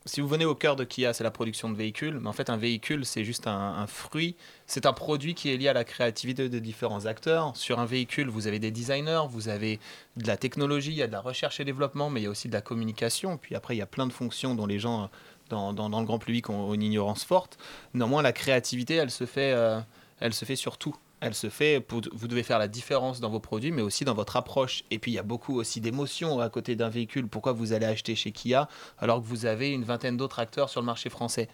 si 0.06 0.20
vous 0.20 0.28
venez 0.28 0.44
au 0.44 0.54
cœur 0.54 0.76
de 0.76 0.84
Kia, 0.84 1.12
c'est 1.12 1.24
la 1.24 1.32
production 1.32 1.68
de 1.68 1.76
véhicules. 1.76 2.18
Mais 2.20 2.28
en 2.28 2.32
fait, 2.32 2.48
un 2.48 2.56
véhicule, 2.56 3.04
c'est 3.04 3.24
juste 3.24 3.48
un, 3.48 3.86
fruit. 3.88 4.36
C'est 4.66 4.86
un 4.86 4.92
produit 4.92 5.34
qui 5.34 5.52
est 5.52 5.56
lié 5.56 5.68
à 5.68 5.72
la 5.72 5.84
créativité 5.84 6.48
de 6.48 6.58
différents 6.60 7.06
acteurs. 7.06 7.56
Sur 7.56 7.80
un 7.80 7.86
véhicule, 7.86 8.28
vous 8.28 8.46
avez 8.46 8.60
des 8.60 8.70
designers, 8.70 9.22
vous 9.28 9.48
avez 9.48 9.80
de 10.16 10.26
la 10.26 10.36
technologie, 10.36 10.92
il 10.92 10.96
y 10.96 11.02
a 11.02 11.08
de 11.08 11.12
la 11.12 11.20
recherche 11.20 11.58
et 11.58 11.64
développement, 11.64 12.08
mais 12.08 12.20
il 12.20 12.24
y 12.24 12.26
a 12.28 12.30
aussi 12.30 12.48
de 12.48 12.54
la 12.54 12.60
communication. 12.60 13.36
Puis 13.36 13.56
après, 13.56 13.74
il 13.74 13.78
y 13.78 13.82
a 13.82 13.86
plein 13.86 14.06
de 14.06 14.12
fonctions 14.12 14.54
dont 14.54 14.66
les 14.66 14.78
gens, 14.78 15.10
dans 15.50 15.72
le 15.72 16.06
grand 16.06 16.20
public, 16.20 16.50
ont 16.50 16.72
une 16.72 16.82
ignorance 16.82 17.24
forte. 17.24 17.58
Néanmoins, 17.92 18.22
la 18.22 18.32
créativité, 18.32 18.94
elle 18.94 19.10
se 19.10 19.26
fait, 19.26 19.52
euh, 19.52 19.80
elle 20.20 20.34
se 20.34 20.44
fait 20.44 20.56
sur 20.56 20.78
tout. 20.78 20.94
Elle 21.20 21.34
se 21.34 21.48
fait, 21.48 21.82
vous 21.90 22.28
devez 22.28 22.42
faire 22.42 22.58
la 22.58 22.68
différence 22.68 23.20
dans 23.20 23.30
vos 23.30 23.40
produits, 23.40 23.72
mais 23.72 23.80
aussi 23.80 24.04
dans 24.04 24.12
votre 24.12 24.36
approche. 24.36 24.84
Et 24.90 24.98
puis 24.98 25.12
il 25.12 25.14
y 25.14 25.18
a 25.18 25.22
beaucoup 25.22 25.56
aussi 25.56 25.80
d'émotions 25.80 26.40
à 26.40 26.50
côté 26.50 26.76
d'un 26.76 26.90
véhicule. 26.90 27.26
Pourquoi 27.26 27.52
vous 27.52 27.72
allez 27.72 27.86
acheter 27.86 28.14
chez 28.14 28.32
Kia 28.32 28.68
alors 28.98 29.22
que 29.22 29.26
vous 29.26 29.46
avez 29.46 29.70
une 29.70 29.84
vingtaine 29.84 30.18
d'autres 30.18 30.40
acteurs 30.40 30.68
sur 30.68 30.82
le 30.82 30.86
marché 30.86 31.08
français? 31.08 31.48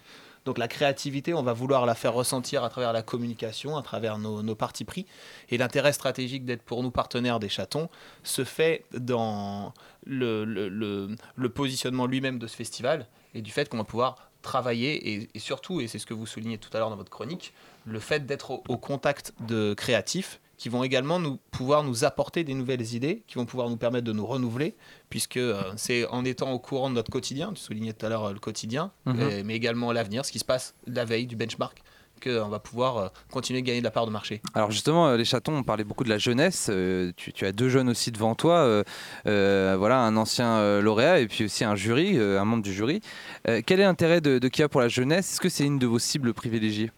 Donc 0.44 0.58
la 0.58 0.66
créativité, 0.66 1.32
on 1.32 1.44
va 1.44 1.52
vouloir 1.52 1.86
la 1.86 1.94
faire 1.94 2.12
ressentir 2.12 2.64
à 2.64 2.68
travers 2.68 2.92
la 2.92 3.02
communication, 3.02 3.76
à 3.76 3.82
travers 3.82 4.18
nos, 4.18 4.42
nos 4.42 4.56
partis 4.56 4.84
pris. 4.84 5.06
Et 5.50 5.58
l'intérêt 5.58 5.92
stratégique 5.92 6.44
d'être 6.44 6.64
pour 6.64 6.82
nous 6.82 6.90
partenaires 6.90 7.38
des 7.38 7.48
chatons 7.48 7.88
se 8.24 8.42
fait 8.42 8.84
dans 8.92 9.72
le- 10.04 10.44
le 10.44 11.48
positionnement 11.48 12.06
lui-même 12.06 12.40
de 12.40 12.48
ce 12.48 12.56
festival 12.56 13.06
et 13.34 13.42
du 13.42 13.52
fait 13.52 13.68
qu'on 13.68 13.76
va 13.78 13.84
pouvoir 13.84 14.16
travailler 14.42 15.12
et, 15.12 15.28
et 15.32 15.38
surtout, 15.38 15.80
et 15.80 15.86
c'est 15.86 16.00
ce 16.00 16.06
que 16.06 16.14
vous 16.14 16.26
soulignez 16.26 16.58
tout 16.58 16.70
à 16.72 16.80
l'heure 16.80 16.90
dans 16.90 16.96
votre 16.96 17.12
chronique, 17.12 17.54
le 17.86 17.98
fait 18.00 18.26
d'être 18.26 18.50
au, 18.50 18.62
au 18.68 18.76
contact 18.76 19.32
de 19.46 19.74
créatifs 19.74 20.40
qui 20.58 20.68
vont 20.68 20.84
également 20.84 21.18
nous, 21.18 21.38
pouvoir 21.50 21.82
nous 21.82 22.04
apporter 22.04 22.44
des 22.44 22.54
nouvelles 22.54 22.94
idées, 22.94 23.24
qui 23.26 23.34
vont 23.34 23.46
pouvoir 23.46 23.68
nous 23.68 23.76
permettre 23.76 24.04
de 24.04 24.12
nous 24.12 24.24
renouveler, 24.24 24.76
puisque 25.10 25.36
euh, 25.38 25.60
c'est 25.76 26.06
en 26.06 26.24
étant 26.24 26.52
au 26.52 26.60
courant 26.60 26.88
de 26.88 26.94
notre 26.94 27.10
quotidien, 27.10 27.52
tu 27.52 27.60
soulignais 27.60 27.92
tout 27.92 28.06
à 28.06 28.08
l'heure 28.08 28.26
euh, 28.26 28.32
le 28.32 28.38
quotidien, 28.38 28.92
Mhm. 29.06 29.16
euh, 29.18 29.42
mais 29.44 29.56
également 29.56 29.90
l'avenir, 29.90 30.24
ce 30.24 30.30
qui 30.30 30.38
se 30.38 30.44
passe 30.44 30.74
la 30.86 31.04
veille 31.04 31.26
du 31.26 31.34
benchmark, 31.34 31.82
qu'on 32.22 32.46
va 32.48 32.60
pouvoir 32.60 32.96
euh, 32.98 33.08
continuer 33.32 33.60
de 33.62 33.66
gagner 33.66 33.80
de 33.80 33.84
la 33.84 33.90
part 33.90 34.06
de 34.06 34.12
marché. 34.12 34.40
Alors 34.54 34.70
justement, 34.70 35.08
euh, 35.08 35.16
les 35.16 35.24
chatons, 35.24 35.56
on 35.56 35.64
parlait 35.64 35.82
beaucoup 35.82 36.04
de 36.04 36.10
la 36.10 36.18
jeunesse. 36.18 36.68
euh, 36.70 37.10
tu, 37.16 37.32
tu 37.32 37.44
as 37.44 37.50
deux 37.50 37.68
jeunes 37.68 37.88
aussi 37.88 38.12
devant 38.12 38.36
toi. 38.36 38.58
euh, 38.58 38.84
euh, 39.26 39.74
voilà, 39.76 39.98
un 39.98 40.16
ancien 40.16 40.58
euh, 40.58 40.80
lauréat 40.80 41.18
et 41.18 41.26
puis 41.26 41.46
aussi 41.46 41.64
un 41.64 41.74
jury, 41.74 42.16
euh, 42.16 42.40
un 42.40 42.44
membre 42.44 42.62
du 42.62 42.72
jury. 42.72 43.00
Euh, 43.48 43.62
quel 43.66 43.80
est 43.80 43.84
l'intérêt 43.84 44.20
de, 44.20 44.38
de 44.38 44.48
Kia 44.48 44.68
pour 44.68 44.80
la 44.80 44.86
jeunesse? 44.88 45.32
Est-ce 45.32 45.40
que 45.40 45.48
c'est 45.48 45.64
une 45.64 45.80
de 45.80 45.86
vos 45.88 45.98
cibles 45.98 46.32
privilégiées? 46.32 46.92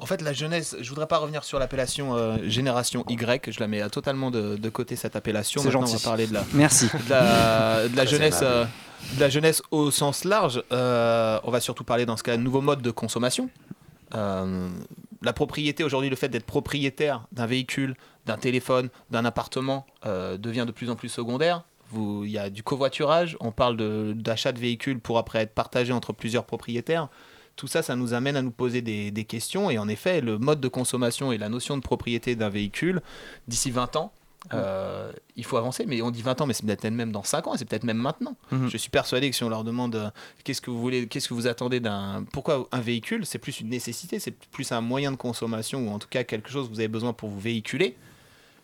En 0.00 0.06
fait, 0.06 0.22
la 0.22 0.32
jeunesse, 0.32 0.76
je 0.80 0.88
voudrais 0.88 1.08
pas 1.08 1.18
revenir 1.18 1.42
sur 1.42 1.58
l'appellation 1.58 2.14
euh, 2.16 2.36
génération 2.48 3.04
Y, 3.08 3.50
je 3.52 3.58
la 3.60 3.66
mets 3.66 3.88
totalement 3.90 4.30
de, 4.30 4.56
de 4.56 4.68
côté 4.68 4.94
cette 4.96 5.16
appellation. 5.16 5.60
C'est 5.60 5.68
Maintenant, 5.68 5.80
gentil. 5.86 5.94
on 5.94 5.98
va 5.98 6.04
parler 6.04 6.26
de 6.28 6.34
la, 6.34 6.44
Merci. 6.54 6.86
de 6.86 7.10
la, 7.10 7.88
de 7.88 7.96
jeunesse, 8.08 8.40
euh, 8.42 8.64
de 9.16 9.20
la 9.20 9.28
jeunesse 9.28 9.60
au 9.72 9.90
sens 9.90 10.24
large. 10.24 10.62
Euh, 10.72 11.40
on 11.42 11.50
va 11.50 11.60
surtout 11.60 11.84
parler 11.84 12.06
dans 12.06 12.16
ce 12.16 12.22
cas 12.22 12.36
de 12.36 12.42
nouveaux 12.42 12.60
modes 12.60 12.82
de 12.82 12.90
consommation. 12.92 13.50
Euh, 14.14 14.68
la 15.22 15.32
propriété 15.32 15.82
aujourd'hui, 15.82 16.10
le 16.10 16.16
fait 16.16 16.28
d'être 16.28 16.46
propriétaire 16.46 17.26
d'un 17.32 17.46
véhicule, 17.46 17.96
d'un 18.24 18.36
téléphone, 18.36 18.90
d'un 19.10 19.24
appartement 19.24 19.84
euh, 20.06 20.36
devient 20.38 20.64
de 20.66 20.72
plus 20.72 20.90
en 20.90 20.94
plus 20.96 21.08
secondaire. 21.08 21.64
Il 21.94 22.28
y 22.30 22.38
a 22.38 22.50
du 22.50 22.62
covoiturage, 22.62 23.36
on 23.40 23.50
parle 23.50 23.76
de- 23.76 24.12
d'achat 24.14 24.52
de, 24.52 24.58
véhicules 24.60 25.00
pour 25.00 25.18
après 25.18 25.40
être 25.40 25.54
partagé 25.54 25.92
entre 25.92 26.12
plusieurs 26.12 26.44
propriétaires. 26.44 27.08
Tout 27.58 27.66
ça, 27.66 27.82
ça 27.82 27.96
nous 27.96 28.14
amène 28.14 28.36
à 28.36 28.42
nous 28.42 28.52
poser 28.52 28.82
des, 28.82 29.10
des 29.10 29.24
questions. 29.24 29.68
Et 29.68 29.78
en 29.78 29.88
effet, 29.88 30.20
le 30.20 30.38
mode 30.38 30.60
de 30.60 30.68
consommation 30.68 31.32
et 31.32 31.38
la 31.38 31.48
notion 31.48 31.76
de 31.76 31.82
propriété 31.82 32.36
d'un 32.36 32.48
véhicule, 32.48 33.02
d'ici 33.48 33.72
20 33.72 33.96
ans, 33.96 34.12
euh, 34.54 35.10
il 35.34 35.44
faut 35.44 35.56
avancer. 35.56 35.84
Mais 35.84 36.00
on 36.00 36.12
dit 36.12 36.22
20 36.22 36.40
ans, 36.40 36.46
mais 36.46 36.54
c'est 36.54 36.64
peut-être 36.64 36.88
même 36.88 37.10
dans 37.10 37.24
5 37.24 37.48
ans, 37.48 37.54
c'est 37.56 37.64
peut-être 37.64 37.82
même 37.82 37.98
maintenant. 37.98 38.36
Mhm. 38.52 38.68
Je 38.70 38.76
suis 38.76 38.90
persuadé 38.90 39.28
que 39.28 39.34
si 39.34 39.42
on 39.42 39.48
leur 39.48 39.64
demande 39.64 39.96
euh, 39.96 40.08
qu'est-ce 40.44 40.60
que 40.60 40.70
vous 40.70 40.80
voulez, 40.80 41.08
qu'est-ce 41.08 41.28
que 41.28 41.34
vous 41.34 41.48
attendez 41.48 41.80
d'un. 41.80 42.24
Pourquoi 42.32 42.68
un 42.70 42.80
véhicule 42.80 43.26
C'est 43.26 43.40
plus 43.40 43.58
une 43.58 43.70
nécessité, 43.70 44.20
c'est 44.20 44.30
plus 44.30 44.70
un 44.70 44.80
moyen 44.80 45.10
de 45.10 45.16
consommation, 45.16 45.88
ou 45.88 45.90
en 45.90 45.98
tout 45.98 46.08
cas 46.08 46.22
quelque 46.22 46.50
chose 46.50 46.68
que 46.68 46.72
vous 46.72 46.80
avez 46.80 46.86
besoin 46.86 47.12
pour 47.12 47.28
vous 47.28 47.40
véhiculer. 47.40 47.96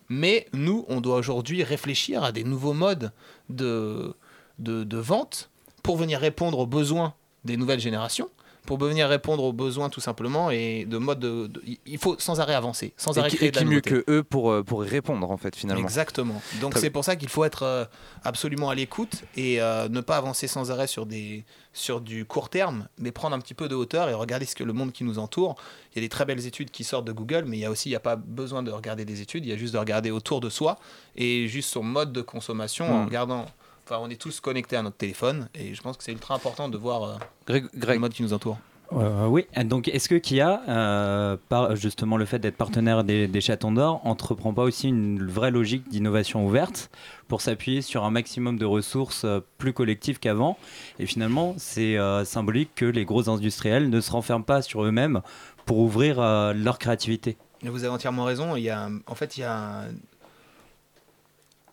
Mais 0.07 0.47
nous, 0.53 0.85
on 0.87 1.01
doit 1.01 1.17
aujourd'hui 1.17 1.63
réfléchir 1.63 2.23
à 2.23 2.31
des 2.31 2.45
nouveaux 2.45 2.73
modes 2.73 3.11
de, 3.49 4.15
de, 4.59 4.85
de 4.85 4.97
vente 4.97 5.49
pour 5.83 5.97
venir 5.97 6.19
répondre 6.19 6.59
aux 6.59 6.67
besoins 6.67 7.13
des 7.43 7.57
nouvelles 7.57 7.79
générations, 7.79 8.29
pour 8.65 8.77
venir 8.77 9.07
répondre 9.07 9.43
aux 9.43 9.53
besoins 9.53 9.89
tout 9.89 10.01
simplement, 10.01 10.49
et 10.51 10.85
de 10.85 10.97
mode 10.97 11.19
de, 11.19 11.47
de- 11.47 11.61
il 11.85 11.97
faut 11.97 12.15
sans 12.19 12.39
arrêt 12.39 12.55
avancer, 12.55 12.93
sans 12.97 13.15
Et 13.15 13.19
arrêt 13.19 13.29
créer 13.29 13.47
et 13.49 13.51
de 13.51 13.55
la 13.55 13.61
qui 13.61 13.65
mieux 13.67 13.81
nouveauté. 13.85 14.03
que 14.05 14.11
eux 14.11 14.23
pour, 14.23 14.51
euh, 14.51 14.63
pour 14.63 14.83
y 14.85 14.87
répondre 14.89 15.29
en 15.29 15.37
fait 15.37 15.55
finalement 15.55 15.83
Exactement. 15.83 16.41
Donc 16.61 16.77
c'est 16.77 16.89
pour 16.89 17.03
ça 17.05 17.15
qu'il 17.15 17.29
faut 17.29 17.43
être 17.43 17.63
euh, 17.63 17.85
absolument 18.23 18.69
à 18.69 18.75
l'écoute 18.75 19.23
et 19.37 19.61
euh, 19.61 19.87
ne 19.89 20.01
pas 20.01 20.17
avancer 20.17 20.47
sans 20.47 20.71
arrêt 20.71 20.87
sur, 20.87 21.05
des, 21.05 21.43
sur 21.73 22.01
du 22.01 22.25
court 22.25 22.49
terme, 22.49 22.87
mais 22.97 23.11
prendre 23.11 23.35
un 23.35 23.39
petit 23.39 23.53
peu 23.53 23.67
de 23.67 23.75
hauteur 23.75 24.09
et 24.09 24.13
regarder 24.13 24.45
ce 24.45 24.55
que 24.55 24.63
le 24.63 24.73
monde 24.73 24.91
qui 24.91 25.03
nous 25.03 25.19
entoure. 25.19 25.55
Il 25.93 25.97
y 25.97 25.99
a 25.99 26.01
des 26.05 26.09
très 26.09 26.25
belles 26.25 26.45
études 26.45 26.71
qui 26.71 26.83
sortent 26.83 27.05
de 27.05 27.11
Google, 27.11 27.45
mais 27.47 27.57
il 27.57 27.61
y 27.61 27.65
a 27.65 27.71
aussi, 27.71 27.89
il 27.89 27.91
n'y 27.91 27.97
a 27.97 27.99
pas 28.01 28.15
besoin 28.15 28.63
de 28.63 28.71
regarder 28.71 29.05
des 29.05 29.21
études, 29.21 29.45
il 29.45 29.49
y 29.49 29.53
a 29.53 29.57
juste 29.57 29.73
de 29.73 29.79
regarder 29.79 30.11
autour 30.11 30.41
de 30.41 30.49
soi 30.49 30.77
et 31.15 31.47
juste 31.47 31.69
son 31.71 31.83
mode 31.83 32.11
de 32.11 32.21
consommation 32.21 32.85
en 32.91 33.01
Mm. 33.03 33.05
regardant. 33.05 33.45
Enfin, 33.87 33.99
on 34.01 34.09
est 34.09 34.19
tous 34.19 34.39
connectés 34.39 34.75
à 34.77 34.81
notre 34.81 34.97
téléphone 34.97 35.47
et 35.53 35.75
je 35.75 35.81
pense 35.81 35.95
que 35.95 36.03
c'est 36.03 36.11
ultra 36.11 36.33
important 36.33 36.69
de 36.69 36.77
voir 36.77 37.03
euh, 37.03 37.15
Greg, 37.47 37.69
le 37.73 37.99
mode 37.99 38.13
qui 38.13 38.23
nous 38.23 38.33
entoure. 38.33 38.57
Euh, 38.93 39.25
oui, 39.27 39.47
donc 39.65 39.87
est-ce 39.87 40.07
que 40.07 40.15
Kia, 40.15 40.61
euh, 40.67 41.37
par 41.49 41.75
justement 41.75 42.17
le 42.17 42.25
fait 42.25 42.39
d'être 42.39 42.55
partenaire 42.55 43.03
des, 43.03 43.27
des 43.27 43.41
chatons 43.41 43.71
d'or, 43.71 44.01
entreprend 44.05 44.53
pas 44.53 44.63
aussi 44.63 44.89
une 44.89 45.25
vraie 45.27 45.51
logique 45.51 45.87
d'innovation 45.89 46.45
ouverte 46.45 46.91
pour 47.27 47.41
s'appuyer 47.41 47.81
sur 47.81 48.03
un 48.05 48.11
maximum 48.11 48.57
de 48.57 48.65
ressources 48.65 49.23
euh, 49.25 49.39
plus 49.57 49.73
collectives 49.73 50.19
qu'avant? 50.19 50.57
Et 50.99 51.05
finalement, 51.07 51.55
c'est 51.57 51.97
euh, 51.97 52.25
symbolique 52.25 52.71
que 52.75 52.85
les 52.85 53.05
gros 53.05 53.29
industriels 53.29 53.89
ne 53.89 54.01
se 54.01 54.11
renferment 54.11 54.45
pas 54.45 54.61
sur 54.61 54.83
eux-mêmes 54.83 55.21
pour 55.65 55.77
ouvrir 55.79 56.19
euh, 56.19 56.53
leur 56.53 56.77
créativité. 56.77 57.37
Vous 57.63 57.83
avez 57.83 57.93
entièrement 57.93 58.23
raison. 58.23 58.55
Il 58.55 58.63
y 58.63 58.69
a, 58.69 58.89
en 59.07 59.15
fait, 59.15 59.37
il 59.37 59.41
y 59.41 59.43
a, 59.43 59.85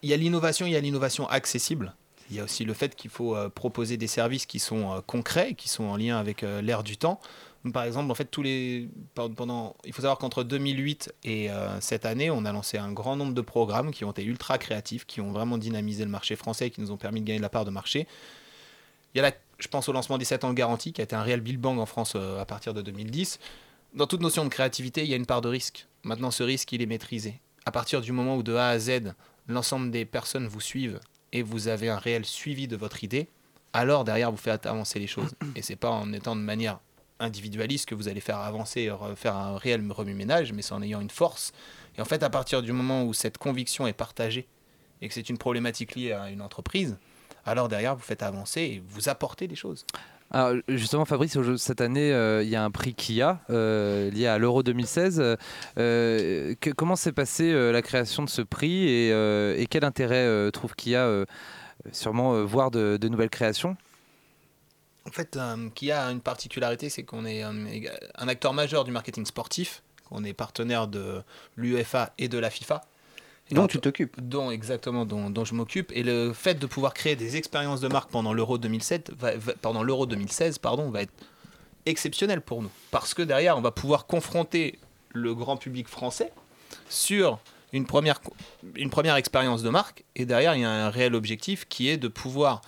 il 0.03 0.09
y 0.09 0.14
a 0.14 0.16
l'innovation, 0.16 0.64
il 0.66 0.72
y 0.72 0.77
a 0.77 0.81
l'innovation 0.81 1.29
accessible. 1.29 1.94
Il 2.33 2.37
y 2.37 2.40
a 2.40 2.45
aussi 2.45 2.64
le 2.64 2.73
fait 2.73 2.97
qu'il 2.97 3.11
faut 3.11 3.37
euh, 3.37 3.51
proposer 3.51 3.99
des 3.99 4.07
services 4.07 4.47
qui 4.47 4.59
sont 4.59 4.90
euh, 4.90 5.01
concrets, 5.07 5.53
qui 5.53 5.68
sont 5.68 5.85
en 5.85 5.99
lien 5.99 6.18
avec 6.18 6.42
euh, 6.42 6.62
l'ère 6.62 6.83
du 6.83 6.97
temps. 6.97 7.21
Par 7.75 7.85
exemple, 7.85 8.11
en 8.11 8.14
fait, 8.14 8.25
tous 8.25 8.40
les 8.40 8.88
pendant, 9.14 9.77
il 9.85 9.92
faut 9.92 10.01
savoir 10.01 10.16
qu'entre 10.16 10.42
2008 10.42 11.14
et 11.23 11.49
cette 11.79 12.07
année, 12.07 12.29
on 12.29 12.45
a 12.45 12.51
lancé 12.51 12.77
un 12.77 12.90
grand 12.90 13.14
nombre 13.14 13.35
de 13.35 13.40
programmes 13.40 13.92
qui 13.92 14.05
ont 14.05 14.11
été 14.11 14.25
ultra 14.25 14.59
créatifs, 14.59 15.07
qui 15.07 15.21
ont 15.21 15.31
vraiment 15.31 15.59
dynamisé 15.59 16.03
le 16.03 16.11
marché 16.11 16.35
français, 16.35 16.66
et 16.66 16.71
qui 16.71 16.81
nous 16.81 16.90
ont 16.90 16.97
permis 16.97 17.21
de 17.21 17.27
gagner 17.27 17.38
de 17.38 17.42
la 17.42 17.49
part 17.49 17.64
de 17.64 17.71
marché. 17.71 18.09
Il 19.14 19.18
y 19.18 19.21
a 19.21 19.31
la, 19.31 19.33
je 19.61 19.68
pense 19.68 19.88
au 19.88 19.92
lancement 19.92 20.18
des 20.18 20.25
7 20.25 20.42
ans 20.42 20.51
de 20.51 20.55
garantie, 20.55 20.92
qui 20.92 21.03
a 21.03 21.05
été 21.05 21.14
un 21.14 21.23
réel 21.23 21.40
Bill 21.40 21.57
Bang 21.57 21.79
en 21.79 21.87
France 21.87 22.16
à 22.16 22.45
partir 22.47 22.75
de 22.75 22.83
2010. 22.83 23.38
Dans 23.95 24.09
toute 24.09 24.23
notion 24.23 24.42
de 24.42 24.49
créativité, 24.49 25.05
il 25.05 25.09
y 25.09 25.12
a 25.12 25.16
une 25.16 25.27
part 25.27 25.40
de 25.40 25.49
risque. 25.49 25.87
Maintenant, 26.03 26.33
ce 26.33 26.42
risque, 26.42 26.73
il 26.73 26.83
est 26.83 26.87
maîtrisé. 26.87 27.40
À 27.64 27.71
partir 27.71 28.01
du 28.01 28.11
moment 28.11 28.37
où 28.37 28.42
de 28.42 28.57
A 28.57 28.71
à 28.71 28.79
Z, 28.81 29.14
l'ensemble 29.47 29.92
des 29.92 30.05
personnes 30.05 30.49
vous 30.49 30.61
suivent 30.61 30.99
et 31.33 31.42
vous 31.42 31.68
avez 31.68 31.88
un 31.88 31.99
réel 31.99 32.25
suivi 32.25 32.68
de 32.68 32.77
votre 32.77 33.05
idée, 33.05 33.29
alors 33.73 34.05
derrière, 34.05 34.31
vous 34.31 34.37
faites 34.37 34.66
avancer 34.66 34.99
les 34.99 35.07
choses. 35.07 35.31
Et 35.57 35.62
c'est 35.62 35.77
pas 35.77 35.90
en 35.90 36.12
étant 36.12 36.37
de 36.37 36.40
manière 36.40 36.79
individualiste 37.21 37.88
que 37.88 37.95
vous 37.95 38.09
allez 38.09 38.21
faire 38.21 38.38
avancer, 38.38 38.88
re- 38.88 39.14
faire 39.16 39.37
un 39.37 39.57
réel 39.57 39.90
remue-ménage, 39.90 40.53
mais 40.53 40.62
c'est 40.62 40.73
en 40.73 40.83
ayant 40.83 41.01
une 41.01 41.11
force. 41.11 41.53
Et 41.97 42.01
en 42.01 42.05
fait, 42.05 42.23
à 42.23 42.31
partir 42.31 42.62
du 42.62 42.73
moment 42.73 43.05
où 43.05 43.14
cette 43.14 43.38
conviction 43.38 43.87
est 43.87 43.92
partagée 43.92 44.47
et 45.01 45.09
que 45.09 45.14
c'est 45.14 45.29
une 45.29 45.38
problématique 45.38 45.95
liée 45.95 46.12
à 46.12 46.31
une 46.31 46.42
entreprise, 46.42 46.97
alors 47.47 47.68
derrière, 47.68 47.97
vous 47.97 48.03
faites 48.03 48.23
avancer 48.23 48.61
et 48.61 48.83
vous 48.87 49.09
apportez 49.09 49.49
des 49.49 49.57
choses. 49.57 49.87
Alors 50.35 50.55
justement 50.66 51.05
Fabrice, 51.05 51.37
cette 51.59 51.83
année 51.83 52.11
euh, 52.11 52.42
il 52.42 52.49
y 52.49 52.57
a 52.57 52.64
un 52.64 52.71
prix 52.71 52.95
Kia 52.95 53.40
euh, 53.51 54.11
lié 54.11 54.27
à 54.27 54.38
l'Euro 54.38 54.62
2016. 54.62 55.37
Euh, 55.77 56.55
comment 56.75 56.97
s'est 56.97 57.12
passée 57.12 57.53
la 57.53 57.83
création 57.83 58.23
de 58.23 58.31
ce 58.31 58.40
prix 58.40 58.88
et, 58.88 59.66
quel 59.71 59.85
intérêt 59.85 60.51
trouve 60.51 60.75
Kia 60.75 61.07
sûrement 61.92 62.42
voir 62.45 62.71
de, 62.71 62.99
nouvelles 63.09 63.31
créations? 63.31 63.77
En 65.07 65.11
fait, 65.11 65.38
Kia 65.75 66.07
a 66.07 66.11
une 66.11 66.21
particularité, 66.21 66.88
c'est 66.88 67.03
qu'on 67.03 67.27
est 67.27 67.42
éga- 67.42 67.99
un 68.14 68.29
acteur 68.29 68.55
majeur 68.55 68.85
du 68.85 68.90
marketing 68.90 69.27
sportif. 69.27 69.83
On 70.11 70.25
est 70.25 70.33
partenaire 70.33 70.88
de 70.88 71.23
l'UEFA 71.57 72.12
et 72.18 72.29
de 72.29 72.38
la 72.38 72.49
FIFA. 72.49 72.83
Dont 73.53 73.62
donc- 73.62 73.71
tu 73.71 73.79
t'occupes. 73.81 74.21
Dont 74.21 74.51
exactement, 74.51 75.05
dont, 75.05 75.31
dont 75.31 75.45
je 75.45 75.55
m'occupe. 75.55 75.93
Et 75.95 76.03
le 76.03 76.33
fait 76.33 76.55
de 76.55 76.67
pouvoir 76.67 76.95
créer 76.95 77.17
des 77.17 77.37
expériences 77.37 77.81
de 77.81 77.88
marque 77.88 78.11
pendant 78.11 78.33
l'Euro 78.33 78.59
2007, 78.59 79.12
va- 79.19 79.37
va- 79.37 79.53
pendant 79.61 79.83
l'Euro 79.83 80.07
2016, 80.07 80.59
pardon, 80.59 80.91
va 80.91 81.03
être 81.03 81.12
exceptionnel 81.87 82.41
pour 82.41 82.62
nous, 82.62 82.71
parce 82.91 83.12
que 83.15 83.23
derrière, 83.23 83.57
on 83.59 83.61
va 83.61 83.73
pouvoir 83.73 84.07
confronter 84.07 84.79
le 85.12 85.35
grand 85.35 85.57
public 85.57 85.88
français 85.88 86.33
sur 86.88 87.38
une 87.73 87.87
première, 87.87 88.21
une 88.77 88.91
première 88.91 89.17
expérience 89.17 89.62
de 89.62 89.69
marque, 89.71 90.05
et 90.15 90.25
derrière, 90.25 90.55
il 90.55 90.61
y 90.61 90.65
a 90.65 90.71
un 90.71 90.91
réel 90.91 91.15
objectif 91.15 91.67
qui 91.69 91.88
est 91.88 91.97
de 91.97 92.09
pouvoir 92.09 92.61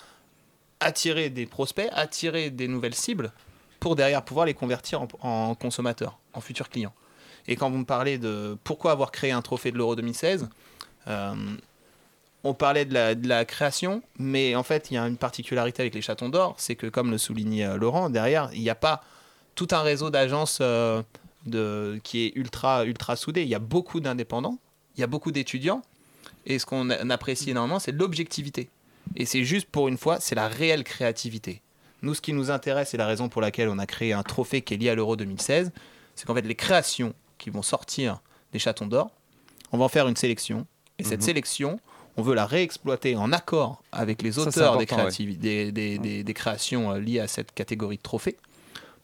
attirer 0.81 1.31
des 1.31 1.47
prospects, 1.47 1.89
attirer 1.93 2.51
des 2.51 2.69
nouvelles 2.69 2.95
cibles 2.95 3.33
pour 3.81 3.97
derrière 3.97 4.25
pouvoir 4.25 4.47
les 4.47 4.55
convertir 4.55 5.03
en, 5.03 5.09
en 5.21 5.55
consommateurs, 5.55 6.19
en 6.33 6.41
futurs 6.41 6.69
clients. 6.69 6.93
Et 7.47 7.57
quand 7.57 7.71
vous 7.71 7.79
me 7.79 7.85
parlez 7.85 8.19
de 8.19 8.57
pourquoi 8.65 8.93
avoir 8.93 9.13
créé 9.13 9.31
un 9.31 9.43
trophée 9.43 9.71
de 9.71 9.77
l'Euro 9.79 9.95
2016, 9.95 10.43
euh, 10.45 10.47
on 11.07 12.53
parlait 12.53 12.85
de 12.85 13.29
la, 13.29 13.45
création, 13.47 14.03
mais 14.19 14.55
en 14.55 14.63
fait, 14.63 14.91
il 14.91 14.95
y 14.95 14.99
a 14.99 15.07
une 15.07 15.17
particularité 15.17 15.83
avec 15.83 15.95
les 15.95 16.03
chatons 16.03 16.29
d'or, 16.29 16.55
c'est 16.59 16.77
que, 16.77 16.87
comme 16.87 17.11
le 17.11 17.19
soulignait 17.19 17.65
euh, 17.65 17.77
Laurent, 17.77 18.11
derrière, 18.11 18.51
il 18.53 18.61
n'y 18.61 18.71
a 18.71 18.75
pas 18.75 19.03
tout 19.55 19.69
un 19.71 19.81
réseau 19.81 20.11
d'agences 20.11 20.59
euh, 20.61 21.03
qui 22.03 22.27
est 22.27 22.33
ultra, 22.37 22.85
ultra 22.85 23.17
soudé. 23.17 23.43
Il 23.43 23.49
y 23.49 23.55
a 23.55 23.61
beaucoup 23.61 24.01
d'indépendants, 24.01 24.59
il 24.97 25.01
y 25.01 25.05
a 25.05 25.07
beaucoup 25.07 25.33
d'étudiants, 25.33 25.83
et 26.45 26.59
ce 26.59 26.67
qu'on 26.67 26.91
apprécie 26.91 27.51
énormément, 27.51 27.79
c'est 27.79 27.93
l'objectivité. 27.93 28.69
Et 29.17 29.25
c'est 29.25 29.45
juste 29.45 29.69
pour 29.69 29.89
une 29.89 29.97
fois, 29.97 30.21
c'est 30.21 30.35
la 30.35 30.49
réelle 30.49 30.85
créativité. 30.85 31.63
Nous, 32.03 32.15
ce 32.15 32.21
qui 32.21 32.35
nous 32.35 32.51
intéresse, 32.51 32.93
et 32.93 32.99
la 32.99 33.07
raison 33.07 33.31
pour 33.31 33.41
laquelle 33.41 33.71
on 33.71 33.79
a 33.79 33.87
créé 33.87 34.13
un 34.13 34.23
trophée 34.23 34.61
qui 34.61 34.75
est 34.75 34.77
lié 34.77 34.91
à 34.91 34.95
l'Euro 34.95 35.17
2016, 35.17 35.73
c'est 36.15 36.27
qu'en 36.27 36.35
fait, 36.35 36.43
les 36.43 36.55
créations 36.55 37.15
qui 37.39 37.49
vont 37.49 37.63
sortir 37.63 38.21
des 38.53 38.59
chatons 38.59 38.87
d'or, 38.87 39.11
on 39.73 39.79
va 39.79 39.87
en 39.87 39.89
faire 39.89 40.07
une 40.09 40.17
sélection. 40.17 40.67
Et 40.99 41.05
cette 41.05 41.21
Mhm. 41.21 41.27
sélection, 41.27 41.81
on 42.17 42.23
veut 42.23 42.35
la 42.35 42.47
réexploiter 42.47 43.17
en 43.17 43.33
accord 43.33 43.83
avec 43.93 44.23
les 44.23 44.33
Ça, 44.33 44.43
auteurs 44.43 44.77
des, 44.79 44.85
important, 44.85 44.97
ouais. 45.05 45.11
créativi- 45.11 45.37
des, 45.39 45.73
des- 45.73 45.99
des- 45.99 46.23
des 46.25 46.35
créations 46.35 46.93
euh, 46.93 46.99
liées 47.01 47.21
à 47.21 47.27
cette 47.29 47.53
catégorie 47.53 47.97
de 47.97 48.03
trophées, 48.03 48.37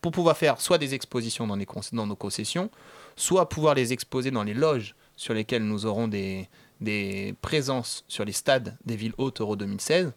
pour 0.00 0.12
pouvoir 0.12 0.36
faire 0.36 0.60
soit 0.60 0.78
des 0.78 0.94
expositions 0.94 1.46
dans, 1.46 1.56
les 1.56 1.66
con- 1.66 1.80
dans 1.92 2.06
nos 2.06 2.16
concessions, 2.16 2.70
soit 3.16 3.48
pouvoir 3.48 3.74
les 3.74 3.92
exposer 3.92 4.30
dans 4.30 4.44
les 4.44 4.54
loges 4.54 4.94
sur 5.16 5.34
lesquelles 5.34 5.64
nous 5.64 5.84
aurons 5.84 6.08
des, 6.08 6.48
des 6.80 7.34
présences 7.42 8.04
sur 8.08 8.24
les 8.24 8.32
stades 8.32 8.76
des 8.86 8.96
villes 8.96 9.12
hautes 9.18 9.40
Euro 9.40 9.56
2016, 9.56 10.12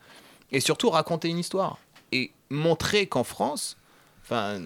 et 0.52 0.60
surtout 0.60 0.90
raconter 0.92 1.30
une 1.30 1.40
histoire 1.40 1.80
et 2.12 2.32
montrer 2.52 3.08
qu'en 3.08 3.24
France, 3.24 3.76
enfin, 4.22 4.62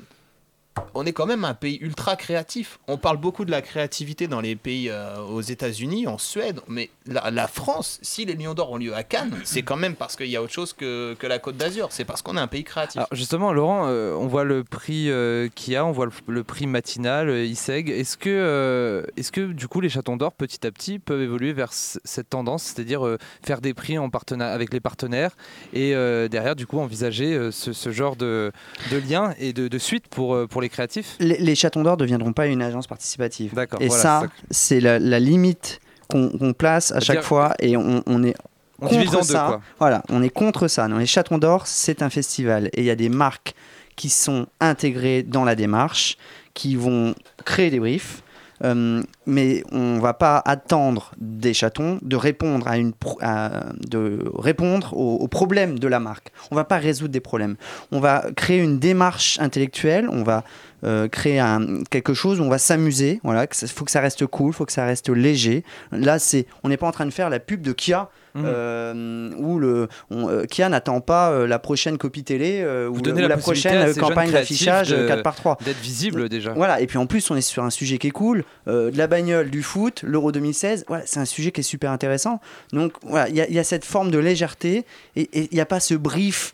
on 0.94 1.06
est 1.06 1.14
quand 1.14 1.26
même 1.26 1.46
un 1.46 1.54
pays 1.54 1.78
ultra 1.82 2.16
créatif. 2.16 2.80
On 2.88 2.98
parle 2.98 3.18
beaucoup 3.18 3.46
de 3.46 3.52
la 3.52 3.62
créativité 3.62 4.28
dans 4.28 4.42
les 4.42 4.56
pays 4.56 4.90
euh, 4.90 5.18
aux 5.20 5.42
États-Unis, 5.42 6.08
en 6.08 6.18
Suède, 6.18 6.60
mais 6.68 6.90
la, 7.06 7.32
la 7.32 7.48
France, 7.48 8.00
si 8.02 8.26
les 8.26 8.36
Lions 8.36 8.54
d'Or 8.54 8.72
ont 8.72 8.78
lieu 8.78 8.96
à 8.96 9.04
Cannes, 9.04 9.36
c'est 9.44 9.62
quand 9.62 9.78
même 9.78 9.96
parce 9.96 10.16
qu'il 10.16 10.28
y 10.28 10.36
a 10.36 10.42
autre 10.42 10.54
chose 10.54 10.74
que, 10.74 11.16
que 11.20 11.28
la 11.28 11.40
Côte 11.40 11.58
d'Azur. 11.58 11.88
C'est 11.92 12.06
parce 12.06 12.22
qu'on 12.22 12.38
est 12.38 12.42
un 12.42 12.48
pays 12.48 12.64
créatif. 12.64 12.98
Alors 12.98 13.10
justement, 13.12 13.54
Laurent, 13.54 13.86
euh, 13.88 14.14
on 14.14 14.28
voit 14.28 14.44
le 14.44 14.64
prix 14.64 15.10
euh, 15.10 15.50
qu'il 15.54 15.74
y 15.74 15.76
a, 15.76 15.86
on 15.86 15.92
voit 15.92 16.06
le, 16.06 16.12
le 16.28 16.44
prix 16.44 16.68
matinal, 16.68 17.30
euh, 17.30 17.46
ISEG. 17.46 17.90
Est-ce 17.90 18.18
que, 18.18 19.06
est-ce 19.18 19.32
que 19.32 19.52
du 19.52 19.68
coup 19.68 19.82
les 19.82 19.90
chatons 19.90 20.18
d'or, 20.18 20.34
petit 20.34 20.66
à 20.66 20.72
petit, 20.72 21.00
peuvent 21.00 21.22
évoluer 21.22 21.54
vers 21.54 21.72
cette 21.74 22.30
tendance, 22.30 22.64
c'est-à-dire 22.64 23.18
faire 23.46 23.62
des 23.62 23.74
prix 23.74 23.98
en 23.98 24.10
partenariat 24.10 24.54
avec 24.54 24.74
les 24.74 24.80
partenaires 24.80 25.36
et 25.74 25.92
derrière, 26.30 26.56
du 26.56 26.66
coup, 26.66 26.80
envisager 26.80 27.52
ce, 27.52 27.74
ce 27.74 27.92
genre 27.92 28.16
de, 28.16 28.52
de 28.92 28.98
lien 28.98 29.34
et 29.40 29.54
de, 29.54 29.68
de 29.68 29.78
suite 29.78 30.08
pour, 30.08 30.48
pour 30.48 30.62
les 30.62 30.67
créatifs? 30.70 31.16
Les, 31.20 31.38
les 31.38 31.56
chatons 31.56 31.84
d'or 31.84 31.94
ne 31.94 32.02
deviendront 32.02 32.34
pas 32.34 32.48
une 32.48 32.62
agence 32.62 32.88
participative. 32.88 33.54
D'accord, 33.54 33.82
Et 33.82 33.88
voilà, 33.88 34.02
ça, 34.02 34.22
c'est 34.22 34.28
ça 34.28 34.34
c'est 34.52 34.80
la, 34.80 35.00
la 35.00 35.20
limite 35.20 35.80
qu'on 36.08 36.54
place 36.58 36.92
à 36.94 37.00
chaque 37.00 37.22
fois 37.22 37.54
et 37.60 37.76
on, 37.76 38.02
on 38.06 38.24
est 38.24 38.34
On 38.82 38.88
contre 38.88 39.12
deux, 39.12 39.22
ça. 39.24 39.46
quoi. 39.48 39.62
Voilà, 39.80 40.04
on 40.10 40.24
est 40.24 40.30
contre 40.30 40.68
ça. 40.68 40.88
Non, 40.88 40.98
les 40.98 41.06
chatons 41.06 41.38
d'or, 41.38 41.68
c'est 41.68 42.02
un 42.02 42.10
festival 42.10 42.68
et 42.74 42.82
il 42.82 42.86
y 42.86 42.90
a 42.90 42.96
des 42.96 43.10
marques 43.10 43.56
qui 43.98 44.10
sont 44.10 44.46
intégrées 44.62 45.24
dans 45.24 45.44
la 45.44 45.56
démarche, 45.56 46.18
qui 46.54 46.76
vont 46.76 47.14
créer 47.44 47.70
des 47.72 47.80
briefs. 47.80 48.22
Euh, 48.64 49.04
mais 49.26 49.64
on 49.72 50.00
va 50.00 50.14
pas 50.14 50.42
attendre 50.46 51.12
des 51.20 51.54
chatons 51.54 52.00
de 52.02 52.16
répondre 52.16 52.68
à 52.68 52.78
une 52.78 52.94
de 53.88 54.32
répondre 54.36 54.96
aux, 54.96 55.16
aux 55.18 55.28
problèmes 55.28 55.80
de 55.80 55.88
la 55.88 56.00
marque. 56.00 56.32
On 56.52 56.56
va 56.56 56.64
pas 56.64 56.78
résoudre 56.78 57.12
des 57.12 57.20
problèmes. 57.20 57.56
On 57.92 58.00
va 58.00 58.26
créer 58.36 58.60
une 58.60 58.80
démarche 58.80 59.40
intellectuelle. 59.40 60.10
On 60.12 60.24
va 60.24 60.44
euh, 60.84 61.08
créer 61.08 61.40
un, 61.40 61.84
quelque 61.90 62.14
chose 62.14 62.40
où 62.40 62.44
on 62.44 62.50
va 62.50 62.58
s'amuser. 62.60 63.20
Voilà, 63.24 63.48
il 63.62 63.68
faut 63.68 63.86
que 63.86 63.92
ça 63.92 64.02
reste 64.02 64.26
cool, 64.28 64.54
faut 64.54 64.66
que 64.66 64.72
ça 64.72 64.86
reste 64.86 65.10
léger. 65.10 65.64
Là, 65.92 66.20
c'est, 66.20 66.46
on 66.64 66.70
n'est 66.70 66.78
pas 66.78 66.88
en 66.88 66.92
train 66.92 67.06
de 67.06 67.12
faire 67.12 67.30
la 67.30 67.40
pub 67.40 67.62
de 67.62 67.72
Kia. 67.74 68.10
Euh, 68.36 69.32
où 69.38 69.58
le, 69.58 69.88
on- 70.12 70.30
euh, 70.30 70.46
Kia 70.46 70.70
n'attend 70.70 71.02
pas 71.02 71.32
euh, 71.32 71.48
la 71.48 71.58
prochaine 71.58 71.98
copie 71.98 72.24
télé 72.24 72.62
ou, 72.88 72.94
la, 73.22 73.28
la, 73.30 73.38
prochaine 73.38 73.74
campagne 73.96 74.30
d'affichage 74.32 74.94
euh, 74.94 75.04
de- 75.04 75.08
4 75.08 75.24
par 75.24 75.34
3 75.36 75.58
D'être 75.66 75.80
visible 75.80 76.30
déjà. 76.30 76.54
Voilà, 76.54 76.80
et 76.80 76.86
puis 76.86 77.00
en 77.00 77.08
plus, 77.08 77.32
on 77.32 77.36
est 77.36 77.42
sur 77.42 77.64
un 77.64 77.72
sujet 77.72 77.98
qui 77.98 78.06
est 78.08 78.12
cool, 78.12 78.44
de 78.68 78.92
la 78.96 79.08
bagnole, 79.08 79.50
du 79.50 79.64
foot, 79.64 80.04
l'Euro 80.06 80.32
2016, 80.32 80.86
voilà, 80.88 81.04
c'est 81.08 81.20
un 81.20 81.26
sujet 81.26 81.52
qui 81.52 81.62
est 81.62 81.64
super 81.64 81.90
intéressant. 81.92 82.40
Donc 82.74 82.94
voilà, 83.02 83.28
il 83.30 83.36
y, 83.36 83.42
a- 83.42 83.48
il 83.48 83.56
y 83.56 83.60
a 83.60 83.64
cette 83.64 83.86
forme 83.86 84.12
de 84.12 84.20
légèreté 84.20 84.86
et 85.16 85.30
il 85.34 85.50
n'y 85.56 85.60
a 85.62 85.66
pas 85.66 85.80
ce 85.80 85.96
brief 85.96 86.54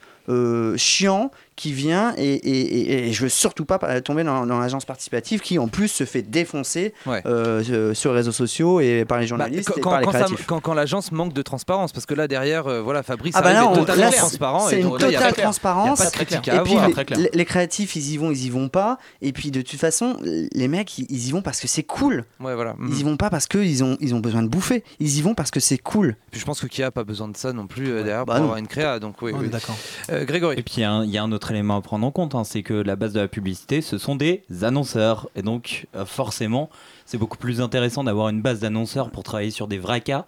chiant 0.78 1.32
qui 1.56 1.74
vient 1.74 2.14
et, 2.18 2.24
et, 2.34 2.60
et- 2.60 3.08
et 3.10 3.14
je 3.14 3.24
veux 3.24 3.30
surtout 3.30 3.66
pas 3.66 3.78
pa- 3.80 4.02
tomber 4.02 4.24
dans, 4.24 4.46
dans 4.46 4.60
l'agence 4.60 4.86
participative 4.86 5.40
qui 5.42 5.60
en 5.60 5.68
plus 5.68 5.88
se 5.88 6.04
fait 6.04 6.22
défoncer 6.22 6.94
Ouais. 7.06 7.22
euh, 7.26 7.94
sur 7.94 8.12
les 8.12 8.18
réseaux 8.18 8.32
sociaux 8.32 8.80
et 8.80 9.06
par 9.06 9.18
les 9.20 9.24
Bah, 9.26 9.28
journalistes 9.28 9.70
quand, 9.70 9.78
et 9.78 9.82
quand- 9.82 9.90
par 9.92 10.00
les 10.00 10.06
quand 10.06 10.12
ça- 10.12 10.20
créatifs. 10.24 10.46
quand- 10.46 10.60
quand 10.60 10.74
l'agence 10.74 11.12
manque 11.12 11.34
de 11.34 11.42
transparence, 11.42 11.92
parce 11.92 12.06
que 12.06 12.14
là 12.14 12.28
derrière, 12.28 12.68
euh, 12.68 12.82
voilà, 12.82 13.04
Fabrice 13.04 13.34
Ah 13.38 13.42
bah 13.42 13.54
là, 13.54 13.64
est 13.64 13.66
on- 13.68 13.76
totalement 13.76 14.04
là, 14.06 14.12
c'est- 14.12 14.18
transparent. 14.18 14.68
c'est 14.68 14.78
et 14.78 14.80
une 14.82 14.90
donc 14.90 15.02
là, 15.02 15.08
il 15.08 15.14
y 15.14 15.16
a 15.16 15.20
totale 15.20 15.34
y 15.38 15.40
a 15.40 15.44
transparence. 15.44 16.00
pas 16.00 16.06
de 16.06 16.34
et 16.34 16.40
puis 16.42 16.50
avoir. 16.52 16.88
les, 16.88 17.16
les- 17.24 17.30
les 17.34 17.46
créatifs, 17.46 17.96
ils 17.96 18.12
y 18.14 18.18
vont, 18.18 18.32
ils 18.32 18.46
y 18.46 18.50
vont 18.50 18.70
pas. 18.70 18.98
Et 19.22 19.32
puis 19.34 19.52
de 19.52 19.62
toute 19.62 19.80
façon, 19.80 20.18
les 20.24 20.68
mecs, 20.68 20.98
ils, 20.98 21.06
ils 21.10 21.28
y 21.28 21.32
vont 21.32 21.42
parce 21.42 21.60
que 21.60 21.68
c'est 21.68 21.84
cool. 21.84 22.26
Ouais, 22.40 22.56
voilà. 22.56 22.76
Ils 22.90 23.00
y 23.00 23.04
vont 23.04 23.18
pas 23.18 23.30
parce 23.30 23.48
qu'ils 23.48 23.84
ont, 23.84 23.98
ils 24.00 24.16
ont 24.16 24.20
besoin 24.20 24.42
de 24.44 24.48
bouffer. 24.48 24.84
Ils 25.00 25.18
y 25.18 25.22
vont 25.22 25.34
parce 25.36 25.52
que 25.52 25.60
c'est 25.60 25.78
cool. 25.78 26.16
Puis 26.32 26.40
je 26.40 26.46
pense 26.46 26.60
que 26.62 26.68
Kia 26.68 26.88
a 26.88 26.92
pas 26.92 27.04
besoin 27.04 27.28
de 27.28 27.38
ça 27.38 27.54
non 27.54 27.68
plus 27.68 27.90
euh, 27.92 28.04
derrière 28.04 28.26
Bah 28.26 28.34
pour 28.34 28.40
non. 28.40 28.44
avoir 28.46 28.58
une 28.58 28.68
créa. 28.68 29.00
Donc 29.00 29.22
oui, 29.22 29.34
d'accord. 29.52 29.76
Euh, 30.12 30.26
Grégory. 30.26 30.58
Et 30.60 30.64
puis 30.64 30.82
y, 30.82 30.86
il 31.06 31.10
y 31.12 31.18
a 31.18 31.24
un 31.24 31.32
autre 31.32 31.43
élément 31.52 31.78
à 31.78 31.82
prendre 31.82 32.06
en 32.06 32.12
compte, 32.12 32.36
hein, 32.36 32.44
c'est 32.44 32.64
que 32.64 32.74
la 32.74 32.96
base 32.96 33.14
de 33.14 33.20
la 33.20 33.28
publicité, 33.28 33.82
ce 33.82 33.98
sont 33.98 34.16
des 34.16 34.44
annonceurs. 34.62 35.30
Et 35.36 35.42
donc 35.42 35.88
euh, 35.96 36.06
forcément, 36.06 36.70
c'est 37.06 37.18
beaucoup 37.18 37.38
plus 37.38 37.62
intéressant 37.62 38.04
d'avoir 38.04 38.30
une 38.30 38.42
base 38.42 38.60
d'annonceurs 38.60 39.10
pour 39.10 39.24
travailler 39.24 39.52
sur 39.52 39.68
des 39.68 39.78
vrais 39.78 40.02
cas 40.02 40.26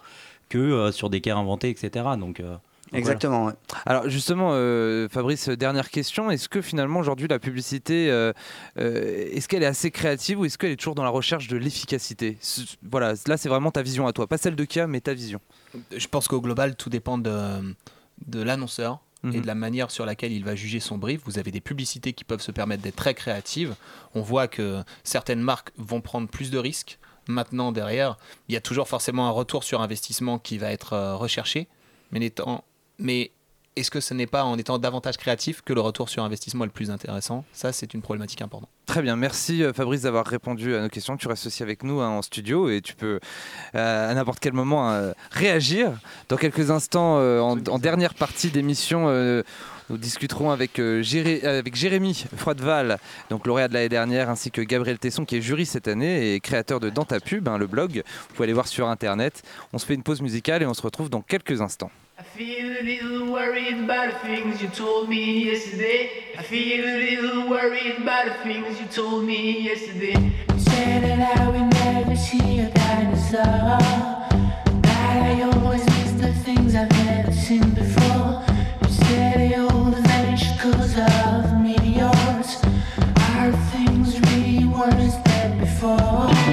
que 0.49 0.57
euh, 0.57 0.91
sur 0.91 1.09
des 1.09 1.21
cas 1.21 1.35
inventés, 1.35 1.69
etc. 1.69 2.05
Donc, 2.19 2.39
euh, 2.39 2.55
donc 2.91 2.99
Exactement. 2.99 3.45
ouais. 3.45 3.53
Alors 3.85 4.07
justement, 4.09 4.49
euh, 4.53 5.09
Fabrice, 5.09 5.49
dernière 5.49 5.89
question. 5.89 6.29
Est-ce 6.29 6.47
que 6.47 6.61
finalement 6.61 6.99
aujourd'hui 6.99 7.27
la 7.27 7.39
publicité, 7.39 8.11
euh, 8.11 8.31
euh, 8.77 9.27
est-ce 9.31 9.47
qu'elle 9.47 9.63
est 9.63 9.67
assez 9.67 9.89
créative 9.89 10.39
ou 10.39 10.45
est-ce 10.45 10.57
qu'elle 10.57 10.71
est 10.71 10.75
toujours 10.75 10.93
dans 10.93 11.03
la 11.03 11.09
recherche 11.09 11.47
de 11.47 11.57
l'efficacité? 11.57 12.37
Voilà, 12.83 13.13
là 13.27 13.37
c'est 13.37 13.49
vraiment 13.49 13.71
ta 13.71 13.81
vision 13.81 14.05
à 14.05 14.13
toi, 14.13 14.27
pas 14.27 14.37
celle 14.37 14.55
de 14.55 14.63
Kia, 14.65 14.85
mais 14.85 15.01
ta 15.01 15.15
vision. 15.15 15.39
Je 15.95 16.07
pense 16.07 16.27
qu'au 16.27 16.41
global, 16.41 16.75
tout 16.75 16.89
dépend 16.89 17.17
de, 17.17 17.75
de 18.27 18.41
l'annonceur 18.41 18.99
et 19.25 19.37
Mhm. 19.37 19.41
de 19.41 19.47
la 19.47 19.55
manière 19.55 19.91
sur 19.91 20.05
laquelle 20.05 20.31
il 20.31 20.43
va 20.45 20.55
juger 20.55 20.79
son 20.79 20.97
brief. 20.97 21.21
Vous 21.25 21.39
avez 21.39 21.51
des 21.51 21.61
publicités 21.61 22.13
qui 22.13 22.23
peuvent 22.23 22.41
se 22.41 22.51
permettre 22.51 22.83
d'être 22.83 22.95
très 22.95 23.13
créatives. 23.13 23.75
On 24.13 24.21
voit 24.21 24.47
que 24.47 24.83
certaines 25.03 25.41
marques 25.41 25.71
vont 25.77 26.01
prendre 26.01 26.27
plus 26.27 26.51
de 26.51 26.57
risques. 26.57 26.99
Maintenant, 27.27 27.71
derrière, 27.71 28.17
il 28.49 28.53
y 28.53 28.57
a 28.57 28.61
toujours 28.61 28.87
forcément 28.87 29.27
un 29.27 29.31
retour 29.31 29.63
sur 29.63 29.81
investissement 29.81 30.37
qui 30.37 30.57
va 30.59 30.71
être 30.71 30.93
euh, 30.93 31.15
recherché. 31.15 31.67
Mais, 32.11 32.31
mais 32.99 33.31
est-ce 33.75 33.91
que 33.91 33.99
ce 33.99 34.13
n'est 34.13 34.27
pas 34.27 34.43
en 34.43 34.57
étant 34.57 34.77
davantage 34.79 35.17
créatif 35.17 35.61
que 35.61 35.73
le 35.73 35.81
retour 35.81 36.09
sur 36.09 36.23
investissement 36.23 36.63
est 36.63 36.67
le 36.67 36.71
plus 36.71 36.91
intéressant? 36.91 37.43
Ça, 37.53 37.71
c'est 37.73 37.93
une 37.93 38.01
problématique 38.01 38.41
importante. 38.41 38.69
Très 38.85 39.01
bien, 39.01 39.15
merci 39.15 39.63
euh, 39.63 39.73
Fabrice 39.73 40.01
d'avoir 40.03 40.25
répondu 40.25 40.75
à 40.75 40.81
nos 40.81 40.89
questions. 40.89 41.17
Tu 41.17 41.27
restes 41.27 41.47
aussi 41.47 41.63
avec 41.63 41.83
nous 41.83 41.99
hein, 42.01 42.09
en 42.09 42.21
studio 42.21 42.69
et 42.69 42.81
tu 42.81 42.95
peux 42.95 43.19
euh, 43.75 44.11
à 44.11 44.13
n'importe 44.13 44.39
quel 44.39 44.53
moment 44.53 44.91
euh, 44.91 45.11
réagir. 45.31 45.91
Dans 46.29 46.37
quelques 46.37 46.71
instants, 46.71 47.17
euh, 47.19 47.39
en, 47.39 47.57
en 47.67 47.79
dernière 47.79 48.13
partie 48.13 48.49
d'émission, 48.49 49.05
euh, 49.09 49.43
nous 49.89 49.97
discuterons 49.97 50.51
avec, 50.51 50.79
euh, 50.79 51.03
Jéré- 51.03 51.43
avec 51.45 51.75
Jérémy 51.75 52.25
Froideval, 52.37 52.97
donc 53.29 53.45
lauréat 53.45 53.67
de 53.67 53.73
l'année 53.73 53.89
dernière, 53.89 54.29
ainsi 54.29 54.51
que 54.51 54.61
Gabriel 54.61 54.97
Tesson 54.99 55.25
qui 55.25 55.35
est 55.37 55.41
jury 55.41 55.65
cette 55.65 55.87
année 55.87 56.33
et 56.33 56.39
créateur 56.39 56.79
de 56.79 56.89
Dans 56.89 57.05
ta 57.05 57.19
pub, 57.19 57.47
hein, 57.47 57.57
le 57.57 57.67
blog. 57.67 58.03
Vous 58.29 58.35
pouvez 58.35 58.45
aller 58.45 58.53
voir 58.53 58.67
sur 58.67 58.87
internet. 58.87 59.43
On 59.73 59.77
se 59.77 59.85
fait 59.85 59.95
une 59.95 60.03
pause 60.03 60.21
musicale 60.21 60.63
et 60.63 60.65
on 60.65 60.73
se 60.73 60.81
retrouve 60.81 61.09
dans 61.09 61.21
quelques 61.21 61.61
instants. 61.61 61.91
I 62.17 62.23
feel 62.23 62.71
a 62.79 62.81
little 62.81 63.33
worried 63.33 63.77
about 63.83 64.13
the 64.13 64.19
things 64.19 64.61
you 64.61 64.69
told 64.69 65.09
me 65.09 65.51
yesterday. 65.51 66.09
I 66.37 66.43
feel 66.43 66.85
a 66.85 66.95
little 66.95 67.49
worried 67.49 67.97
about 67.97 68.27
the 68.27 68.33
things 68.35 68.79
you 68.79 68.87
told 68.87 69.25
me 69.25 69.59
yesterday. 69.59 70.31
You 70.49 70.59
said 70.59 71.03
that 71.03 71.37
I 71.37 71.49
would 71.49 71.73
never 71.73 72.15
see 72.15 72.59
a 72.59 72.69
dinosaur. 72.69 73.43
That 74.81 75.23
I 75.23 75.41
always 75.41 75.85
miss 75.85 76.13
the 76.13 76.33
things 76.45 76.73
I've 76.73 76.89
never 77.03 77.33
seen 77.33 77.71
before. 77.71 78.41
You 78.81 78.89
said 78.89 79.51
the 79.51 79.57
old 79.59 79.95
vanish 80.07 80.57
cause 80.61 80.97
of 80.97 81.59
meteors. 81.59 82.63
Are 83.35 83.51
things 83.73 84.21
really 84.21 84.63
worse 84.63 85.15
than 85.25 85.59
before? 85.59 86.44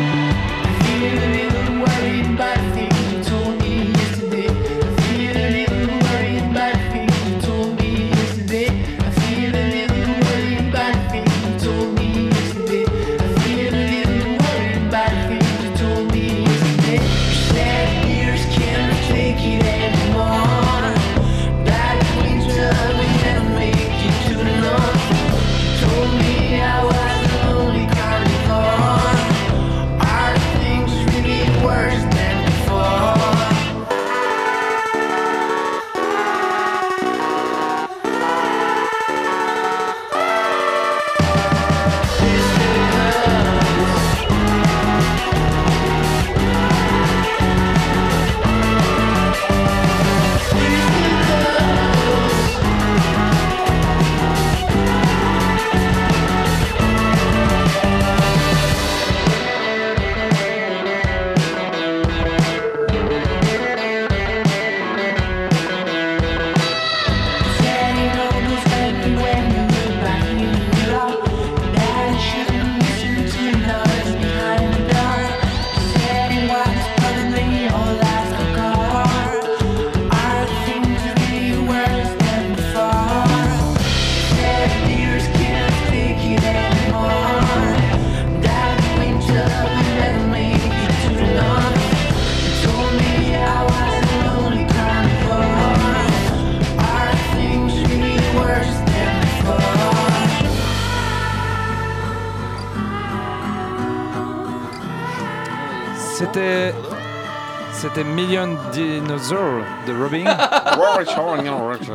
C'était 108.03 108.15
Million 108.15 108.59
Dinosaur 108.73 109.63
de 109.87 109.93
Robin. 109.93 110.25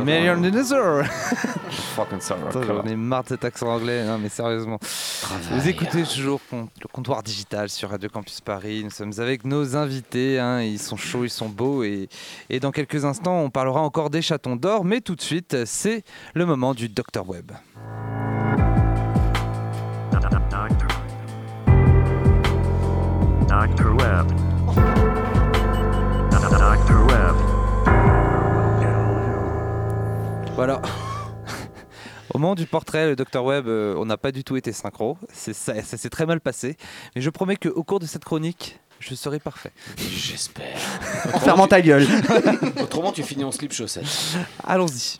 Million 0.05 0.38
Dinosaur. 0.38 1.03
Fucking 1.95 2.22
sorry. 2.22 2.41
Putain, 2.47 2.64
J'en 2.66 2.84
ai 2.84 2.95
marre 2.95 3.24
de 3.24 3.30
cet 3.30 3.43
accent 3.43 3.68
anglais, 3.68 4.05
non 4.05 4.18
mais 4.18 4.30
sérieusement. 4.30 4.80
Vous 5.51 5.68
écoutez 5.68 6.03
toujours 6.03 6.39
le 6.53 6.88
comptoir 6.93 7.24
digital 7.24 7.68
sur 7.68 7.89
Radio 7.89 8.08
Campus 8.08 8.39
Paris. 8.39 8.84
Nous 8.86 8.89
sommes 8.89 9.12
avec 9.18 9.43
nos 9.43 9.76
invités. 9.76 10.39
hein. 10.39 10.62
Ils 10.62 10.80
sont 10.80 10.95
chauds, 10.95 11.26
ils 11.26 11.30
sont 11.30 11.49
beaux. 11.49 11.84
Et, 11.84 12.08
et 12.49 12.62
dans 12.62 12.72
quelques 12.72 13.03
instants, 13.03 13.41
on 13.41 13.49
parlera 13.49 13.82
encore 13.82 14.10
des 14.10 14.22
chatons 14.22 14.55
d'or. 14.55 14.86
Mais 14.86 15.01
tout 15.01 15.16
de 15.16 15.22
suite, 15.22 15.66
c'est 15.66 16.03
le 16.36 16.45
moment 16.45 16.74
du 16.74 16.88
Dr 16.88 17.28
Web. 17.28 17.51
Voilà. 30.58 30.82
Au 32.34 32.39
moment 32.39 32.55
du 32.55 32.66
portrait, 32.66 33.05
le 33.05 33.16
Dr 33.16 33.43
Web, 33.43 33.68
euh, 33.68 33.93
on 33.95 34.05
n'a 34.05 34.18
pas 34.18 34.32
du 34.32 34.43
tout 34.43 34.58
été 34.58 34.72
synchro. 34.72 35.16
Ça 35.32 35.84
s'est 35.84 36.10
très 36.10 36.26
mal 36.26 36.41
passé. 36.41 36.78
Mais 37.16 37.22
je 37.22 37.30
promets 37.30 37.58
qu'au 37.58 37.84
cours 37.84 37.99
de 37.99 38.08
cette 38.08 38.26
chronique, 38.26 38.80
je 38.99 39.14
serai 39.14 39.38
parfait. 39.38 39.72
J'espère. 39.97 40.80
En 41.36 41.39
fermant 41.39 41.68
ta 41.68 41.80
gueule. 41.80 42.08
Autrement, 42.82 43.12
tu 43.12 43.22
finis 43.22 43.43
en 43.43 43.51
slip 43.51 43.72
chaussette. 43.72 44.08
Allons-y. 44.64 45.20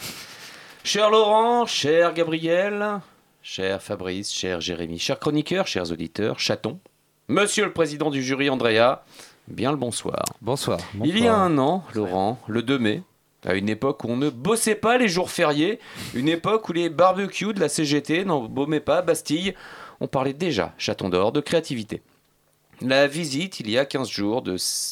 Cher 0.84 1.12
Laurent, 1.12 1.68
cher 1.68 2.16
Gabriel, 2.16 3.00
cher 3.44 3.80
Fabrice, 3.84 4.34
cher 4.34 4.60
Jérémy, 4.60 4.98
chers 4.98 5.20
chroniqueurs, 5.20 5.68
chers 5.68 5.92
auditeurs, 5.92 6.40
chatons, 6.40 6.80
monsieur 7.28 7.66
le 7.66 7.74
président 7.74 8.10
du 8.10 8.24
jury 8.24 8.50
Andrea, 8.50 9.04
bien 9.48 9.70
le 9.70 9.78
bonsoir. 9.78 10.24
Bonsoir. 10.42 10.80
Il 11.04 11.20
y 11.20 11.28
a 11.28 11.36
un 11.36 11.60
an, 11.60 11.84
Laurent, 11.94 12.40
le 12.48 12.64
2 12.64 12.80
mai, 12.80 13.04
à 13.48 13.56
une 13.56 13.70
époque 13.70 14.04
où 14.04 14.10
on 14.10 14.18
ne 14.18 14.30
bossait 14.30 14.76
pas 14.76 14.98
les 14.98 15.08
jours 15.08 15.32
fériés, 15.32 15.80
une 16.14 16.28
époque 16.28 16.68
où 16.68 16.74
les 16.74 16.90
barbecues 16.90 17.54
de 17.54 17.62
la 17.62 17.70
CGT 17.70 18.26
n'embaumaient 18.26 18.82
pas 18.82 19.02
Bastille, 19.02 19.56
on 20.02 20.08
parlait 20.08 20.34
déjà, 20.34 20.74
chaton 20.78 21.08
d'or, 21.08 21.32
de 21.32 21.40
créativité. 21.40 22.02
La 22.82 23.08
visite, 23.08 23.62
il 23.62 23.70
y 23.70 23.78
a 23.78 23.86
15 23.86 24.10
jours, 24.10 24.44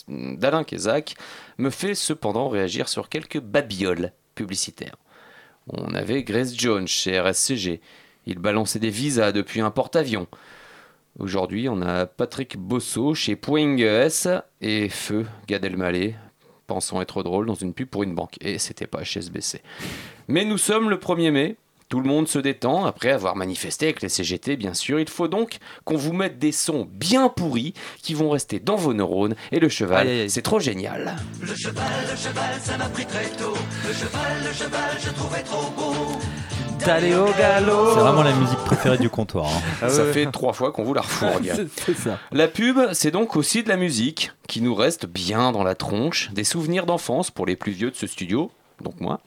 d'Alain 0.08 0.64
Kézac 0.64 1.16
me 1.58 1.70
fait 1.70 1.96
cependant 1.96 2.48
réagir 2.48 2.88
sur 2.88 3.10
quelques 3.10 3.42
babioles 3.42 4.14
publicitaires. 4.36 4.96
On 5.68 5.94
avait 5.94 6.24
Grace 6.24 6.56
Jones 6.58 6.88
chez 6.88 7.20
RSCG. 7.20 7.82
Il 8.26 8.40
balançait 8.40 8.80
des 8.80 8.90
visas 8.90 9.34
depuis 9.34 9.60
un 9.60 9.70
porte-avions. 9.70 10.28
Aujourd'hui, 11.20 11.68
on 11.68 11.82
a 11.82 12.06
Patrick 12.06 12.58
Bosso 12.58 13.14
chez 13.16 13.36
Poing 13.36 13.78
S 13.78 14.30
et 14.62 14.90
Feu 14.90 15.26
Gad 15.48 15.66
Elmaleh, 15.66 16.16
pensant 16.68 17.02
être 17.02 17.24
drôle 17.24 17.46
dans 17.46 17.56
une 17.56 17.74
pub 17.74 17.88
pour 17.88 18.04
une 18.04 18.16
banque. 18.16 18.36
Et 18.42 18.60
c'était 18.60 18.88
pas 18.88 19.02
HSBC. 19.02 19.62
Mais 20.28 20.46
nous 20.46 20.58
sommes 20.58 20.90
le 20.90 20.98
1er 20.98 21.32
mai. 21.32 21.56
Tout 21.88 22.02
le 22.02 22.10
monde 22.10 22.28
se 22.28 22.40
détend 22.40 22.86
après 22.86 23.12
avoir 23.12 23.36
manifesté 23.36 23.86
avec 23.86 24.02
les 24.02 24.10
CGT, 24.10 24.56
bien 24.58 24.74
sûr. 24.74 25.00
Il 25.00 25.08
faut 25.08 25.28
donc 25.28 25.60
qu'on 25.84 25.98
vous 25.98 26.14
mette 26.14 26.40
des 26.40 26.52
sons 26.52 26.88
bien 26.92 27.30
pourris 27.30 27.76
qui 28.02 28.16
vont 28.16 28.32
rester 28.32 28.60
dans 28.60 28.76
vos 28.76 28.96
neurones. 28.96 29.36
Et 29.52 29.60
le 29.60 29.70
cheval, 29.70 30.28
c'est 30.28 30.42
trop 30.42 30.60
génial. 30.60 31.16
Le 31.42 31.56
cheval, 31.56 31.86
le 32.10 32.18
cheval, 32.18 32.60
ça 32.60 32.78
m'a 32.78 32.90
pris 32.90 33.06
très 33.06 33.30
tôt. 33.30 33.54
Le 33.88 33.94
cheval, 33.94 34.44
le 34.44 34.52
cheval, 34.52 34.98
je 35.00 35.10
trouvais 35.12 35.44
trop 35.44 35.70
beau. 35.72 36.20
D'aller 36.80 37.16
au 37.16 37.26
galop. 37.38 37.94
C'est 37.94 38.00
vraiment 38.00 38.24
la 38.24 38.34
musique 38.34 38.60
préférée 38.60 38.98
du 38.98 39.10
comptoir. 39.10 39.46
hein. 39.48 39.62
Ah 39.82 39.90
Ça 39.90 40.06
fait 40.12 40.26
trois 40.32 40.54
fois 40.54 40.72
qu'on 40.72 40.84
vous 40.84 40.94
la 40.94 41.02
refourgue. 41.02 41.52
C'est 41.86 41.98
ça. 41.98 42.20
La 42.32 42.48
pub, 42.48 42.78
c'est 42.94 43.12
donc 43.12 43.36
aussi 43.36 43.64
de 43.64 43.70
la 43.70 43.78
musique 43.78 44.32
qui 44.48 44.62
nous 44.62 44.76
reste 44.76 45.06
bien 45.06 45.52
dans 45.52 45.64
la 45.64 45.74
tronche, 45.76 46.30
des 46.32 46.44
souvenirs 46.44 46.86
d'enfance 46.86 47.32
pour 47.32 47.46
les 47.46 47.56
plus 47.56 47.72
vieux 47.72 47.90
de 47.92 47.96
ce 47.96 48.06
studio, 48.08 48.52
donc 48.82 49.00
moi. 49.02 49.20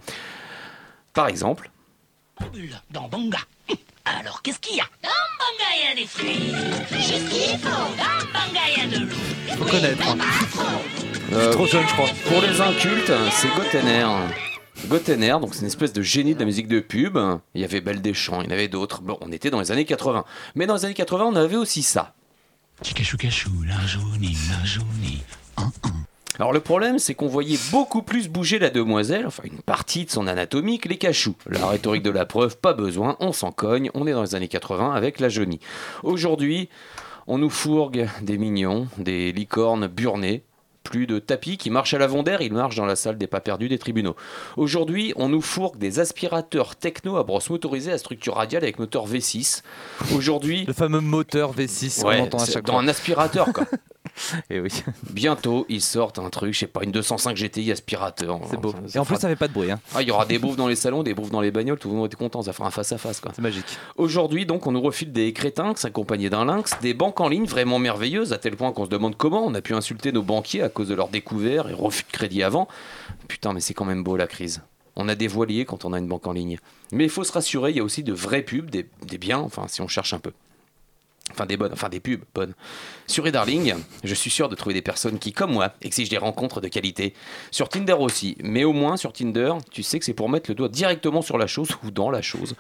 Par 1.15 1.27
exemple, 1.29 1.71
Dans 2.91 3.09
Banga. 3.09 3.39
Alors, 4.05 4.41
qu'est-ce 4.43 4.59
qu'il 4.61 4.77
y 4.77 4.81
a? 4.81 4.85
Dans 5.03 5.09
Banga, 5.09 5.69
il 5.77 5.89
y 5.89 5.93
a 5.93 5.95
des 6.03 6.07
fruits. 6.07 6.55
Juste 6.99 7.29
qu'il 7.29 7.59
faut. 7.59 7.69
Dans 7.69 8.25
Banga, 8.33 8.61
il 8.77 8.83
y 8.83 8.95
a 8.95 8.99
de 8.99 9.05
l'eau. 9.05 9.17
Faut 9.59 9.65
connaître. 9.65 10.09
hein. 10.09 10.17
euh, 11.33 11.53
trop 11.53 11.67
jeune, 11.67 11.87
je 11.87 11.93
crois. 11.93 12.09
Pour 12.29 12.41
les 12.41 12.61
incultes, 12.61 13.13
c'est 13.33 13.49
Gotener. 13.55 14.07
Gotener, 14.87 15.37
donc 15.41 15.55
c'est 15.55 15.61
une 15.61 15.67
espèce 15.67 15.93
de 15.93 16.03
génie 16.03 16.35
de 16.35 16.39
la 16.39 16.47
musique 16.47 16.69
de 16.69 16.81
pub. 16.81 17.19
Il 17.55 17.61
y 17.61 17.65
avait 17.65 17.81
Belle 17.81 18.01
Deschamps, 18.01 18.41
il 18.41 18.47
y 18.47 18.49
en 18.49 18.53
avait 18.53 18.69
d'autres. 18.69 19.03
Bon, 19.03 19.19
on 19.21 19.33
était 19.33 19.51
dans 19.51 19.61
les 19.61 19.73
années 19.73 19.85
80. 19.85 20.25
Mais 20.55 20.67
dans 20.67 20.77
les 20.77 20.85
années 20.85 20.95
80, 20.95 21.25
on 21.25 21.37
avait 21.37 21.57
aussi 21.57 21.83
ça. 21.83 22.15
Alors 26.39 26.53
le 26.53 26.61
problème, 26.61 27.01
c'est 27.01 27.15
qu'on 27.15 27.27
voyait 27.27 27.59
beaucoup 27.73 28.03
plus 28.03 28.29
bouger 28.29 28.61
la 28.61 28.71
demoiselle, 28.71 29.27
enfin 29.27 29.43
une 29.45 29.61
partie 29.61 30.05
de 30.05 30.11
son 30.11 30.29
anatomie, 30.29 30.79
que 30.79 30.89
les 30.89 30.97
cachous. 30.97 31.35
La 31.47 31.67
rhétorique 31.67 32.05
de 32.05 32.11
la 32.11 32.25
preuve, 32.25 32.57
pas 32.57 32.75
besoin, 32.75 33.17
on 33.19 33.33
s'en 33.33 33.51
cogne, 33.51 33.91
on 33.95 34.07
est 34.07 34.13
dans 34.13 34.23
les 34.23 34.37
années 34.37 34.49
80 34.49 34.95
avec 34.95 35.19
la 35.19 35.29
jaunie. 35.29 35.59
Aujourd'hui, 36.05 36.69
on 37.27 37.39
nous 37.39 37.51
fourgue 37.51 38.09
des 38.23 38.39
mignons, 38.39 38.87
des 38.99 39.33
licornes 39.33 39.89
burnées, 39.89 40.45
plus 40.89 41.07
de 41.07 41.19
tapis 41.19 41.57
qui 41.59 41.71
marchent 41.71 41.95
à 41.95 41.99
l'avant 41.99 42.23
d'air, 42.23 42.41
ils 42.41 42.53
marchent 42.53 42.77
dans 42.77 42.87
la 42.87 42.97
salle 42.97 43.19
des 43.19 43.27
pas 43.27 43.41
perdus 43.41 43.69
des 43.69 43.79
tribunaux. 43.79 44.17
Aujourd'hui, 44.57 45.13
on 45.17 45.29
nous 45.29 45.41
fourgue 45.43 45.79
des 45.79 46.01
aspirateurs 46.01 46.77
techno 46.77 47.17
à 47.17 47.25
brosse 47.25 47.51
motorisée 47.51 47.93
à 47.93 47.99
structure 47.99 48.35
radiale 48.37 48.63
avec 48.63 48.79
moteur 48.79 49.07
V6. 49.07 49.63
Aujourd'hui, 50.15 50.65
Le 50.67 50.73
fameux 50.73 51.01
moteur 51.01 51.55
V6 51.55 52.05
Ouais, 52.05 52.17
qu'on 52.19 52.23
entend 52.25 52.39
à 52.39 52.45
c'est 52.47 52.53
chaque 52.53 52.65
dans 52.65 52.75
fois. 52.75 52.83
un 52.83 52.89
aspirateur 52.89 53.53
quoi. 53.53 53.65
Et 54.51 54.61
oui. 54.61 54.71
Bientôt, 55.11 55.67
ils 55.69 55.81
sortent 55.81 56.19
un 56.19 56.31
truc, 56.31 56.53
je 56.55 56.61
sais 56.61 56.67
pas, 56.67 56.83
une 56.85 56.93
205 56.93 57.37
GTI 57.37 57.73
aspirateur. 57.73 58.41
C'est 58.51 58.61
beau. 58.61 58.75
Et 58.95 58.99
en 58.99 59.05
plus, 59.05 59.17
ça 59.17 59.29
fait 59.29 59.37
pas 59.37 59.49
de 59.49 59.53
bruit. 59.53 59.71
hein. 59.71 59.81
Ah, 59.95 60.03
il 60.03 60.09
y 60.09 60.11
aura 60.11 60.27
des 60.27 60.39
bouffes 60.39 60.57
dans 60.57 60.69
les 60.69 60.77
salons, 60.77 61.03
des 61.03 61.15
bouffes 61.15 61.31
dans 61.31 61.41
les 61.41 61.51
bagnoles, 61.51 61.79
tout 61.79 61.89
le 61.89 61.95
monde 61.95 62.07
était 62.07 62.17
content, 62.17 62.43
ça 62.43 62.53
fera 62.53 62.69
un 62.69 62.71
face 62.71 62.93
à 62.93 62.99
face 62.99 63.21
quoi. 63.21 63.33
C'est 63.35 63.43
magique. 63.43 63.65
Aujourd'hui, 63.97 64.47
donc, 64.47 64.67
on 64.67 64.73
nous 64.73 64.81
refile 64.81 65.13
des 65.13 65.33
crétins 65.33 65.75
accompagnés 65.83 66.31
d'un 66.31 66.45
lynx, 66.45 66.79
des 66.81 66.95
banques 66.95 67.21
en 67.21 67.29
ligne 67.29 67.47
vraiment 67.47 67.79
merveilleuses, 67.79 68.33
à 68.33 68.39
tel 68.39 68.57
point 68.57 68.73
qu'on 68.73 68.85
se 68.85 68.91
demande 68.91 69.17
comment 69.17 69.45
on 69.47 69.55
a 69.55 69.61
pu 69.61 69.75
insulter 69.75 70.13
nos 70.13 70.23
banquiers 70.23 70.63
à 70.63 70.69
cause 70.69 70.89
de 70.89 70.95
leurs 70.95 71.09
découverts 71.09 71.69
et 71.69 71.75
refus 71.75 72.05
de 72.05 72.13
crédit 72.13 72.43
avant. 72.43 72.69
Putain, 73.29 73.53
mais 73.53 73.61
c'est 73.61 73.75
quand 73.75 73.85
même 73.85 74.03
beau 74.03 74.17
la 74.17 74.27
crise. 74.27 74.63
On 74.97 75.09
a 75.09 75.15
des 75.15 75.29
voiliers 75.29 75.65
quand 75.65 75.85
on 75.85 75.93
a 75.93 75.99
une 75.99 76.09
banque 76.09 76.27
en 76.27 76.33
ligne. 76.33 76.59
Mais 76.91 77.05
il 77.05 77.11
faut 77.11 77.23
se 77.23 77.31
rassurer, 77.33 77.71
il 77.71 77.77
y 77.77 77.81
a 77.81 77.85
aussi 77.85 78.03
de 78.03 78.13
vraies 78.13 78.43
pubs, 78.43 78.69
des, 78.69 78.87
des 79.07 79.19
biens, 79.19 79.39
enfin, 79.39 79.67
si 79.69 79.81
on 79.81 79.87
cherche 79.89 80.13
un 80.13 80.19
peu. 80.19 80.33
Enfin, 81.31 81.47
des 81.47 81.57
bonnes, 81.57 81.73
enfin 81.73 81.89
des 81.89 82.01
pubs 82.01 82.23
bonnes. 82.35 82.55
Sur 83.07 83.27
e-Darling, 83.27 83.75
je 84.05 84.15
suis 84.15 84.31
sûr 84.31 84.49
de 84.49 84.55
trouver 84.55 84.75
des 84.75 84.83
personnes 84.83 85.19
qui, 85.19 85.33
comme 85.33 85.53
moi, 85.53 85.73
exigent 85.83 86.11
des 86.11 86.19
rencontres 86.19 86.61
de 86.61 86.69
qualité. 86.69 87.15
Sur 87.51 87.69
Tinder 87.69 87.93
aussi, 87.95 88.37
mais 88.43 88.65
au 88.65 88.73
moins 88.73 88.97
sur 88.97 89.13
Tinder, 89.13 89.53
tu 89.71 89.83
sais 89.83 89.99
que 89.99 90.05
c'est 90.05 90.15
pour 90.15 90.29
mettre 90.29 90.51
le 90.51 90.55
doigt 90.55 90.69
directement 90.69 91.23
sur 91.23 91.39
la 91.39 91.47
chose 91.47 91.69
ou 91.85 91.91
dans 91.91 92.11
la 92.11 92.23
chose. 92.23 92.55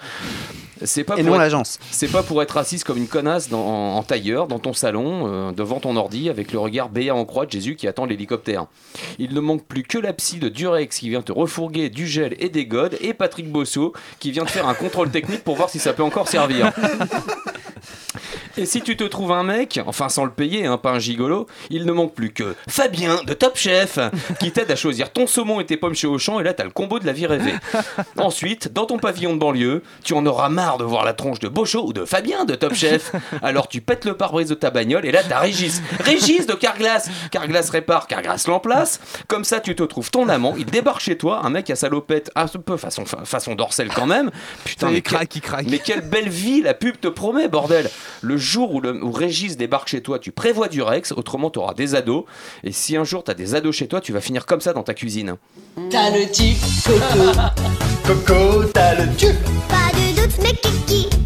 C'est 0.84 1.02
pas 1.04 1.14
Et 1.14 1.22
pour 1.22 1.26
non 1.30 1.34
être- 1.34 1.40
l'agence. 1.40 1.78
C'est 1.90 2.08
pas 2.10 2.22
pour 2.22 2.40
être 2.42 2.56
assise 2.56 2.84
comme 2.84 2.98
une 2.98 3.08
connasse 3.08 3.48
dans- 3.48 3.66
en, 3.66 3.96
en 3.96 4.02
tailleur 4.02 4.46
dans 4.46 4.58
ton 4.60 4.72
salon, 4.72 5.26
euh, 5.26 5.52
devant 5.52 5.80
ton 5.80 5.96
ordi, 5.96 6.28
avec 6.30 6.52
le 6.52 6.58
regard 6.60 6.88
béat 6.88 7.14
en 7.14 7.24
croix 7.24 7.46
de 7.46 7.50
Jésus 7.50 7.74
qui 7.74 7.88
attend 7.88 8.06
l'hélicoptère. 8.06 8.66
Il 9.18 9.34
ne 9.34 9.40
manque 9.40 9.64
plus 9.66 9.82
que 9.82 9.98
la 9.98 10.12
psy 10.12 10.38
de 10.38 10.48
Durex 10.48 10.96
qui 10.98 11.08
vient 11.08 11.22
te 11.22 11.32
refourguer 11.32 11.90
du 11.90 12.06
gel 12.06 12.36
et 12.38 12.48
des 12.48 12.66
godes, 12.66 12.96
et 13.00 13.12
Patrick 13.12 13.50
Bosso 13.50 13.92
qui 14.20 14.30
vient 14.30 14.44
te 14.44 14.50
faire 14.50 14.68
un 14.68 14.74
contrôle 14.74 15.10
technique 15.10 15.42
pour 15.42 15.56
voir 15.56 15.68
si 15.68 15.78
ça 15.78 15.92
peut 15.92 16.02
encore 16.04 16.28
servir. 16.28 16.72
Et 18.58 18.66
si 18.66 18.82
tu 18.82 18.96
te 18.96 19.04
trouves 19.04 19.32
un 19.32 19.44
mec, 19.44 19.80
enfin 19.86 20.08
sans 20.08 20.24
le 20.24 20.30
payer, 20.30 20.66
hein, 20.66 20.76
pas 20.78 20.90
un 20.90 20.98
gigolo, 20.98 21.46
il 21.70 21.86
ne 21.86 21.92
manque 21.92 22.14
plus 22.14 22.32
que 22.32 22.54
Fabien 22.68 23.22
de 23.24 23.32
Top 23.34 23.56
Chef 23.56 23.98
qui 24.40 24.50
t'aide 24.50 24.70
à 24.70 24.76
choisir 24.76 25.12
ton 25.12 25.26
saumon 25.26 25.60
et 25.60 25.66
tes 25.66 25.76
pommes 25.76 25.94
chez 25.94 26.06
Auchan 26.08 26.40
et 26.40 26.42
là 26.42 26.52
t'as 26.54 26.64
le 26.64 26.70
combo 26.70 26.98
de 26.98 27.06
la 27.06 27.12
vie 27.12 27.26
rêvée. 27.26 27.54
Ensuite, 28.16 28.72
dans 28.72 28.86
ton 28.86 28.98
pavillon 28.98 29.34
de 29.34 29.38
banlieue, 29.38 29.82
tu 30.02 30.14
en 30.14 30.26
auras 30.26 30.48
marre 30.48 30.78
de 30.78 30.84
voir 30.84 31.04
la 31.04 31.12
tronche 31.12 31.38
de 31.38 31.48
Bocho 31.48 31.86
ou 31.86 31.92
de 31.92 32.04
Fabien 32.04 32.44
de 32.44 32.54
Top 32.54 32.74
Chef. 32.74 33.12
Alors 33.42 33.68
tu 33.68 33.80
pètes 33.80 34.04
le 34.04 34.16
pare-brise 34.16 34.48
de 34.48 34.54
ta 34.54 34.70
bagnole 34.70 35.06
et 35.06 35.12
là 35.12 35.20
t'as 35.28 35.38
Régis. 35.38 35.80
Régis 36.00 36.46
de 36.46 36.54
Carglass. 36.54 37.08
Carglass 37.30 37.70
répare, 37.70 38.06
Carglass 38.08 38.46
l'emplace. 38.48 39.00
Comme 39.28 39.44
ça 39.44 39.60
tu 39.60 39.74
te 39.76 39.82
trouves 39.84 40.10
ton 40.10 40.28
amant, 40.28 40.54
il 40.58 40.66
débarque 40.66 41.00
chez 41.00 41.16
toi, 41.16 41.40
un 41.44 41.50
mec 41.50 41.70
à 41.70 41.76
salopette, 41.76 42.30
un 42.34 42.46
peu 42.46 42.76
façon, 42.76 43.04
fa- 43.06 43.24
façon 43.24 43.54
dorsale 43.54 43.88
quand 43.94 44.06
même. 44.06 44.30
Putain, 44.64 44.90
mais 44.90 45.00
craque, 45.02 45.36
il 45.36 45.40
craque. 45.42 45.66
mais 45.68 45.78
quelle 45.78 46.00
belle 46.00 46.28
vie 46.28 46.62
la 46.62 46.74
pub 46.74 46.98
te 47.00 47.08
promet, 47.08 47.46
bordel 47.48 47.88
Le 48.22 48.36
jour 48.48 48.74
où, 48.74 48.80
le, 48.80 49.02
où 49.02 49.12
Régis 49.12 49.56
débarque 49.56 49.88
chez 49.88 50.02
toi, 50.02 50.18
tu 50.18 50.32
prévois 50.32 50.68
du 50.68 50.82
Rex, 50.82 51.12
autrement 51.12 51.50
tu 51.50 51.58
auras 51.58 51.74
des 51.74 51.94
ados. 51.94 52.24
Et 52.64 52.72
si 52.72 52.96
un 52.96 53.04
jour 53.04 53.22
tu 53.22 53.30
as 53.30 53.34
des 53.34 53.54
ados 53.54 53.76
chez 53.76 53.86
toi, 53.86 54.00
tu 54.00 54.12
vas 54.12 54.20
finir 54.20 54.46
comme 54.46 54.60
ça 54.60 54.72
dans 54.72 54.82
ta 54.82 54.94
cuisine. 54.94 55.36
T'as 55.90 56.10
le 56.10 56.28
type 56.30 56.58
Coco. 56.84 57.38
Coco, 58.06 58.64
t'as 58.72 58.94
le 58.94 59.14
tube. 59.16 59.36
Pas 59.68 59.92
de 59.92 60.20
doute, 60.20 60.36
mais 60.42 60.54
Kiki. 60.54 61.17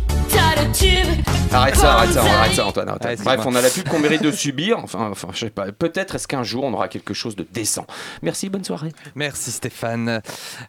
Arrête 1.52 1.76
ça, 1.76 1.92
arrête 1.94 2.12
ça, 2.12 2.22
arrête 2.22 2.54
ça, 2.54 2.66
Antoine. 2.66 2.88
arrête 2.88 3.02
ça. 3.02 3.08
Ouais, 3.10 3.16
c'est 3.16 3.24
Bref, 3.24 3.40
on 3.44 3.54
a 3.54 3.60
la 3.60 3.68
pub 3.68 3.86
qu'on 3.88 3.98
mérite 3.98 4.22
de 4.22 4.30
subir. 4.32 4.78
Enfin, 4.82 5.08
enfin 5.10 5.28
je 5.32 5.38
sais 5.40 5.50
pas. 5.50 5.70
Peut-être 5.72 6.14
est-ce 6.14 6.26
qu'un 6.28 6.42
jour 6.42 6.64
on 6.64 6.72
aura 6.72 6.88
quelque 6.88 7.12
chose 7.14 7.36
de 7.36 7.46
décent. 7.52 7.86
Merci, 8.22 8.48
bonne 8.48 8.64
soirée. 8.64 8.92
Merci 9.14 9.50
Stéphane. 9.50 10.22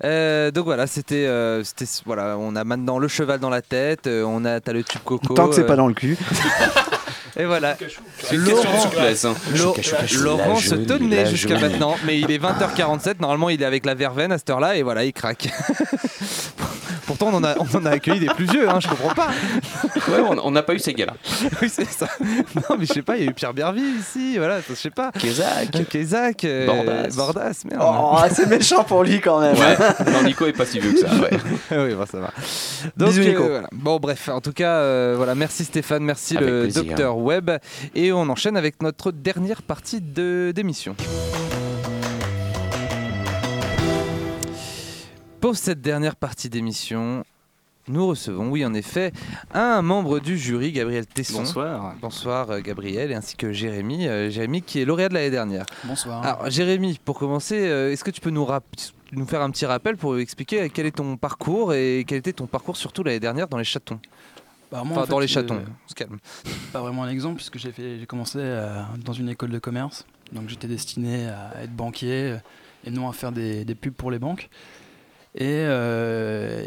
Euh, 0.03 0.51
donc 0.51 0.65
voilà, 0.65 0.87
c'était, 0.87 1.25
euh, 1.27 1.63
c'était, 1.63 1.85
voilà, 2.05 2.35
on 2.37 2.55
a 2.55 2.63
maintenant 2.63 2.97
le 2.99 3.07
cheval 3.07 3.39
dans 3.39 3.49
la 3.49 3.61
tête, 3.61 4.07
euh, 4.07 4.23
on 4.27 4.43
a, 4.45 4.59
t'as 4.59 4.73
le 4.73 4.83
tube 4.83 5.01
coco. 5.05 5.33
Tant 5.35 5.47
que 5.47 5.55
c'est 5.55 5.61
euh, 5.61 5.67
pas 5.67 5.75
dans 5.77 5.87
le 5.87 5.93
cul. 5.93 6.17
Et 7.35 7.45
voilà. 7.45 7.75
C'est 8.19 8.35
une 8.35 8.43
question 8.45 8.71
de 8.71 8.79
souplesse, 8.79 9.25
hein. 9.25 9.33
Laurent- 9.55 9.73
Chouka, 9.75 9.81
chouka, 9.81 10.07
chouka, 10.07 10.23
Laurent 10.23 10.53
la 10.53 10.59
se 10.61 10.69
jolie, 10.69 10.85
tenait 10.85 11.23
la 11.23 11.25
jusqu'à 11.31 11.57
jolie. 11.57 11.71
maintenant, 11.71 11.95
mais 12.05 12.19
il 12.19 12.29
est 12.29 12.37
20h47. 12.37 13.15
Normalement, 13.21 13.49
il 13.49 13.59
est 13.59 13.65
avec 13.65 13.87
la 13.87 13.95
verveine 13.95 14.31
à 14.31 14.37
cette 14.37 14.51
heure-là, 14.51 14.75
et 14.75 14.83
voilà, 14.83 15.03
il 15.03 15.13
craque. 15.13 15.47
Pourtant, 17.05 17.27
on 17.31 17.35
en 17.35 17.43
a, 17.43 17.55
on 17.59 17.77
en 17.77 17.85
a 17.85 17.91
accueilli 17.91 18.19
des 18.21 18.27
plus 18.27 18.45
vieux, 18.45 18.69
hein, 18.69 18.79
je 18.79 18.87
comprends 18.87 19.13
pas. 19.13 19.27
Ouais, 20.09 20.19
on- 20.43 20.51
n'a 20.51 20.63
pas 20.63 20.73
eu 20.73 20.79
ces 20.79 20.93
gars-là. 20.93 21.13
oui, 21.61 21.69
c'est 21.69 21.89
ça. 21.89 22.07
Non, 22.55 22.77
mais 22.77 22.85
je 22.85 22.93
sais 22.93 23.01
pas, 23.01 23.17
il 23.17 23.23
y 23.23 23.27
a 23.27 23.31
eu 23.31 23.33
Pierre 23.33 23.53
Bervie 23.53 23.81
ici, 23.99 24.37
voilà, 24.37 24.59
je 24.67 24.73
sais 24.75 24.89
pas. 24.89 25.11
Kézak. 25.17 25.87
Kézak. 25.89 26.43
euh, 26.45 26.65
Bordas. 26.67 27.15
Bordas, 27.15 27.61
merde. 27.69 27.81
Oh, 27.83 28.17
c'est 28.31 28.47
méchant 28.47 28.83
pour 28.83 29.03
lui 29.03 29.19
quand 29.19 29.39
même. 29.39 29.55
Ouais, 29.57 29.77
non, 30.11 30.23
Nico 30.23 30.45
est 30.45 30.53
pas 30.53 30.65
si 30.65 30.79
vieux 30.79 30.93
que 30.93 30.99
ça. 30.99 31.07
Ouais. 31.15 31.29
oui, 31.71 31.93
bon, 31.95 32.05
ça 32.05 32.19
va. 32.19 32.31
Donc, 32.95 33.09
Bisous, 33.09 33.21
Nico. 33.23 33.43
euh, 33.43 33.49
voilà. 33.49 33.67
Bon, 33.71 33.97
bref, 33.99 34.29
en 34.29 34.41
tout 34.41 34.53
cas, 34.53 34.75
euh, 34.77 35.13
voilà, 35.17 35.35
merci 35.35 35.65
Stéphane, 35.65 36.03
merci 36.03 36.37
Avec 36.37 36.49
le 36.49 36.61
plaisir. 36.63 36.83
docteur 36.83 37.17
Webb. 37.17 37.51
Et 37.95 38.11
on 38.13 38.29
enchaîne 38.29 38.57
avec 38.57 38.81
notre 38.81 39.11
dernière 39.11 39.61
partie 39.61 40.01
de- 40.01 40.51
Pour 45.43 45.57
cette 45.57 45.81
dernière 45.81 46.15
partie 46.15 46.49
d'émission, 46.49 47.25
nous 47.89 48.07
recevons, 48.07 48.49
oui 48.49 48.63
en 48.63 48.73
effet, 48.73 49.11
un 49.53 49.81
membre 49.81 50.21
du 50.21 50.37
jury, 50.37 50.71
Gabriel 50.71 51.05
Tesson. 51.05 51.39
Bonsoir. 51.39 51.95
Bonsoir 51.99 52.49
euh, 52.49 52.61
Gabriel, 52.61 53.11
et 53.11 53.13
ainsi 53.13 53.35
que 53.35 53.51
Jérémy. 53.51 54.07
euh, 54.07 54.29
Jérémy 54.29 54.61
qui 54.61 54.79
est 54.79 54.85
lauréat 54.85 55.09
de 55.09 55.15
l'année 55.15 55.31
dernière. 55.31 55.65
Bonsoir. 55.83 56.25
Alors 56.25 56.49
Jérémy, 56.49 56.97
pour 57.03 57.19
commencer, 57.19 57.67
euh, 57.67 57.91
est-ce 57.91 58.05
que 58.05 58.11
tu 58.11 58.21
peux 58.21 58.29
nous, 58.29 58.47
faire 59.27 59.41
un 59.41 59.51
petit 59.51 59.65
rappel 59.65 59.97
pour 59.97 60.17
expliquer 60.17 60.69
quel 60.69 60.85
est 60.85 60.95
ton 60.95 61.17
parcours 61.17 61.73
et 61.73 62.05
quel 62.07 62.19
était 62.19 62.31
ton 62.31 62.47
parcours 62.47 62.77
surtout 62.77 63.03
l'année 63.03 63.19
dernière 63.19 63.49
dans 63.49 63.57
les 63.57 63.65
chatons? 63.65 63.99
Bah, 64.71 64.83
moi, 64.85 64.91
Enfin, 64.93 65.01
en 65.01 65.03
fait, 65.03 65.11
dans 65.11 65.19
les 65.19 65.25
euh, 65.25 65.27
chatons, 65.27 65.61
on 65.61 65.89
se 65.89 65.93
calme. 65.93 66.19
Pas 66.71 66.79
vraiment 66.79 67.03
un 67.03 67.09
exemple, 67.09 67.35
puisque 67.35 67.57
j'ai 67.57 68.05
commencé 68.07 68.37
euh, 68.39 68.81
dans 69.03 69.11
une 69.11 69.27
école 69.27 69.49
de 69.49 69.59
commerce. 69.59 70.05
Donc 70.31 70.47
j'étais 70.47 70.69
destiné 70.69 71.27
à 71.27 71.63
être 71.63 71.75
banquier 71.75 72.37
et 72.85 72.91
non 72.91 73.09
à 73.09 73.11
faire 73.11 73.33
des, 73.33 73.65
des 73.65 73.75
pubs 73.75 73.93
pour 73.93 74.09
les 74.09 74.19
banques. 74.19 74.49
Et, 75.35 75.63
euh, 75.65 76.63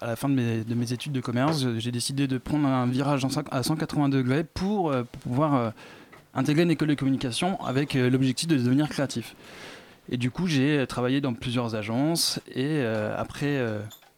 à 0.00 0.06
la 0.08 0.16
fin 0.16 0.28
de 0.28 0.34
mes, 0.34 0.64
de 0.64 0.74
mes 0.74 0.92
études 0.92 1.12
de 1.12 1.20
commerce, 1.20 1.64
j'ai 1.78 1.92
décidé 1.92 2.26
de 2.26 2.38
prendre 2.38 2.66
un 2.66 2.86
virage 2.86 3.24
à 3.50 3.62
180 3.62 4.08
degrés 4.08 4.42
pour, 4.44 4.90
euh, 4.90 5.04
pouvoir 5.22 5.54
euh, 5.54 5.70
intégrer 6.34 6.64
une 6.64 6.70
école 6.72 6.88
de 6.88 6.94
communication 6.94 7.60
avec 7.64 7.94
l'objectif 7.94 8.48
de 8.48 8.56
devenir 8.56 8.88
créatif. 8.88 9.36
Et 10.10 10.16
du 10.16 10.30
coup, 10.30 10.46
j'ai 10.48 10.84
travaillé 10.88 11.20
dans 11.20 11.32
plusieurs 11.32 11.74
agences 11.76 12.40
et 12.54 12.82
après 12.84 13.64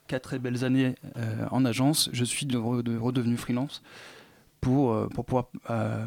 quatre 0.09 0.23
très 0.23 0.39
belles 0.41 0.65
années 0.65 0.95
en 1.53 1.65
agence, 1.65 2.09
je 2.13 2.25
suis 2.25 2.45
de- 2.47 2.83
de- 2.83 2.97
redevenu 2.99 3.37
freelance 3.37 3.83
pour, 4.61 4.97
pouvoir 5.11 5.45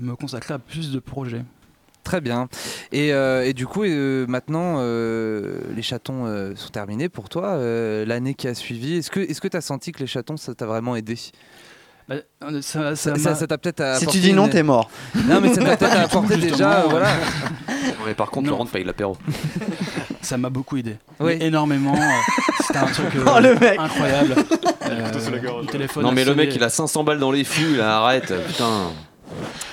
me 0.01 0.15
consacrer 0.15 0.53
à 0.55 0.59
plus 0.59 0.91
de 0.91 0.99
projets. 0.99 1.45
Très 2.09 2.21
bien. 2.21 2.47
Et, 2.91 3.13
euh, 3.13 3.45
et 3.45 3.53
du 3.53 3.67
coup, 3.67 3.83
euh, 3.83 4.25
maintenant, 4.27 4.77
euh, 4.79 5.59
les 5.75 5.83
chatons 5.83 6.25
euh, 6.25 6.53
sont 6.55 6.69
terminés 6.69 7.07
pour 7.07 7.29
toi. 7.29 7.49
Euh, 7.49 8.03
L'année 8.03 8.33
qui 8.33 8.47
a 8.47 8.55
suivi, 8.55 8.95
est-ce 8.97 9.11
que 9.11 9.47
tu 9.47 9.55
as 9.55 9.61
senti 9.61 9.91
que 9.91 9.99
les 9.99 10.07
chatons, 10.07 10.35
ça 10.35 10.55
t'a 10.55 10.65
vraiment 10.65 10.95
aidé? 10.95 11.15
Bah, 12.07 12.15
ça, 12.61 12.95
Ça 12.95 13.11
peut-être 13.13 13.97
Si 13.99 14.07
tu 14.07 14.17
dis 14.17 14.33
non, 14.33 14.45
une- 14.45 14.49
t'es 14.49 14.63
mort. 14.63 14.89
Non, 15.27 15.39
mais 15.39 15.53
ça 15.53 15.61
t'a 15.61 15.77
peut-être 15.77 15.99
apporté 16.05 16.37
déjà, 16.37 16.79
euh, 16.81 16.87
voilà. 16.89 17.09
Mais 18.07 18.15
par 18.15 18.31
contre, 18.31 18.45
Non. 18.47 18.53
Laurent 18.53 18.65
paye 18.65 18.83
l'apéro. 18.83 19.15
ça 20.21 20.35
m'a 20.39 20.49
beaucoup 20.49 20.77
aidé. 20.77 20.97
Oui. 21.19 21.37
Énormément. 21.41 21.93
C'était 22.65 22.79
un 22.79 22.85
truc 22.87 23.15
euh, 23.17 23.23
Oh, 23.27 23.39
le 23.39 23.53
mec. 23.53 23.77
incroyable. 23.79 24.35
Euh, 24.87 25.11
le 25.61 25.67
téléphone 25.67 26.03
Non, 26.03 26.11
mais 26.11 26.25
le 26.25 26.33
mec, 26.33 26.55
il 26.55 26.63
a 26.63 26.69
500 26.69 27.03
balles 27.03 27.19
dans 27.19 27.31
les 27.31 27.43
fûts, 27.43 27.75
là, 27.75 27.99
arrête, 27.99 28.33
putain. 28.47 28.87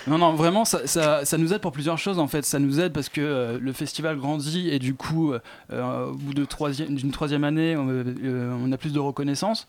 Non, 0.07 0.19
non, 0.19 0.35
vraiment, 0.35 0.65
ça, 0.65 0.87
ça, 0.87 1.25
ça 1.25 1.39
nous 1.39 1.53
aide 1.53 1.61
pour 1.61 1.73
plusieurs 1.73 1.99
choses 1.99 2.19
en 2.19 2.27
fait. 2.29 2.45
Ça 2.45 2.59
nous 2.59 2.81
aide 2.81 2.93
parce 2.93 3.09
que 3.09 3.21
euh, 3.21 3.59
le 3.61 3.73
festival 3.73 4.17
grandit 4.19 4.69
et 4.71 4.79
du 4.79 4.95
coup, 4.95 5.33
euh, 5.73 6.07
au 6.07 6.15
bout 6.15 6.35
troisième- 6.47 6.95
d'une 6.95 7.11
troisième 7.11 7.45
année, 7.45 7.77
on, 7.77 7.89
euh, 7.89 8.57
on 8.65 8.71
a 8.73 8.77
plus 8.77 8.93
de 8.93 8.99
reconnaissance. 9.01 9.67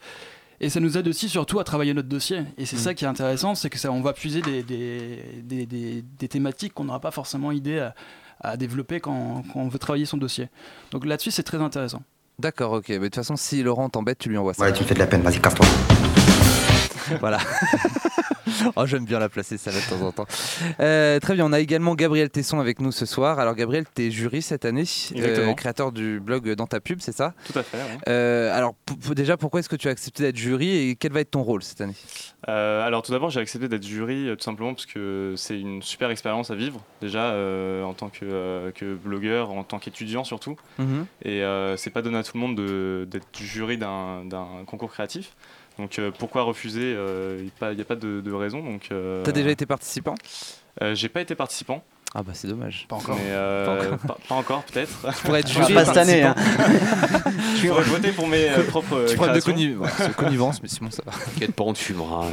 Et 0.59 0.69
ça 0.69 0.79
nous 0.79 0.97
aide 0.97 1.07
aussi 1.07 1.29
surtout 1.29 1.59
à 1.59 1.63
travailler 1.63 1.93
notre 1.93 2.07
dossier. 2.09 2.41
Et 2.57 2.65
c'est 2.65 2.77
ça 2.77 2.93
qui 2.95 3.05
est 3.05 3.07
intéressant, 3.07 3.53
c'est 3.53 3.69
que 3.69 3.77
ça, 3.77 3.91
on 3.91 4.01
va 4.01 4.13
puiser 4.13 4.41
des, 4.41 4.63
des, 4.63 5.23
des, 5.43 5.65
des- 5.67 6.03
des 6.17 6.27
thématiques 6.27 6.73
qu'on 6.73 6.85
n'aura 6.85 6.99
pas 6.99 7.11
forcément 7.11 7.51
idée 7.51 7.77
à, 7.79 7.93
à 8.41 8.57
développer 8.57 8.99
quand, 8.99 9.43
quand 9.53 9.59
on 9.59 9.67
veut 9.67 9.77
travailler 9.79 10.05
son 10.05 10.17
dossier. 10.17 10.49
Donc 10.91 11.05
là-dessus, 11.05 11.29
c'est 11.31 11.43
très 11.43 11.61
intéressant. 11.61 12.01
D'accord, 12.39 12.71
ok. 12.73 12.89
Mais 12.89 12.97
de 12.99 13.03
toute 13.05 13.15
façon, 13.15 13.35
si 13.35 13.61
Laurent 13.63 13.89
t'embête, 13.89 14.17
tu 14.19 14.29
lui 14.29 14.37
envoies 14.37 14.53
ça. 14.55 14.63
Ouais, 14.63 14.73
tu 14.73 14.81
me 14.83 14.87
fais 14.87 14.93
de 14.95 14.99
la 14.99 15.07
peine, 15.07 15.21
vas-y, 15.21 15.39
casse-toi. 15.39 15.65
Voilà. 17.21 17.37
oh, 18.75 18.85
j'aime 18.85 19.05
bien 19.05 19.19
la 19.19 19.29
placer 19.29 19.57
ça 19.57 19.71
de 19.71 19.89
temps 19.89 20.05
en 20.05 20.11
temps. 20.11 20.25
Euh, 20.79 21.19
très 21.19 21.33
bien, 21.35 21.45
on 21.45 21.53
a 21.53 21.59
également 21.59 21.95
Gabriel 21.95 22.29
Tesson 22.29 22.59
avec 22.59 22.79
nous 22.79 22.91
ce 22.91 23.05
soir. 23.05 23.39
Alors 23.39 23.55
Gabriel, 23.55 23.85
tu 23.95 24.03
es 24.07 24.11
jury 24.11 24.41
cette 24.41 24.65
année, 24.65 24.83
euh, 25.15 25.53
créateur 25.53 25.91
du 25.91 26.19
blog 26.19 26.49
Dans 26.55 26.67
ta 26.67 26.79
pub, 26.79 26.99
c'est 27.01 27.15
ça? 27.15 27.33
Tout 27.51 27.57
à 27.59 27.63
fait, 27.63 27.77
oui. 27.77 27.97
Euh, 28.07 28.55
Alors 28.55 28.75
déjà, 29.15 29.37
pourquoi 29.37 29.59
est-ce 29.59 29.69
que 29.69 29.75
tu 29.75 29.87
as 29.87 29.91
accepté 29.91 30.23
d'être 30.23 30.37
jury 30.37 30.89
et 30.89 30.95
quel 30.95 31.11
va 31.11 31.21
être 31.21 31.31
ton 31.31 31.43
rôle 31.43 31.63
cette 31.63 31.81
année? 31.81 31.95
Euh, 32.47 32.85
alors 32.85 33.01
tout 33.01 33.11
d'abord 33.11 33.29
j'ai 33.29 33.39
accepté 33.39 33.67
d'être 33.67 33.85
jury 33.85 34.27
tout 34.37 34.43
simplement 34.43 34.73
parce 34.73 34.85
que 34.85 35.33
c'est 35.35 35.59
une 35.59 35.81
super 35.81 36.09
expérience 36.11 36.51
à 36.51 36.55
vivre 36.55 36.81
déjà 37.01 37.33
en 37.83 37.93
tant 37.93 38.09
que, 38.09 38.71
que 38.75 38.95
blogueur, 38.95 39.51
en 39.51 39.63
tant 39.63 39.79
qu'étudiant 39.79 40.23
surtout. 40.23 40.55
Mhm. 40.77 41.05
Et 41.23 41.43
euh, 41.43 41.75
c'est 41.77 41.89
pas 41.89 42.01
donné 42.01 42.17
à 42.17 42.23
tout 42.23 42.31
le 42.35 42.39
monde 42.39 42.55
de- 42.55 43.07
d'être 43.09 43.27
jury 43.39 43.77
d'un 43.77 44.23
concours 44.65 44.91
créatif. 44.91 45.35
Donc 45.77 45.99
euh, 45.99 46.11
pourquoi 46.17 46.41
refuser 46.43 46.91
Il 46.91 47.43
n'y 47.75 47.81
a 47.81 47.85
pas 47.85 47.95
de, 47.95 48.21
de 48.21 48.31
raison. 48.33 48.63
Donc 48.63 48.87
euh, 48.91 49.23
T'as 49.23 49.31
déjà 49.31 49.49
été 49.51 49.65
participant? 49.65 50.15
euh, 50.81 50.95
J'ai 50.95 51.09
pas 51.09 51.21
été 51.21 51.35
participant. 51.35 51.83
Ah 52.19 52.23
bah 52.23 52.31
c'est 52.33 52.47
dommage. 52.47 52.85
Pas 52.89 52.95
encore. 52.95 53.15
Mais 53.15 53.21
euh, 53.27 53.65
Pas 53.65 53.73
encore. 53.85 53.97
pas, 54.07 54.17
pas 54.27 54.35
encore 54.35 54.63
peut-être. 54.63 55.05
Tu 55.17 55.23
pourrais 55.23 55.41
être 55.41 55.51
jury 55.51 55.71
pas 55.75 55.83
et 55.83 55.85
cette 55.85 55.97
année, 55.97 56.23
hein. 56.23 56.33
Je 57.61 57.67
pourrais 57.67 57.83
voter 57.83 58.11
pour 58.11 58.25
mes 58.27 58.49
euh, 58.49 58.63
propres 58.63 58.95
euh, 58.95 59.05
Tu 59.07 59.15
problème 59.15 59.35
de 59.35 59.41
conniv- 59.41 59.77
ouais, 59.77 59.89
connivence, 60.17 60.61
mais 60.63 60.67
sinon 60.67 60.89
ça 60.89 61.03
va. 61.05 61.11
T'inquiète 61.11 61.53
pas, 61.53 61.63
on 61.63 61.73
te 61.73 61.77
fumera. 61.77 62.25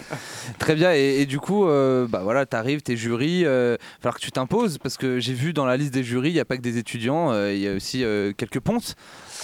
Très 0.58 0.74
bien, 0.74 0.94
et, 0.94 1.20
et 1.20 1.26
du 1.26 1.38
coup, 1.40 1.66
euh, 1.68 2.06
bah 2.08 2.20
voilà, 2.22 2.46
t'arrives, 2.46 2.80
t'es 2.80 2.96
jury, 2.96 3.44
euh, 3.44 3.76
falloir 4.00 4.14
que 4.16 4.20
tu 4.22 4.32
t'imposes, 4.32 4.78
parce 4.78 4.96
que 4.96 5.20
j'ai 5.20 5.34
vu 5.34 5.52
dans 5.52 5.66
la 5.66 5.76
liste 5.76 5.92
des 5.92 6.04
jurys, 6.04 6.30
il 6.30 6.34
n'y 6.34 6.40
a 6.40 6.46
pas 6.46 6.56
que 6.56 6.62
des 6.62 6.78
étudiants, 6.78 7.30
euh, 7.30 7.52
il 7.52 7.60
y 7.60 7.68
a 7.68 7.74
aussi 7.74 8.04
euh, 8.04 8.32
quelques 8.34 8.60
pontes. 8.60 8.94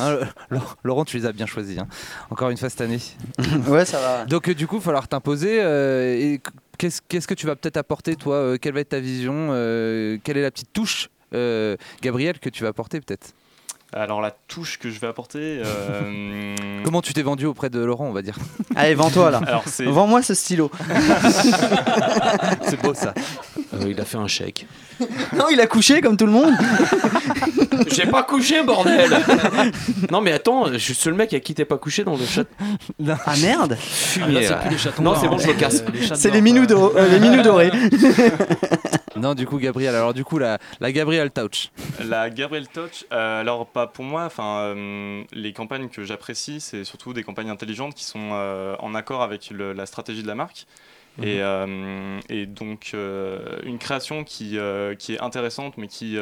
Hein, 0.00 0.18
Laurent- 0.82 1.04
tu 1.04 1.18
les 1.18 1.26
as 1.26 1.32
bien 1.32 1.44
choisis, 1.46 1.78
hein. 1.78 1.86
encore 2.30 2.48
une 2.48 2.56
fois 2.56 2.70
cette 2.70 2.80
année. 2.80 3.00
ouais, 3.68 3.84
ça 3.84 4.00
va. 4.00 4.24
Donc 4.24 4.48
euh, 4.48 4.54
du 4.54 4.66
coup, 4.66 4.76
il 4.76 4.80
va 4.80 4.84
falloir 4.86 5.08
t'imposer. 5.08 5.58
euh, 5.60 6.16
et 6.16 6.40
qu'est-ce, 6.76 7.26
que 7.26 7.34
tu 7.34 7.46
vas 7.46 7.56
peut-être 7.56 7.76
apporter, 7.76 8.16
toi 8.16 8.36
euh, 8.36 8.58
Quelle 8.60 8.74
va 8.74 8.80
être 8.80 8.90
ta 8.90 9.00
vision 9.00 9.48
euh, 9.50 10.18
Quelle 10.22 10.36
est 10.36 10.42
la 10.42 10.50
petite 10.50 10.72
touche, 10.72 11.10
euh, 11.34 11.76
Gabriel, 12.02 12.38
que 12.38 12.48
tu 12.48 12.62
vas 12.62 12.70
apporter 12.70 13.00
peut-être? 13.00 13.34
Alors 13.96 14.20
la 14.20 14.32
touche 14.32 14.78
que 14.78 14.90
je 14.90 14.98
vais 14.98 15.06
apporter. 15.06 15.62
euh, 15.64 16.54
Comment 16.84 17.00
tu 17.00 17.12
t'es 17.12 17.22
vendu 17.22 17.46
auprès 17.46 17.70
de 17.70 17.78
Laurent, 17.78 18.06
on 18.06 18.12
va 18.12 18.22
dire 18.22 18.36
Allez, 18.76 18.94
vends-toi 18.94 19.30
là. 19.30 19.40
Vends-moi 19.86 20.20
ce 20.22 20.34
stylo. 20.34 20.70
C'est 22.62 22.80
beau 22.82 22.92
ça. 22.92 23.14
Euh, 23.74 23.84
il 23.88 24.00
a 24.00 24.04
fait 24.04 24.16
un 24.16 24.26
chèque. 24.26 24.66
non, 25.36 25.46
il 25.52 25.60
a 25.60 25.66
couché 25.66 26.00
comme 26.00 26.16
tout 26.16 26.26
le 26.26 26.32
monde. 26.32 26.54
J'ai 27.88 28.06
pas 28.06 28.22
couché, 28.24 28.62
bordel 28.64 29.10
Non, 30.10 30.20
mais 30.20 30.32
attends, 30.32 30.72
je 30.72 30.78
suis 30.78 30.92
le 30.94 30.98
seul 30.98 31.14
mec 31.14 31.32
à 31.32 31.40
qui 31.40 31.54
t'es 31.54 31.64
pas 31.64 31.78
couché 31.78 32.02
dans 32.04 32.16
le 32.16 32.24
chat. 32.26 32.44
Ah 33.26 33.34
merde 33.40 33.76
Fumier. 33.80 34.46
Ah, 34.46 34.50
là, 34.50 34.56
plus 34.56 34.70
les 34.70 34.78
chatons 34.78 35.02
Non, 35.02 35.14
c'est 35.20 35.28
bon, 35.28 35.36
hein. 35.36 35.42
je 35.42 35.48
me 35.48 35.52
casse. 35.54 35.84
C'est 36.14 36.30
euh, 36.30 36.32
les 36.32 36.40
minous 36.40 36.66
dorés. 36.66 37.70
Non, 39.16 39.34
du 39.34 39.46
coup, 39.46 39.58
Gabriel. 39.58 39.94
Alors 39.94 40.12
du 40.12 40.24
coup, 40.24 40.38
la, 40.38 40.58
la 40.80 40.90
Gabriel 40.92 41.30
Touch. 41.30 41.70
La 42.04 42.30
Gabriel 42.30 42.66
Touch, 42.68 43.04
euh, 43.12 43.40
alors 43.40 43.66
pas 43.66 43.86
pour 43.86 44.04
moi, 44.04 44.24
enfin 44.24 44.74
euh, 44.76 45.22
les 45.32 45.52
campagnes 45.52 45.88
que 45.88 46.02
j'apprécie, 46.04 46.60
c'est 46.60 46.84
surtout 46.84 47.12
des 47.12 47.22
campagnes 47.22 47.50
intelligentes 47.50 47.94
qui 47.94 48.04
sont 48.04 48.30
euh, 48.32 48.74
en 48.80 48.94
accord 48.94 49.22
avec 49.22 49.50
le- 49.50 49.72
la 49.72 49.86
stratégie 49.86 50.22
de 50.22 50.28
la 50.28 50.34
marque. 50.34 50.66
Et, 51.22 51.38
et 52.28 52.44
donc 52.46 52.92
une 52.92 53.78
création 53.78 54.24
qui, 54.24 54.58
qui 54.98 55.14
est 55.14 55.20
intéressante 55.20 55.78
mais 55.78 55.86
qui 55.86 56.18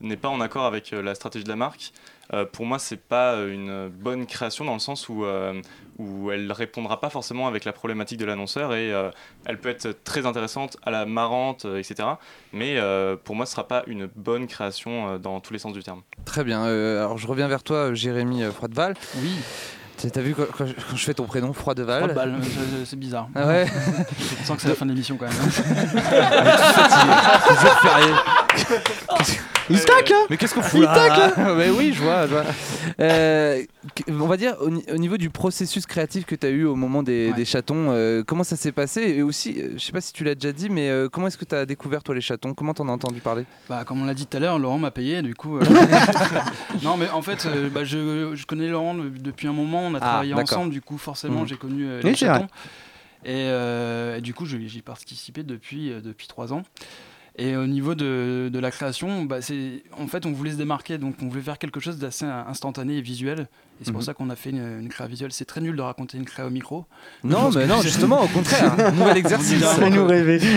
n'est 0.00 0.16
pas 0.16 0.28
en 0.30 0.40
accord 0.40 0.64
avec 0.64 0.92
la 0.92 1.14
stratégie 1.14 1.44
de 1.44 1.50
la 1.50 1.56
marque, 1.56 1.92
euh, 2.32 2.46
pour 2.46 2.64
moi 2.64 2.78
c'est 2.78 2.96
pas 3.02 3.34
une 3.34 3.88
bonne 3.90 4.24
création 4.24 4.64
dans 4.64 4.72
le 4.72 4.78
sens 4.78 5.10
où, 5.10 5.26
euh, 5.26 5.60
où 6.00 6.30
elle 6.30 6.50
répondra 6.52 7.00
pas 7.00 7.10
forcément 7.10 7.46
avec 7.46 7.64
la 7.64 7.72
problématique 7.72 8.18
de 8.18 8.24
l'annonceur 8.24 8.74
et 8.74 8.92
euh, 8.92 9.10
elle 9.44 9.58
peut 9.58 9.68
être 9.68 10.02
très 10.04 10.24
intéressante, 10.26 10.76
à 10.84 10.90
la 10.90 11.04
marrante, 11.06 11.64
euh, 11.66 11.78
etc. 11.78 12.08
Mais 12.52 12.78
euh, 12.78 13.16
pour 13.22 13.36
moi 13.36 13.44
ce 13.46 13.52
sera 13.52 13.68
pas 13.68 13.82
une 13.86 14.08
bonne 14.16 14.46
création 14.46 15.08
euh, 15.14 15.18
dans 15.18 15.40
tous 15.40 15.52
les 15.52 15.58
sens 15.58 15.72
du 15.74 15.82
terme. 15.82 16.00
Très 16.24 16.44
bien. 16.44 16.64
euh, 16.64 17.04
alors 17.04 17.18
je 17.18 17.26
reviens 17.26 17.48
vers 17.48 17.62
toi, 17.62 17.92
Jérémy 17.94 18.42
Froideval. 18.52 18.94
Oui. 19.16 19.32
T'as 20.14 20.22
vu 20.22 20.34
quand, 20.34 20.46
quand 20.56 20.64
je, 20.66 21.04
fais 21.04 21.12
ton 21.12 21.26
prénom, 21.26 21.52
Froideval 21.52 22.14
c'est- 22.42 22.86
c'est 22.86 22.96
bizarre. 22.98 23.28
Ah 23.34 23.46
ouais 23.46 23.66
Je 24.18 24.44
sens 24.46 24.56
que 24.56 24.62
c'est 24.62 24.68
la 24.68 24.74
fin 24.74 24.86
de 24.86 24.92
l'émission 24.92 25.18
quand 25.18 25.26
même. 25.26 25.34
Toujours 27.46 27.80
férié. 27.80 28.14
Il 29.70 29.84
tacle, 29.84 30.12
hein 30.12 30.26
Mais 30.30 30.36
qu'est-ce 30.36 30.54
qu'on 30.54 30.62
fout 30.62 30.80
Il 30.80 30.86
tacle, 30.86 31.32
Mais 31.56 31.70
oui, 31.70 31.92
je 31.94 32.02
vois. 32.02 32.26
je 32.26 32.32
vois. 32.32 32.44
Euh, 33.00 33.62
on 34.08 34.26
va 34.26 34.36
dire 34.36 34.56
au, 34.60 34.68
ni- 34.70 34.84
au 34.92 34.96
niveau 34.98 35.16
du 35.16 35.30
processus 35.30 35.86
créatif 35.86 36.26
que 36.26 36.34
tu 36.34 36.46
as 36.46 36.50
eu 36.50 36.64
au 36.64 36.74
moment 36.76 37.02
des, 37.02 37.32
des 37.32 37.44
chatons, 37.44 37.90
euh, 37.90 38.22
comment 38.26 38.44
ça 38.44 38.56
s'est 38.56 38.72
passé 38.72 39.02
Et 39.02 39.22
aussi, 39.22 39.54
euh, 39.60 39.70
je 39.76 39.78
sais 39.84 39.92
pas 39.92 40.00
si 40.00 40.12
tu 40.12 40.24
l'as 40.24 40.34
déjà 40.34 40.52
dit, 40.52 40.68
mais 40.68 40.88
euh, 40.90 41.08
comment 41.08 41.28
est-ce 41.28 41.38
que 41.38 41.44
tu 41.44 41.54
as 41.54 41.64
découvert 41.66 42.02
toi 42.02 42.14
les 42.14 42.20
chatons? 42.20 42.52
Comment 42.54 42.74
t'en 42.74 42.88
as 42.88 42.92
entendu 42.92 43.20
parler? 43.20 43.44
Bah, 43.68 43.84
comme 43.86 44.02
on 44.02 44.04
l'a 44.04 44.14
dit 44.14 44.26
tout 44.26 44.36
à 44.36 44.40
l'heure, 44.40 44.58
Laurent 44.58 44.78
m'a 44.78 44.90
payé, 44.90 45.22
du 45.22 45.34
coup. 45.34 45.56
euh, 45.58 45.64
non, 46.82 46.96
mais 46.96 47.08
en 47.10 47.22
fait, 47.22 47.46
euh, 47.46 47.70
bah, 47.70 47.84
je, 47.84 48.34
je 48.34 48.46
connais 48.46 48.68
Laurent 48.68 48.94
de- 48.94 49.08
depuis 49.08 49.48
un 49.48 49.52
moment, 49.52 49.82
on 49.82 49.94
a 49.94 49.98
Ah, 49.98 50.00
travaillé 50.00 50.34
ensemble, 50.34 50.70
du 50.72 50.80
coup, 50.82 50.98
forcément, 50.98 51.42
Mhm. 51.42 51.48
j'ai 51.48 51.56
connu 51.56 51.86
euh, 51.86 52.00
les 52.02 52.14
chatons. 52.14 52.48
Et, 53.24 53.32
euh, 53.48 54.16
et 54.16 54.20
du 54.22 54.32
coup, 54.34 54.46
j'y 54.46 54.80
participé 54.82 55.42
depuis, 55.42 55.92
euh, 55.92 56.00
depuis 56.00 56.26
trois 56.26 56.52
ans. 56.52 56.62
Et 57.42 57.56
au 57.56 57.66
niveau 57.66 57.94
de, 57.94 58.50
de 58.52 58.58
la 58.58 58.70
création, 58.70 59.24
bah, 59.24 59.40
c'est, 59.40 59.82
en 59.98 60.06
fait, 60.06 60.26
on 60.26 60.32
voulait 60.32 60.50
se 60.50 60.56
démarquer, 60.56 60.98
donc 60.98 61.14
on 61.22 61.28
voulait 61.28 61.40
faire 61.40 61.58
quelque 61.58 61.80
chose 61.80 61.96
d'assez 61.98 62.26
instantané 62.26 62.98
et 62.98 63.00
visuel. 63.00 63.48
Et 63.80 63.84
c'est 63.86 63.92
pour 63.92 64.02
Mhm. 64.02 64.06
ça 64.06 64.12
qu'on 64.14 64.28
a 64.28 64.36
fait 64.36 64.50
une, 64.50 64.80
une 64.82 64.88
créa 64.90 65.06
visuelle. 65.06 65.32
C'est 65.32 65.46
très 65.46 65.62
nul 65.62 65.74
de 65.74 65.80
raconter 65.80 66.18
une 66.18 66.26
créa 66.26 66.46
au 66.46 66.50
micro. 66.50 66.84
Non, 67.24 67.50
mais 67.50 67.66
non, 67.66 67.80
justement, 67.82 68.22
au 68.22 68.26
contraire, 68.28 68.74
nouvel 68.94 69.16
exercice. 69.16 69.64
Fais-nous 69.64 70.06
rêver. 70.06 70.38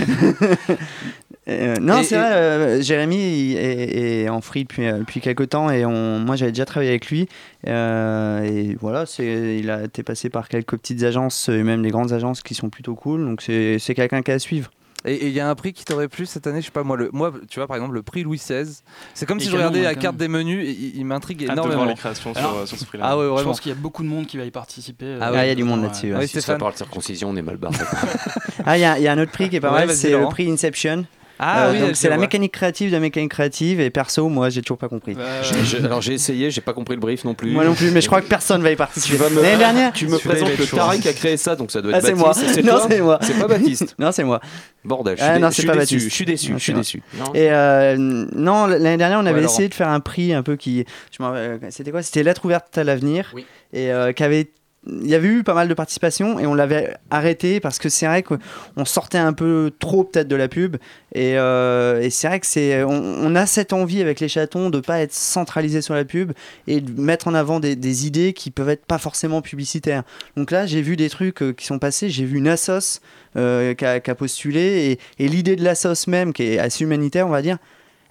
Euh, 1.46 1.76
non, 1.78 1.98
Et- 1.98 2.04
c'est 2.04 2.14
et- 2.14 2.18
vrai, 2.18 2.32
euh, 2.32 2.80
Jérémy 2.82 3.52
est, 3.52 4.22
est 4.22 4.28
en 4.30 4.40
free 4.40 4.62
depuis, 4.64 4.86
euh, 4.86 5.00
depuis 5.00 5.20
quelques 5.20 5.50
temps 5.50 5.68
et 5.68 5.84
on, 5.84 6.18
moi 6.18 6.36
j'avais 6.36 6.52
déjà 6.52 6.64
travaillé 6.64 6.88
avec 6.90 7.10
lui. 7.10 7.28
euh, 7.66 8.42
et 8.44 8.74
voilà, 8.80 9.04
c'est, 9.04 9.58
il 9.58 9.68
a 9.68 9.84
été 9.84 10.02
passé 10.02 10.30
par 10.30 10.48
quelques 10.48 10.78
petites 10.78 11.02
agences 11.02 11.50
et 11.50 11.62
même 11.62 11.82
des 11.82 11.90
grandes 11.90 12.14
agences 12.14 12.42
qui 12.42 12.54
sont 12.54 12.70
plutôt 12.70 12.94
cool. 12.94 13.26
Donc 13.26 13.42
c'est, 13.42 13.78
c'est 13.78 13.94
quelqu'un 13.94 14.22
qui 14.22 14.30
a 14.30 14.34
à 14.34 14.38
suivre. 14.38 14.70
Et 15.06 15.26
il 15.26 15.32
y 15.34 15.40
a 15.40 15.48
un 15.50 15.54
prix 15.54 15.74
qui 15.74 15.84
t'aurait 15.84 16.08
plu 16.08 16.24
cette 16.24 16.46
année, 16.46 16.60
je 16.62 16.66
sais 16.66 16.70
pas 16.70 16.82
moi, 16.82 16.96
le, 16.96 17.10
moi 17.12 17.30
tu 17.50 17.58
vois 17.60 17.66
par 17.66 17.76
exemple 17.76 17.92
le 17.94 18.02
prix 18.02 18.22
Louis 18.22 18.38
XVI, 18.38 18.80
c'est 19.12 19.26
comme 19.26 19.38
Et 19.38 19.42
si 19.42 19.50
je 19.50 19.54
regardais 19.56 19.82
la 19.82 19.94
carte 19.94 20.16
des 20.16 20.28
menus, 20.28 20.66
et 20.66 20.70
il, 20.70 20.96
il 20.96 21.04
m'intrigue 21.04 21.42
énormément. 21.42 21.84
les 21.84 21.94
créations 21.94 22.32
sur, 22.32 22.42
Alors, 22.42 22.58
euh, 22.60 22.66
sur 22.66 22.78
ce 22.78 22.86
prix-là. 22.86 23.04
Ah 23.06 23.18
ouais, 23.18 23.26
Je 23.38 23.44
pense 23.44 23.60
qu'il 23.60 23.70
y 23.70 23.74
a 23.74 23.78
beaucoup 23.78 24.02
de 24.02 24.08
monde 24.08 24.26
qui 24.26 24.38
va 24.38 24.44
y 24.44 24.50
participer. 24.50 25.04
euh, 25.04 25.18
Ah 25.20 25.30
ouais, 25.30 25.44
il 25.44 25.48
y 25.48 25.52
a 25.52 25.54
du 25.54 25.64
monde 25.64 25.80
ouais. 25.80 25.86
là-dessus, 25.88 26.06
ouais. 26.06 26.14
Ah 26.16 26.20
oui, 26.20 26.28
Si 26.28 26.40
ça 26.40 26.56
parle 26.56 26.72
de 26.72 26.78
circoncision, 26.78 27.28
on 27.28 27.36
est 27.36 27.42
mal 27.42 27.58
barré. 27.58 27.76
Ah, 28.64 28.78
il 28.78 28.80
y, 28.80 28.84
a- 28.84 28.98
il 28.98 29.02
y 29.04 29.08
a 29.08 29.12
un 29.12 29.18
autre 29.18 29.32
prix 29.32 29.50
qui 29.50 29.56
est 29.56 29.60
pas 29.60 29.72
Ouais, 29.72 29.86
mal, 29.86 29.94
c'est 29.94 30.10
le 30.10 30.26
prix 30.28 30.50
Inception. 30.50 31.04
Ah 31.38 31.66
Euh, 31.66 31.72
oui, 31.88 31.90
c'est 31.94 32.08
la 32.08 32.16
mécanique 32.16 32.52
créative 32.52 32.92
de 32.92 32.98
mécanique 32.98 33.30
créative 33.32 33.80
et 33.80 33.90
perso, 33.90 34.28
moi 34.28 34.50
j'ai 34.50 34.62
toujours 34.62 34.78
pas 34.78 34.88
compris. 34.88 35.16
Euh, 35.18 35.42
j'ai- 35.64 35.78
alors 35.78 36.00
j'ai 36.00 36.12
essayé, 36.14 36.50
j'ai 36.50 36.60
pas 36.60 36.72
compris 36.72 36.94
le 36.94 37.00
brief 37.00 37.24
non 37.24 37.34
plus. 37.34 37.50
Moi 37.50 37.64
non 37.64 37.74
plus, 37.74 37.90
mais 37.90 38.00
je 38.00 38.06
crois 38.06 38.20
que 38.20 38.28
personne 38.28 38.62
va 38.62 38.70
y 38.70 38.76
participer. 38.76 39.18
L'année 39.18 39.56
dernière, 39.56 39.92
tu 39.92 40.06
me 40.06 40.18
présentes 40.18 40.56
le 40.56 40.66
taré 40.66 40.98
qui 41.00 41.08
a 41.08 41.12
créé 41.12 41.36
ça, 41.36 41.56
donc 41.56 41.70
ça 41.72 41.82
doit 41.82 41.92
être 41.92 42.04
Ah, 42.04 42.06
c'est 42.06 42.14
Baptiste. 42.14 42.44
moi. 42.44 42.52
C'est 42.54 42.62
Non, 42.62 42.78
c'est 42.88 43.00
moi. 43.00 43.18
C'est 43.22 43.38
pas 43.38 43.48
Baptiste. 43.48 43.94
non, 43.98 44.12
c'est 44.12 44.24
moi. 44.24 44.40
Bordel, 44.84 45.16
je 45.16 45.22
suis, 45.22 45.30
Ah, 45.30 45.50
suis 45.50 45.66
pas 45.66 45.72
déçu. 45.72 45.94
Baptiste. 45.94 46.08
Je 46.10 46.14
suis 46.14 46.24
déçu. 46.24 46.52
Non, 46.52 46.58
Je 46.58 46.62
suis 46.62 46.72
c'est 46.72 46.78
déçu. 46.78 47.02
Non. 47.18 47.32
Et 47.34 47.50
euh, 47.50 47.96
non, 47.98 48.66
l'année 48.66 48.96
dernière, 48.96 49.18
on 49.18 49.26
avait 49.26 49.40
Ouais, 49.40 49.44
essayé 49.46 49.68
de 49.68 49.74
faire 49.74 49.88
un 49.88 50.00
prix 50.00 50.32
un 50.34 50.42
peu 50.42 50.56
qui. 50.56 50.84
Euh, 51.20 51.58
C'était 51.70 51.90
quoi? 51.90 52.02
C'était 52.02 52.22
Lettre 52.22 52.44
ouverte 52.44 52.76
à 52.78 52.84
l'avenir. 52.84 53.30
Oui. 53.34 53.44
Et 53.72 53.90
qui 54.14 54.22
avait. 54.22 54.50
Il 54.86 55.06
y 55.06 55.14
avait 55.14 55.28
eu 55.28 55.42
pas 55.42 55.54
mal 55.54 55.68
de 55.68 55.74
participation 55.74 56.38
et 56.38 56.46
on 56.46 56.54
l'avait 56.54 56.96
arrêté 57.10 57.60
parce 57.60 57.78
que 57.78 57.88
c'est 57.88 58.06
vrai 58.06 58.22
qu'on 58.22 58.84
sortait 58.84 59.18
un 59.18 59.32
peu 59.32 59.72
trop 59.78 60.04
peut-être 60.04 60.28
de 60.28 60.36
la 60.36 60.48
pub 60.48 60.76
et, 61.14 61.38
euh, 61.38 62.08
c'est 62.10 62.28
vrai 62.28 62.40
que 62.40 62.46
c'est 62.46 62.84
on, 62.84 63.34
a 63.34 63.46
cette 63.46 63.72
envie 63.72 64.00
avec 64.00 64.20
les 64.20 64.28
chatons 64.28 64.70
de 64.70 64.80
pas 64.80 65.00
être 65.00 65.14
centralisé 65.14 65.80
sur 65.80 65.94
la 65.94 66.04
pub 66.04 66.32
et 66.66 66.80
de 66.80 67.00
mettre 67.00 67.28
en 67.28 67.34
avant 67.34 67.60
des, 67.60 68.06
idées 68.06 68.32
qui 68.32 68.50
peuvent 68.50 68.68
être 68.68 68.84
pas 68.84 68.98
forcément 68.98 69.40
publicitaires. 69.40 70.02
Donc 70.36 70.50
là 70.50 70.66
j'ai 70.66 70.82
vu 70.82 70.96
des 70.96 71.08
trucs 71.08 71.42
euh, 71.42 71.52
qui 71.52 71.64
sont 71.64 71.78
passés, 71.78 72.10
j'ai 72.10 72.24
vu 72.24 72.38
une 72.38 72.48
assos 72.48 73.00
euh, 73.36 73.74
qui, 73.74 73.84
a, 73.84 74.14
postulé 74.14 74.98
et, 75.18 75.24
et 75.24 75.28
l'idée 75.28 75.56
de 75.56 75.64
l'assos 75.64 76.08
même 76.08 76.32
qui 76.32 76.42
est 76.42 76.58
assez 76.58 76.84
humanitaire 76.84 77.26
on 77.26 77.30
va 77.30 77.42
dire 77.42 77.58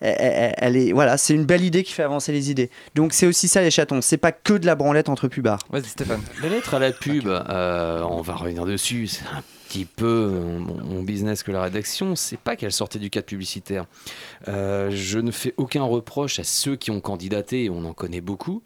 elle, 0.03 0.77
est 0.77 0.91
voilà 0.91 1.17
c'est 1.17 1.33
une 1.33 1.45
belle 1.45 1.63
idée 1.63 1.83
qui 1.83 1.93
fait 1.93 2.03
avancer 2.03 2.31
les 2.31 2.51
idées 2.51 2.69
donc 2.95 3.13
c'est 3.13 3.27
aussi 3.27 3.47
ça 3.47 3.61
les 3.61 3.71
chatons 3.71 4.01
c'est 4.01 4.17
pas 4.17 4.31
que 4.31 4.53
de 4.53 4.65
la 4.65 4.75
branlette 4.75 5.09
entre 5.09 5.27
pubards 5.27 5.59
Vas-y 5.69 5.85
Stéphane. 5.85 6.21
Les 6.41 6.49
lettres 6.49 6.73
à 6.73 6.79
la 6.79 6.91
pub, 6.91 7.27
euh, 7.27 8.01
on 8.03 8.21
va 8.21 8.35
revenir 8.35 8.65
dessus. 8.65 9.07
C'est 9.07 9.25
un 9.25 9.43
petit 9.67 9.85
peu 9.85 10.29
mon, 10.59 10.83
mon 10.83 11.03
business 11.03 11.43
que 11.43 11.51
la 11.51 11.63
rédaction. 11.63 12.15
C'est 12.15 12.37
pas 12.37 12.55
qu'elle 12.55 12.71
sortait 12.71 12.99
du 12.99 13.09
cadre 13.09 13.25
publicitaire. 13.25 13.85
Euh, 14.47 14.91
je 14.91 15.19
ne 15.19 15.31
fais 15.31 15.53
aucun 15.57 15.83
reproche 15.83 16.39
à 16.39 16.43
ceux 16.43 16.75
qui 16.75 16.91
ont 16.91 17.01
candidaté, 17.01 17.69
on 17.69 17.85
en 17.85 17.93
connaît 17.93 18.21
beaucoup. 18.21 18.61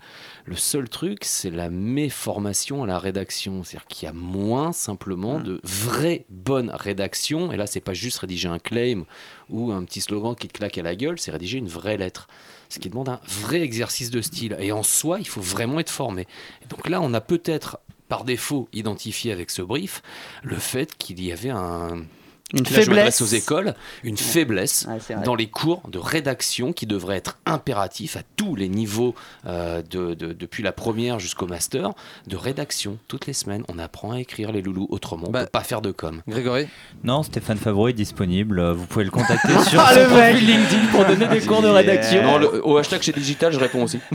Le 0.45 0.55
seul 0.55 0.89
truc, 0.89 1.23
c'est 1.23 1.49
la 1.49 1.69
méformation 1.69 2.83
à 2.83 2.87
la 2.87 2.99
rédaction. 2.99 3.63
C'est-à-dire 3.63 3.87
qu'il 3.87 4.05
y 4.05 4.09
a 4.09 4.13
moins 4.13 4.71
simplement 4.71 5.39
de 5.39 5.59
vraies 5.63 6.25
bonnes 6.29 6.71
rédactions. 6.73 7.51
Et 7.51 7.57
là, 7.57 7.67
c'est 7.67 7.81
pas 7.81 7.93
juste 7.93 8.19
rédiger 8.19 8.47
un 8.47 8.59
claim 8.59 9.03
ou 9.49 9.71
un 9.71 9.83
petit 9.83 10.01
slogan 10.01 10.35
qui 10.35 10.47
te 10.47 10.53
claque 10.53 10.77
à 10.77 10.83
la 10.83 10.95
gueule, 10.95 11.19
c'est 11.19 11.31
rédiger 11.31 11.57
une 11.57 11.67
vraie 11.67 11.97
lettre. 11.97 12.27
Ce 12.69 12.79
qui 12.79 12.89
demande 12.89 13.09
un 13.09 13.19
vrai 13.27 13.61
exercice 13.61 14.09
de 14.09 14.21
style. 14.21 14.57
Et 14.59 14.71
en 14.71 14.83
soi, 14.83 15.19
il 15.19 15.27
faut 15.27 15.41
vraiment 15.41 15.79
être 15.79 15.89
formé. 15.89 16.27
Et 16.63 16.67
donc 16.67 16.89
là, 16.89 17.01
on 17.01 17.13
a 17.13 17.21
peut-être, 17.21 17.79
par 18.09 18.23
défaut, 18.23 18.67
identifié 18.73 19.31
avec 19.31 19.49
ce 19.49 19.61
brief 19.61 20.01
le 20.43 20.57
fait 20.57 20.97
qu'il 20.97 21.23
y 21.23 21.31
avait 21.31 21.49
un. 21.49 22.05
Une 22.53 22.63
Là, 22.63 22.69
je 22.81 22.89
m'adresse 22.89 23.17
faiblesse. 23.17 23.21
aux 23.21 23.25
écoles, 23.25 23.73
une 24.05 24.15
faiblesse 24.15 24.87
Ouais, 24.87 25.15
dans 25.25 25.35
les 25.35 25.47
cours 25.47 25.81
de 25.89 25.99
rédaction 25.99 26.71
qui 26.71 26.85
devrait 26.85 27.17
être 27.17 27.37
impératif 27.45 28.15
à 28.15 28.21
tous 28.37 28.55
les 28.55 28.69
niveaux, 28.69 29.15
euh, 29.45 29.81
de, 29.81 30.13
de- 30.13 30.31
depuis 30.31 30.63
la 30.63 30.71
première 30.71 31.19
jusqu'au 31.19 31.45
master, 31.45 31.91
de 32.25 32.37
rédaction. 32.37 32.97
Toutes 33.09 33.25
les 33.27 33.33
semaines, 33.33 33.63
on 33.67 33.77
apprend 33.79 34.11
à 34.13 34.21
écrire 34.21 34.53
les 34.53 34.61
loulous 34.61 34.87
autrement. 34.91 35.27
Bah, 35.29 35.39
on 35.41 35.43
peut 35.43 35.49
pas 35.51 35.63
faire 35.63 35.81
de 35.81 35.91
com. 35.91 36.21
Grégory 36.25 36.67
Non, 37.03 37.21
Stéphane 37.23 37.57
Favreau 37.57 37.89
est 37.89 37.93
disponible. 37.93 38.59
euh, 38.61 38.71
Vous 38.71 38.85
pouvez 38.85 39.03
le 39.03 39.11
contacter 39.11 39.49
sur 39.69 39.81
Ah, 39.81 39.93
son 39.93 39.99
le 39.99 40.05
profil 40.07 40.45
LinkedIn 40.47 40.85
pour 40.91 41.03
donner 41.05 41.27
des 41.27 41.41
cours 41.45 41.61
de 41.61 41.67
rédaction. 41.67 42.23
Non, 42.23 42.37
le- 42.37 42.65
au 42.65 42.77
hashtag 42.77 43.01
chez 43.01 43.11
Digital, 43.11 43.51
je 43.51 43.59
réponds 43.59 43.83
aussi. 43.83 43.99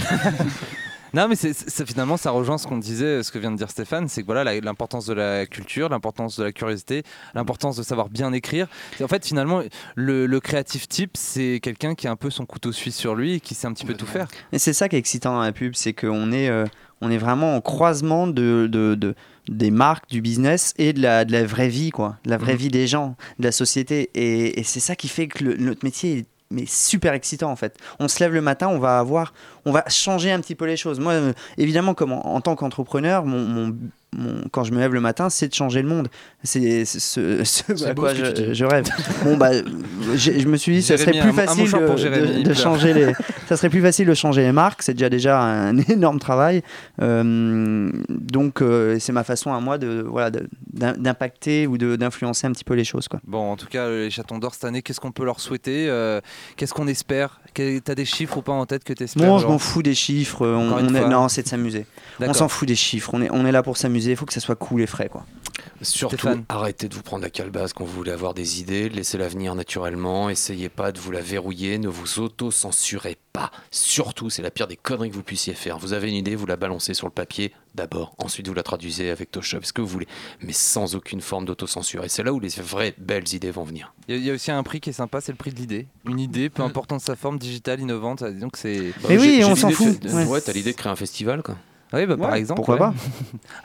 Non, 1.14 1.28
mais 1.28 1.36
c'est, 1.36 1.52
c'est- 1.52 1.86
finalement, 1.86 2.16
ça 2.16 2.30
rejoint 2.30 2.56
ce 2.58 2.66
qu'on 2.66 2.78
disait, 2.78 3.22
ce 3.22 3.30
que 3.30 3.38
vient 3.38 3.50
de 3.50 3.56
dire 3.56 3.70
Stéphane, 3.70 4.08
c'est 4.08 4.22
que 4.22 4.26
voilà, 4.26 4.44
la- 4.44 4.58
l'importance 4.60 5.06
de 5.06 5.12
la 5.12 5.46
culture, 5.46 5.88
l'importance 5.90 6.38
de 6.38 6.44
la 6.44 6.52
curiosité, 6.52 7.02
l'importance 7.34 7.76
de 7.76 7.82
savoir 7.82 8.08
bien 8.08 8.32
écrire. 8.32 8.66
C'est- 8.96 9.04
En 9.04 9.08
fait, 9.08 9.26
finalement, 9.26 9.62
le, 9.94 10.26
le 10.26 10.40
créatif 10.40 10.88
type, 10.88 11.12
c'est 11.16 11.60
quelqu'un 11.62 11.94
qui 11.94 12.08
a 12.08 12.10
un 12.10 12.16
peu 12.16 12.30
son 12.30 12.46
couteau 12.46 12.72
suisse 12.72 12.96
sur 12.96 13.14
lui 13.14 13.34
et 13.34 13.40
qui 13.40 13.54
sait 13.54 13.66
un 13.66 13.72
petit 13.72 13.84
peu 13.86 13.94
tout 13.94 14.06
faire. 14.06 14.26
Et 14.52 14.58
c'est 14.58 14.72
ça 14.72 14.88
qui 14.88 14.96
est 14.96 14.98
excitant 14.98 15.34
dans 15.34 15.42
la 15.42 15.52
pub, 15.52 15.74
c'est 15.74 15.92
qu'on 15.92 16.32
est, 16.32 16.48
euh, 16.48 16.64
on 17.02 17.10
est 17.10 17.18
vraiment 17.18 17.56
en 17.56 17.60
croisement 17.60 18.26
de, 18.26 18.66
de- 18.70 18.94
de- 18.94 19.14
des 19.48 19.70
marques, 19.72 20.08
du 20.08 20.20
business 20.22 20.72
et 20.78 20.92
de 20.92 21.02
la, 21.02 21.24
de 21.24 21.32
la 21.32 21.44
vraie 21.44 21.68
vie, 21.68 21.90
quoi, 21.90 22.16
de 22.24 22.30
la 22.30 22.38
vraie 22.38 22.52
Mhm. 22.52 22.58
vie 22.58 22.68
des 22.68 22.86
gens, 22.86 23.16
de 23.38 23.44
la 23.44 23.52
société. 23.52 24.08
Et, 24.14 24.60
et 24.60 24.62
c'est 24.62 24.78
ça 24.80 24.94
qui 24.96 25.08
fait 25.08 25.26
que 25.26 25.42
le- 25.44 25.56
notre 25.56 25.84
métier 25.84 26.18
est 26.18 26.26
mais 26.53 26.66
super 26.66 27.12
excitant 27.14 27.50
en 27.50 27.57
fait. 27.57 27.76
On 27.98 28.09
se 28.09 28.22
lève 28.22 28.32
le 28.32 28.40
matin, 28.40 28.68
on 28.68 28.78
va 28.78 28.98
avoir, 28.98 29.32
on 29.64 29.72
va 29.72 29.84
changer 29.88 30.30
un 30.30 30.40
petit 30.40 30.55
peu 30.55 30.66
les 30.66 30.76
choses. 30.76 31.00
Moi, 31.00 31.12
euh, 31.14 31.32
évidemment, 31.59 31.94
comme 31.94 32.12
en, 32.12 32.40
tant 32.40 32.55
qu'entrepreneur, 32.55 33.24
mon- 33.24 33.74
mon- 34.16 34.42
quand 34.50 34.64
je 34.64 34.72
me 34.72 34.78
lève 34.78 34.92
le 34.92 35.00
matin, 35.00 35.30
c'est 35.30 35.48
de 35.48 35.54
changer 35.54 35.82
le 35.82 35.88
monde. 35.88 36.08
C'est 36.42 36.84
ce, 36.84 36.98
ce 37.44 37.84
à 37.84 37.94
quoi 37.94 38.12
je, 38.14 38.64
rêve. 38.64 38.84
bon 39.24 39.36
bah, 39.36 39.50
je 40.14 40.46
me 40.46 40.56
suis 40.56 40.72
dit, 40.76 40.82
ça 40.82 40.98
serait 40.98 41.12
plus 41.12 41.30
un- 41.30 41.32
facile 41.32 41.70
de, 42.44 42.54
changer 42.54 42.92
les, 42.94 43.12
ça 43.48 43.56
serait 43.56 43.70
plus 43.70 43.80
facile 43.80 44.06
de 44.06 44.14
changer 44.14 44.42
les 44.42 44.52
marques. 44.52 44.82
C'est 44.82 44.94
déjà 44.94 45.08
déjà 45.08 45.40
un 45.40 45.76
énorme 45.88 46.18
travail. 46.18 46.62
Euh, 47.00 47.90
donc 48.08 48.60
euh, 48.62 48.98
c'est 49.00 49.12
ma 49.12 49.24
façon 49.24 49.52
à 49.52 49.60
moi 49.60 49.78
de 49.78 50.04
voilà 50.06 50.30
d'impacter 50.72 51.66
ou 51.66 51.78
de- 51.78 51.96
d'influencer 51.96 52.46
un 52.46 52.52
petit 52.52 52.64
peu 52.64 52.74
les 52.74 52.84
choses 52.84 53.08
quoi. 53.08 53.20
Bon, 53.26 53.52
en 53.52 53.56
tout 53.56 53.66
cas, 53.66 53.88
les 53.88 54.10
chatons 54.10 54.38
d'or 54.38 54.54
cette 54.54 54.64
année, 54.64 54.82
qu'est-ce 54.82 55.00
qu'on 55.00 55.12
peut 55.12 55.24
leur 55.24 55.40
souhaiter 55.40 55.86
euh, 55.88 56.20
Qu'est-ce 56.56 56.74
qu'on 56.74 56.86
espère? 56.88 57.40
T'as 57.54 57.94
des 57.94 58.04
chiffres 58.04 58.38
ou 58.38 58.42
pas 58.42 58.52
en 58.52 58.66
tête 58.66 58.82
que 58.84 58.92
tu 58.92 59.02
espères 59.04 59.26
Bon, 59.26 59.38
je 59.38 59.46
m'en 59.46 59.58
fous 59.58 59.82
des 59.82 59.94
chiffres. 59.94 60.46
On, 60.46 60.72
on 60.72 60.94
est, 60.94 61.08
non, 61.08 61.28
c'est 61.28 61.42
de 61.42 61.48
s'amuser. 61.48 61.86
On 62.20 62.32
s'en 62.32 62.48
fout 62.48 62.66
des 62.66 62.74
chiffres. 62.74 63.10
On 63.12 63.20
est, 63.22 63.28
on 63.30 63.44
est 63.44 63.52
là 63.52 63.62
pour 63.62 63.76
s'amuser. 63.76 64.01
Il 64.11 64.16
faut 64.16 64.26
que 64.26 64.32
ça 64.34 64.40
soit 64.40 64.57
cool 64.57 64.82
et 64.82 64.86
frais, 64.86 65.09
quoi. 65.09 65.24
Surtout, 65.80 66.16
Stéphane. 66.16 66.44
arrêtez 66.48 66.88
de 66.88 66.94
vous 66.94 67.03
prendre 67.03 67.22
la 67.22 67.30
calebasse 67.30 67.72
quand 67.72 67.84
vous 67.84 67.92
voulez 67.92 68.12
avoir 68.12 68.34
des 68.34 68.61
idées, 68.61 68.88
laissez-la 68.88 69.28
venir 69.28 69.55
naturellement, 69.55 70.30
essayez 70.30 70.68
pas 70.68 70.92
de 70.92 71.00
vous 71.00 71.11
la 71.11 71.20
verrouiller, 71.20 71.78
ne 71.78 71.88
vous 71.88 72.20
auto-censurez 72.20 73.16
pas. 73.32 73.50
Surtout, 73.70 74.30
c'est 74.30 74.42
la 74.42 74.50
pire 74.50 74.68
des 74.68 74.76
conneries 74.76 75.11
que 75.11 75.14
vous 75.14 75.22
puissiez 75.22 75.55
faire. 75.55 75.78
Vous 75.78 75.92
avez 75.92 76.09
une 76.09 76.14
idée, 76.14 76.36
vous 76.36 76.46
la 76.46 76.57
balancez 76.57 76.94
sur 76.94 77.07
le 77.07 77.12
papier 77.12 77.53
d'abord, 77.74 78.14
ensuite 78.18 78.46
vous 78.48 78.55
la 78.55 78.62
traduisez 78.62 79.11
avec 79.11 79.30
Toshop, 79.30 79.61
ce 79.62 79.72
que 79.72 79.80
vous 79.80 79.86
voulez, 79.88 80.07
mais 80.40 80.53
sans 80.53 80.94
aucune 80.94 81.20
forme 81.20 81.46
d'autocensure. 81.46 82.05
Et 82.05 82.09
c'est 82.09 82.22
là 82.22 82.32
où 82.32 82.38
les 82.40 82.48
vraies 82.59 82.94
belles 82.98 83.32
idées 83.34 83.50
vont 83.50 83.64
venir. 83.64 83.92
Il 84.09 84.14
y, 84.14 84.18
a- 84.18 84.20
il 84.20 84.26
y 84.26 84.30
a 84.30 84.34
aussi 84.34 84.50
un 84.50 84.62
prix 84.62 84.80
qui 84.80 84.90
est 84.90 84.94
sympa, 84.94 85.20
c'est 85.20 85.32
le 85.32 85.38
prix 85.38 85.53
de 85.53 85.57
l'idée. 85.59 85.86
Une 86.07 86.20
idée, 86.20 86.48
peu 86.50 86.62
importe 86.62 86.92
sa 87.00 87.16
forme, 87.16 87.38
digitale, 87.38 87.80
innovante. 87.80 88.22
Donc 88.24 88.57
c'est. 88.57 88.92
Mais 89.09 89.18
oui, 89.18 89.36
J'ai- 89.38 89.44
on 89.44 89.57
s'en 89.57 89.70
fout. 89.70 89.98
de- 90.00 90.11
Ouais. 90.11 90.24
Ouais, 90.26 90.40
t'as 90.40 90.53
l'idée 90.53 90.72
de 90.72 90.76
créer 90.76 90.92
un 90.92 90.96
festival, 90.96 91.42
quoi. 91.42 91.57
Oui, 91.95 92.07
bah, 92.07 92.16
par 92.16 92.34
exemple. 92.34 92.62
pourquoi 92.62 92.88
ouais. 92.88 92.95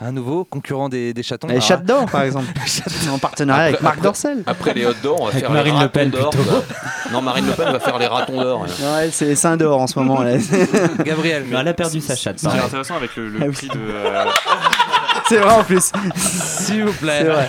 un 0.06 0.12
nouveau 0.12 0.44
concurrent 0.44 0.88
des, 0.88 1.14
des 1.14 1.22
chatons. 1.22 1.46
Les 1.48 1.54
Alors, 1.54 1.66
chattes 1.66 1.84
d'or, 1.84 2.06
par 2.06 2.22
exemple. 2.24 2.46
en 3.12 3.18
partenariat 3.18 3.64
avec 3.64 3.80
Marc 3.80 4.00
Dorcel. 4.00 4.42
Après 4.46 4.74
les 4.74 4.84
hot 4.86 4.92
d'or, 5.02 5.20
on 5.20 5.24
va 5.24 5.30
Avec 5.30 5.40
faire 5.44 5.50
Marine 5.50 5.74
les 5.76 5.82
Le 5.82 5.88
Pen, 5.88 6.10
d'or. 6.10 6.30
Non, 7.12 7.22
Marine 7.22 7.46
Le 7.46 7.52
Pen 7.52 7.72
va 7.72 7.80
faire 7.80 7.98
les 7.98 8.06
ratons 8.06 8.40
d'or. 8.40 8.60
ouais. 8.62 8.68
Non, 8.82 8.98
elle, 9.00 9.12
c'est 9.12 9.24
les 9.24 9.34
seins 9.36 9.56
d'or 9.56 9.80
en 9.80 9.86
ce 9.86 9.98
moment. 9.98 10.22
Là. 10.22 10.32
Gabriel. 11.04 11.44
Non, 11.50 11.60
elle 11.60 11.68
a 11.68 11.74
perdu 11.74 12.00
sa 12.02 12.14
chatte. 12.16 12.38
Ce 12.38 12.42
qui 12.42 12.46
est 12.48 12.50
pareil. 12.50 12.66
intéressant 12.66 12.96
avec 12.96 13.16
le, 13.16 13.28
le 13.30 13.38
Ah 13.40 13.44
oui. 13.46 13.52
prix 13.54 13.68
de. 13.68 13.74
euh, 13.78 14.24
c'est 15.28 15.38
vrai 15.38 15.54
en 15.54 15.64
plus. 15.64 15.90
S'il 16.16 16.84
vous 16.84 16.92
plaît. 16.92 17.20
C'est 17.22 17.28
vrai. 17.28 17.48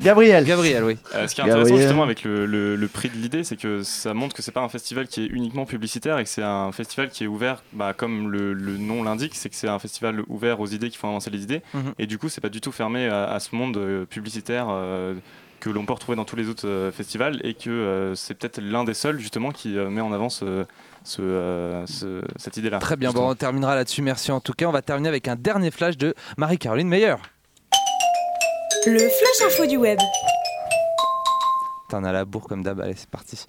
Gabriel. 0.00 0.44
Gabriel, 0.44 0.84
oui. 0.84 0.96
Euh, 1.14 1.26
ce 1.28 1.34
qui 1.34 1.40
est 1.40 1.44
intéressant 1.44 1.74
justement 1.82 2.02
avec 2.02 2.24
le, 2.24 2.46
le- 2.46 2.76
le 2.76 2.88
prix 2.88 3.08
de 3.08 3.16
l'idée, 3.16 3.44
c'est 3.44 3.56
que 3.56 3.82
ça 3.82 4.14
montre 4.14 4.34
que 4.34 4.42
c'est 4.42 4.52
pas 4.52 4.60
un 4.62 4.68
festival 4.68 5.06
qui 5.08 5.24
est 5.24 5.26
uniquement 5.26 5.64
publicitaire 5.66 6.18
et 6.18 6.24
que 6.24 6.30
c'est 6.30 6.42
un 6.42 6.72
festival 6.72 7.08
qui 7.10 7.24
est 7.24 7.26
ouvert, 7.26 7.62
bah, 7.72 7.92
comme 7.96 8.30
le, 8.30 8.52
le 8.52 8.76
nom 8.76 9.02
l'indique, 9.02 9.34
c'est 9.34 9.48
que 9.48 9.56
c'est 9.56 9.68
un 9.68 9.78
festival 9.78 10.22
ouvert 10.28 10.60
aux 10.60 10.66
idées 10.66 10.90
qui 10.90 10.96
font 10.98 11.08
avancer 11.08 11.30
les 11.30 11.42
idées. 11.42 11.62
Mhm. 11.74 11.94
Et 11.98 12.06
du 12.06 12.18
coup, 12.18 12.28
c'est 12.28 12.40
pas 12.40 12.48
du 12.48 12.60
tout 12.60 12.72
fermé 12.72 13.06
à, 13.08 13.24
à 13.24 13.40
ce 13.40 13.54
monde 13.54 13.76
euh, 13.76 14.04
publicitaire 14.04 14.66
euh, 14.70 15.14
que 15.60 15.70
l'on 15.70 15.84
peut 15.86 15.92
retrouver 15.94 16.14
dans 16.16 16.24
tous 16.24 16.36
les 16.36 16.48
autres 16.48 16.68
euh, 16.68 16.92
festivals 16.92 17.40
et 17.42 17.54
que 17.54 17.68
euh, 17.70 18.14
c'est 18.14 18.34
peut-être 18.34 18.60
l'un 18.60 18.84
des 18.84 18.94
seuls 18.94 19.18
justement 19.18 19.50
qui 19.50 19.76
euh, 19.76 19.90
met 19.90 20.00
en 20.00 20.12
avant 20.12 20.28
ce, 20.28 20.64
ce, 21.02 21.20
euh, 21.20 21.84
ce- 21.86 22.22
cette 22.36 22.56
idée-là. 22.58 22.78
Très 22.78 22.96
bien, 22.96 23.10
bon, 23.12 23.28
on 23.30 23.34
terminera 23.34 23.74
là-dessus. 23.74 24.02
Merci 24.02 24.30
en 24.30 24.40
tout 24.40 24.52
cas. 24.52 24.66
On 24.66 24.72
va 24.72 24.82
terminer 24.82 25.08
avec 25.08 25.26
un 25.26 25.34
dernier 25.34 25.70
flash 25.72 25.96
de 25.96 26.14
Marie-Caroline 26.36 26.88
Meyer. 26.88 27.16
Le 28.90 29.00
flash 29.00 29.42
info 29.44 29.66
du 29.66 29.76
web. 29.76 29.98
T'en 31.90 32.04
as 32.04 32.12
la 32.12 32.24
bourre 32.24 32.48
comme 32.48 32.62
d'hab. 32.62 32.80
Allez, 32.80 32.94
c'est 32.96 33.10
parti. 33.10 33.44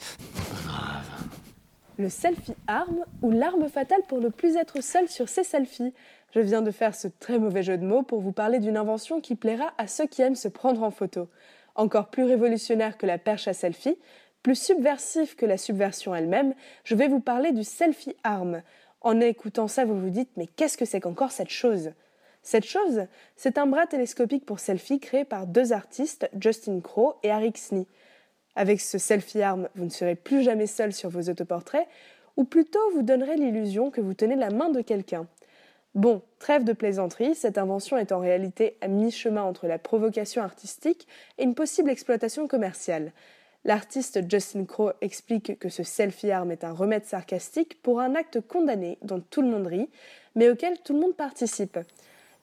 Le 1.97 2.09
selfie 2.09 2.55
arme 2.67 3.05
ou 3.21 3.31
l'arme 3.31 3.69
fatale 3.69 4.01
pour 4.09 4.19
ne 4.19 4.27
plus 4.27 4.57
être 4.57 4.83
seul 4.83 5.07
sur 5.07 5.29
ses 5.29 5.45
selfies. 5.45 5.93
Je 6.35 6.41
viens 6.41 6.61
de 6.61 6.71
faire 6.71 6.93
ce 6.93 7.07
très 7.07 7.39
mauvais 7.39 7.63
jeu 7.63 7.77
de 7.77 7.85
mots 7.85 8.03
pour 8.03 8.19
vous 8.19 8.33
parler 8.33 8.59
d'une 8.59 8.75
invention 8.75 9.21
qui 9.21 9.35
plaira 9.35 9.71
à 9.77 9.87
ceux 9.87 10.07
qui 10.07 10.21
aiment 10.21 10.35
se 10.35 10.49
prendre 10.49 10.83
en 10.83 10.91
photo. 10.91 11.29
Encore 11.75 12.09
plus 12.09 12.25
révolutionnaire 12.25 12.97
que 12.97 13.05
la 13.05 13.17
perche 13.17 13.47
à 13.47 13.53
selfie, 13.53 13.97
plus 14.43 14.61
subversif 14.61 15.37
que 15.37 15.45
la 15.45 15.57
subversion 15.57 16.13
elle-même, 16.13 16.53
je 16.83 16.95
vais 16.95 17.07
vous 17.07 17.21
parler 17.21 17.53
du 17.53 17.63
selfie 17.63 18.17
arm. 18.25 18.61
En 18.99 19.21
écoutant 19.21 19.69
ça, 19.69 19.85
vous 19.85 19.97
vous 19.97 20.09
dites 20.09 20.31
mais 20.35 20.47
qu'est-ce 20.47 20.77
que 20.77 20.83
c'est 20.83 20.99
qu'encore 20.99 21.31
cette 21.31 21.47
chose? 21.47 21.91
Cette 22.41 22.65
chose, 22.65 23.05
c'est 23.35 23.57
un 23.57 23.67
bras 23.67 23.87
télescopique 23.87 24.45
pour 24.45 24.59
selfie 24.59 24.99
créé 24.99 25.25
par 25.25 25.47
deux 25.47 25.73
artistes, 25.73 26.29
Justin 26.39 26.79
Crow 26.79 27.15
et 27.23 27.27
Eric 27.27 27.57
Snee. 27.57 27.87
Avec 28.55 28.81
ce 28.81 28.97
selfie 28.97 29.41
arm, 29.41 29.69
vous 29.75 29.85
ne 29.85 29.89
serez 29.89 30.15
plus 30.15 30.43
jamais 30.43 30.67
seul 30.67 30.93
sur 30.93 31.09
vos 31.09 31.29
autoportraits, 31.29 31.87
ou 32.37 32.43
plutôt 32.43 32.79
vous 32.93 33.03
donnerez 33.03 33.35
l'illusion 33.35 33.91
que 33.91 34.01
vous 34.01 34.13
tenez 34.13 34.35
la 34.35 34.49
main 34.49 34.69
de 34.69 34.81
quelqu'un. 34.81 35.27
Bon, 35.95 36.21
trêve 36.37 36.63
de 36.63 36.73
plaisanterie, 36.73 37.35
cette 37.35 37.57
invention 37.57 37.97
est 37.97 38.11
en 38.11 38.19
réalité 38.19 38.77
à 38.81 38.87
mi-chemin 38.87 39.43
entre 39.43 39.67
la 39.67 39.79
provocation 39.79 40.41
artistique 40.41 41.07
et 41.37 41.43
une 41.43 41.55
possible 41.55 41.89
exploitation 41.89 42.47
commerciale. 42.47 43.11
L'artiste 43.65 44.21
Justin 44.29 44.65
Crow 44.65 44.91
explique 45.01 45.59
que 45.59 45.67
ce 45.67 45.83
selfie 45.83 46.31
arm 46.31 46.51
est 46.51 46.63
un 46.63 46.71
remède 46.71 47.05
sarcastique 47.05 47.81
pour 47.81 47.99
un 47.99 48.15
acte 48.15 48.39
condamné 48.39 48.97
dont 49.01 49.19
tout 49.19 49.41
le 49.41 49.49
monde 49.49 49.67
rit, 49.67 49.89
mais 50.35 50.49
auquel 50.49 50.79
tout 50.79 50.93
le 50.93 50.99
monde 50.99 51.15
participe. 51.15 51.77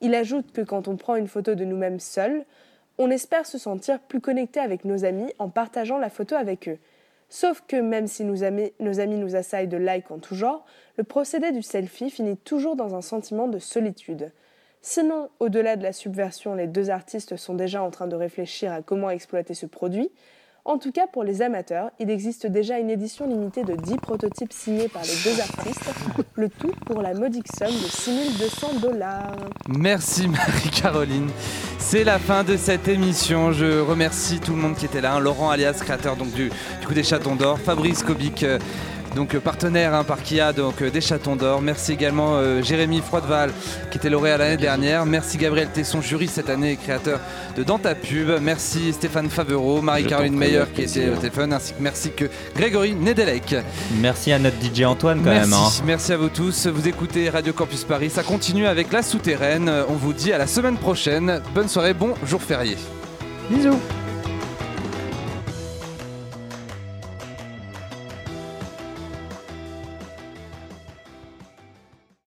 Il 0.00 0.14
ajoute 0.14 0.52
que 0.52 0.60
quand 0.60 0.88
on 0.88 0.96
prend 0.96 1.16
une 1.16 1.28
photo 1.28 1.54
de 1.54 1.64
nous-mêmes 1.64 2.00
seuls, 2.00 2.44
on 2.98 3.10
espère 3.10 3.46
se 3.46 3.58
sentir 3.58 4.00
plus 4.00 4.20
connecté 4.20 4.60
avec 4.60 4.84
nos 4.84 5.04
amis 5.04 5.32
en 5.38 5.48
partageant 5.48 5.98
la 5.98 6.10
photo 6.10 6.34
avec 6.34 6.68
eux. 6.68 6.78
Sauf 7.28 7.62
que 7.66 7.76
même 7.76 8.06
si 8.06 8.24
nos 8.24 8.44
amis, 8.44 8.72
nous 8.78 9.36
assaillent 9.36 9.68
de 9.68 9.76
likes 9.76 10.10
en 10.10 10.18
tout 10.18 10.34
genre, 10.34 10.64
le 10.96 11.04
procédé 11.04 11.50
du 11.50 11.62
selfie 11.62 12.10
finit 12.10 12.36
toujours 12.36 12.76
dans 12.76 12.94
un 12.94 13.02
sentiment 13.02 13.48
de 13.48 13.58
solitude. 13.58 14.30
Sinon, 14.80 15.30
au-delà 15.40 15.74
de 15.74 15.82
la 15.82 15.92
subversion, 15.92 16.54
les 16.54 16.68
deux 16.68 16.90
artistes 16.90 17.36
sont 17.36 17.54
déjà 17.54 17.82
en 17.82 17.90
train 17.90 18.06
de 18.06 18.14
réfléchir 18.14 18.72
à 18.72 18.82
comment 18.82 19.10
exploiter 19.10 19.54
ce 19.54 19.66
produit. 19.66 20.10
En 20.68 20.78
tout 20.78 20.90
cas, 20.90 21.06
pour 21.06 21.22
les 21.22 21.42
amateurs, 21.42 21.90
il 22.00 22.10
existe 22.10 22.48
déjà 22.48 22.80
une 22.80 22.90
édition 22.90 23.28
limitée 23.28 23.62
de 23.62 23.74
10 23.76 23.98
prototypes 23.98 24.52
signés 24.52 24.88
par 24.88 25.02
les 25.02 25.14
deux 25.24 25.40
artistes, 25.40 25.88
le 26.34 26.48
tout 26.48 26.72
pour 26.86 27.02
la 27.02 27.14
modique 27.14 27.46
somme 27.56 27.68
de 27.68 27.88
6200 27.88 28.80
dollars. 28.82 29.30
Merci 29.68 30.26
Marie-Caroline. 30.26 31.30
C'est 31.78 32.02
la 32.02 32.18
fin 32.18 32.42
de 32.42 32.56
cette 32.56 32.88
émission. 32.88 33.52
Je 33.52 33.78
remercie 33.78 34.40
tout 34.40 34.56
le 34.56 34.58
monde 34.60 34.74
qui 34.74 34.86
était 34.86 35.00
là. 35.00 35.14
hein. 35.14 35.20
Laurent 35.20 35.50
alias, 35.50 35.74
créateur 35.84 36.16
donc, 36.16 36.32
du, 36.32 36.50
du 36.80 36.86
coup 36.86 36.94
des 36.94 37.04
chatons 37.04 37.36
d'or. 37.36 37.60
Fabrice 37.60 38.02
Kobic, 38.02 38.42
euh, 38.42 38.58
donc 39.16 39.34
euh, 39.34 39.40
partenaire 39.40 39.94
hein, 39.94 40.04
par 40.04 40.22
Kia 40.22 40.52
donc, 40.52 40.82
euh, 40.82 40.90
des 40.90 41.00
chatons 41.00 41.34
d'or. 41.34 41.60
Merci 41.62 41.92
également 41.92 42.36
euh, 42.36 42.62
Jérémy 42.62 43.00
Froideval 43.00 43.50
qui 43.90 43.98
était 43.98 44.10
lauréat 44.10 44.36
l'année 44.36 44.56
dernière. 44.58 45.06
Merci 45.06 45.38
Gabriel 45.38 45.68
Tesson, 45.72 46.00
jury 46.02 46.28
cette 46.28 46.50
année 46.50 46.72
et 46.72 46.76
créateur 46.76 47.18
de 47.56 47.62
Dans 47.64 47.78
ta 47.78 47.94
pub. 47.94 48.30
Merci 48.40 48.92
Stéphane 48.92 49.30
Favereau, 49.30 49.80
Marie-Caroline 49.82 50.36
Meyer 50.36 50.64
qui 50.74 50.82
était 50.82 51.08
au 51.08 51.16
téléphone, 51.16 51.52
ainsi 51.54 51.72
que 51.72 51.78
merci 51.80 52.10
que 52.12 52.26
Grégory 52.54 52.94
Nedelec. 52.94 53.56
Merci 54.00 54.30
à 54.32 54.38
notre 54.38 54.56
DJ 54.62 54.82
Antoine 54.82 55.18
quand 55.24 55.30
Merci, 55.30 55.50
même. 55.50 55.58
hein. 55.58 55.68
merci 55.86 56.12
à 56.12 56.16
vous 56.18 56.28
tous. 56.28 56.66
Vous 56.66 56.86
écoutez 56.86 57.30
Radio 57.30 57.52
Campus 57.54 57.84
Paris. 57.84 58.10
Ça 58.10 58.22
continue 58.22 58.66
avec 58.66 58.92
la 58.92 59.02
souterraine. 59.02 59.72
On 59.88 59.94
vous 59.94 60.12
dit 60.12 60.32
à 60.32 60.38
la 60.38 60.46
semaine 60.46 60.76
prochaine. 60.76 61.40
Bonne 61.54 61.68
soirée, 61.68 61.94
bon 61.94 62.14
jour 62.24 62.42
férié. 62.42 62.76
Bisous. 63.50 63.78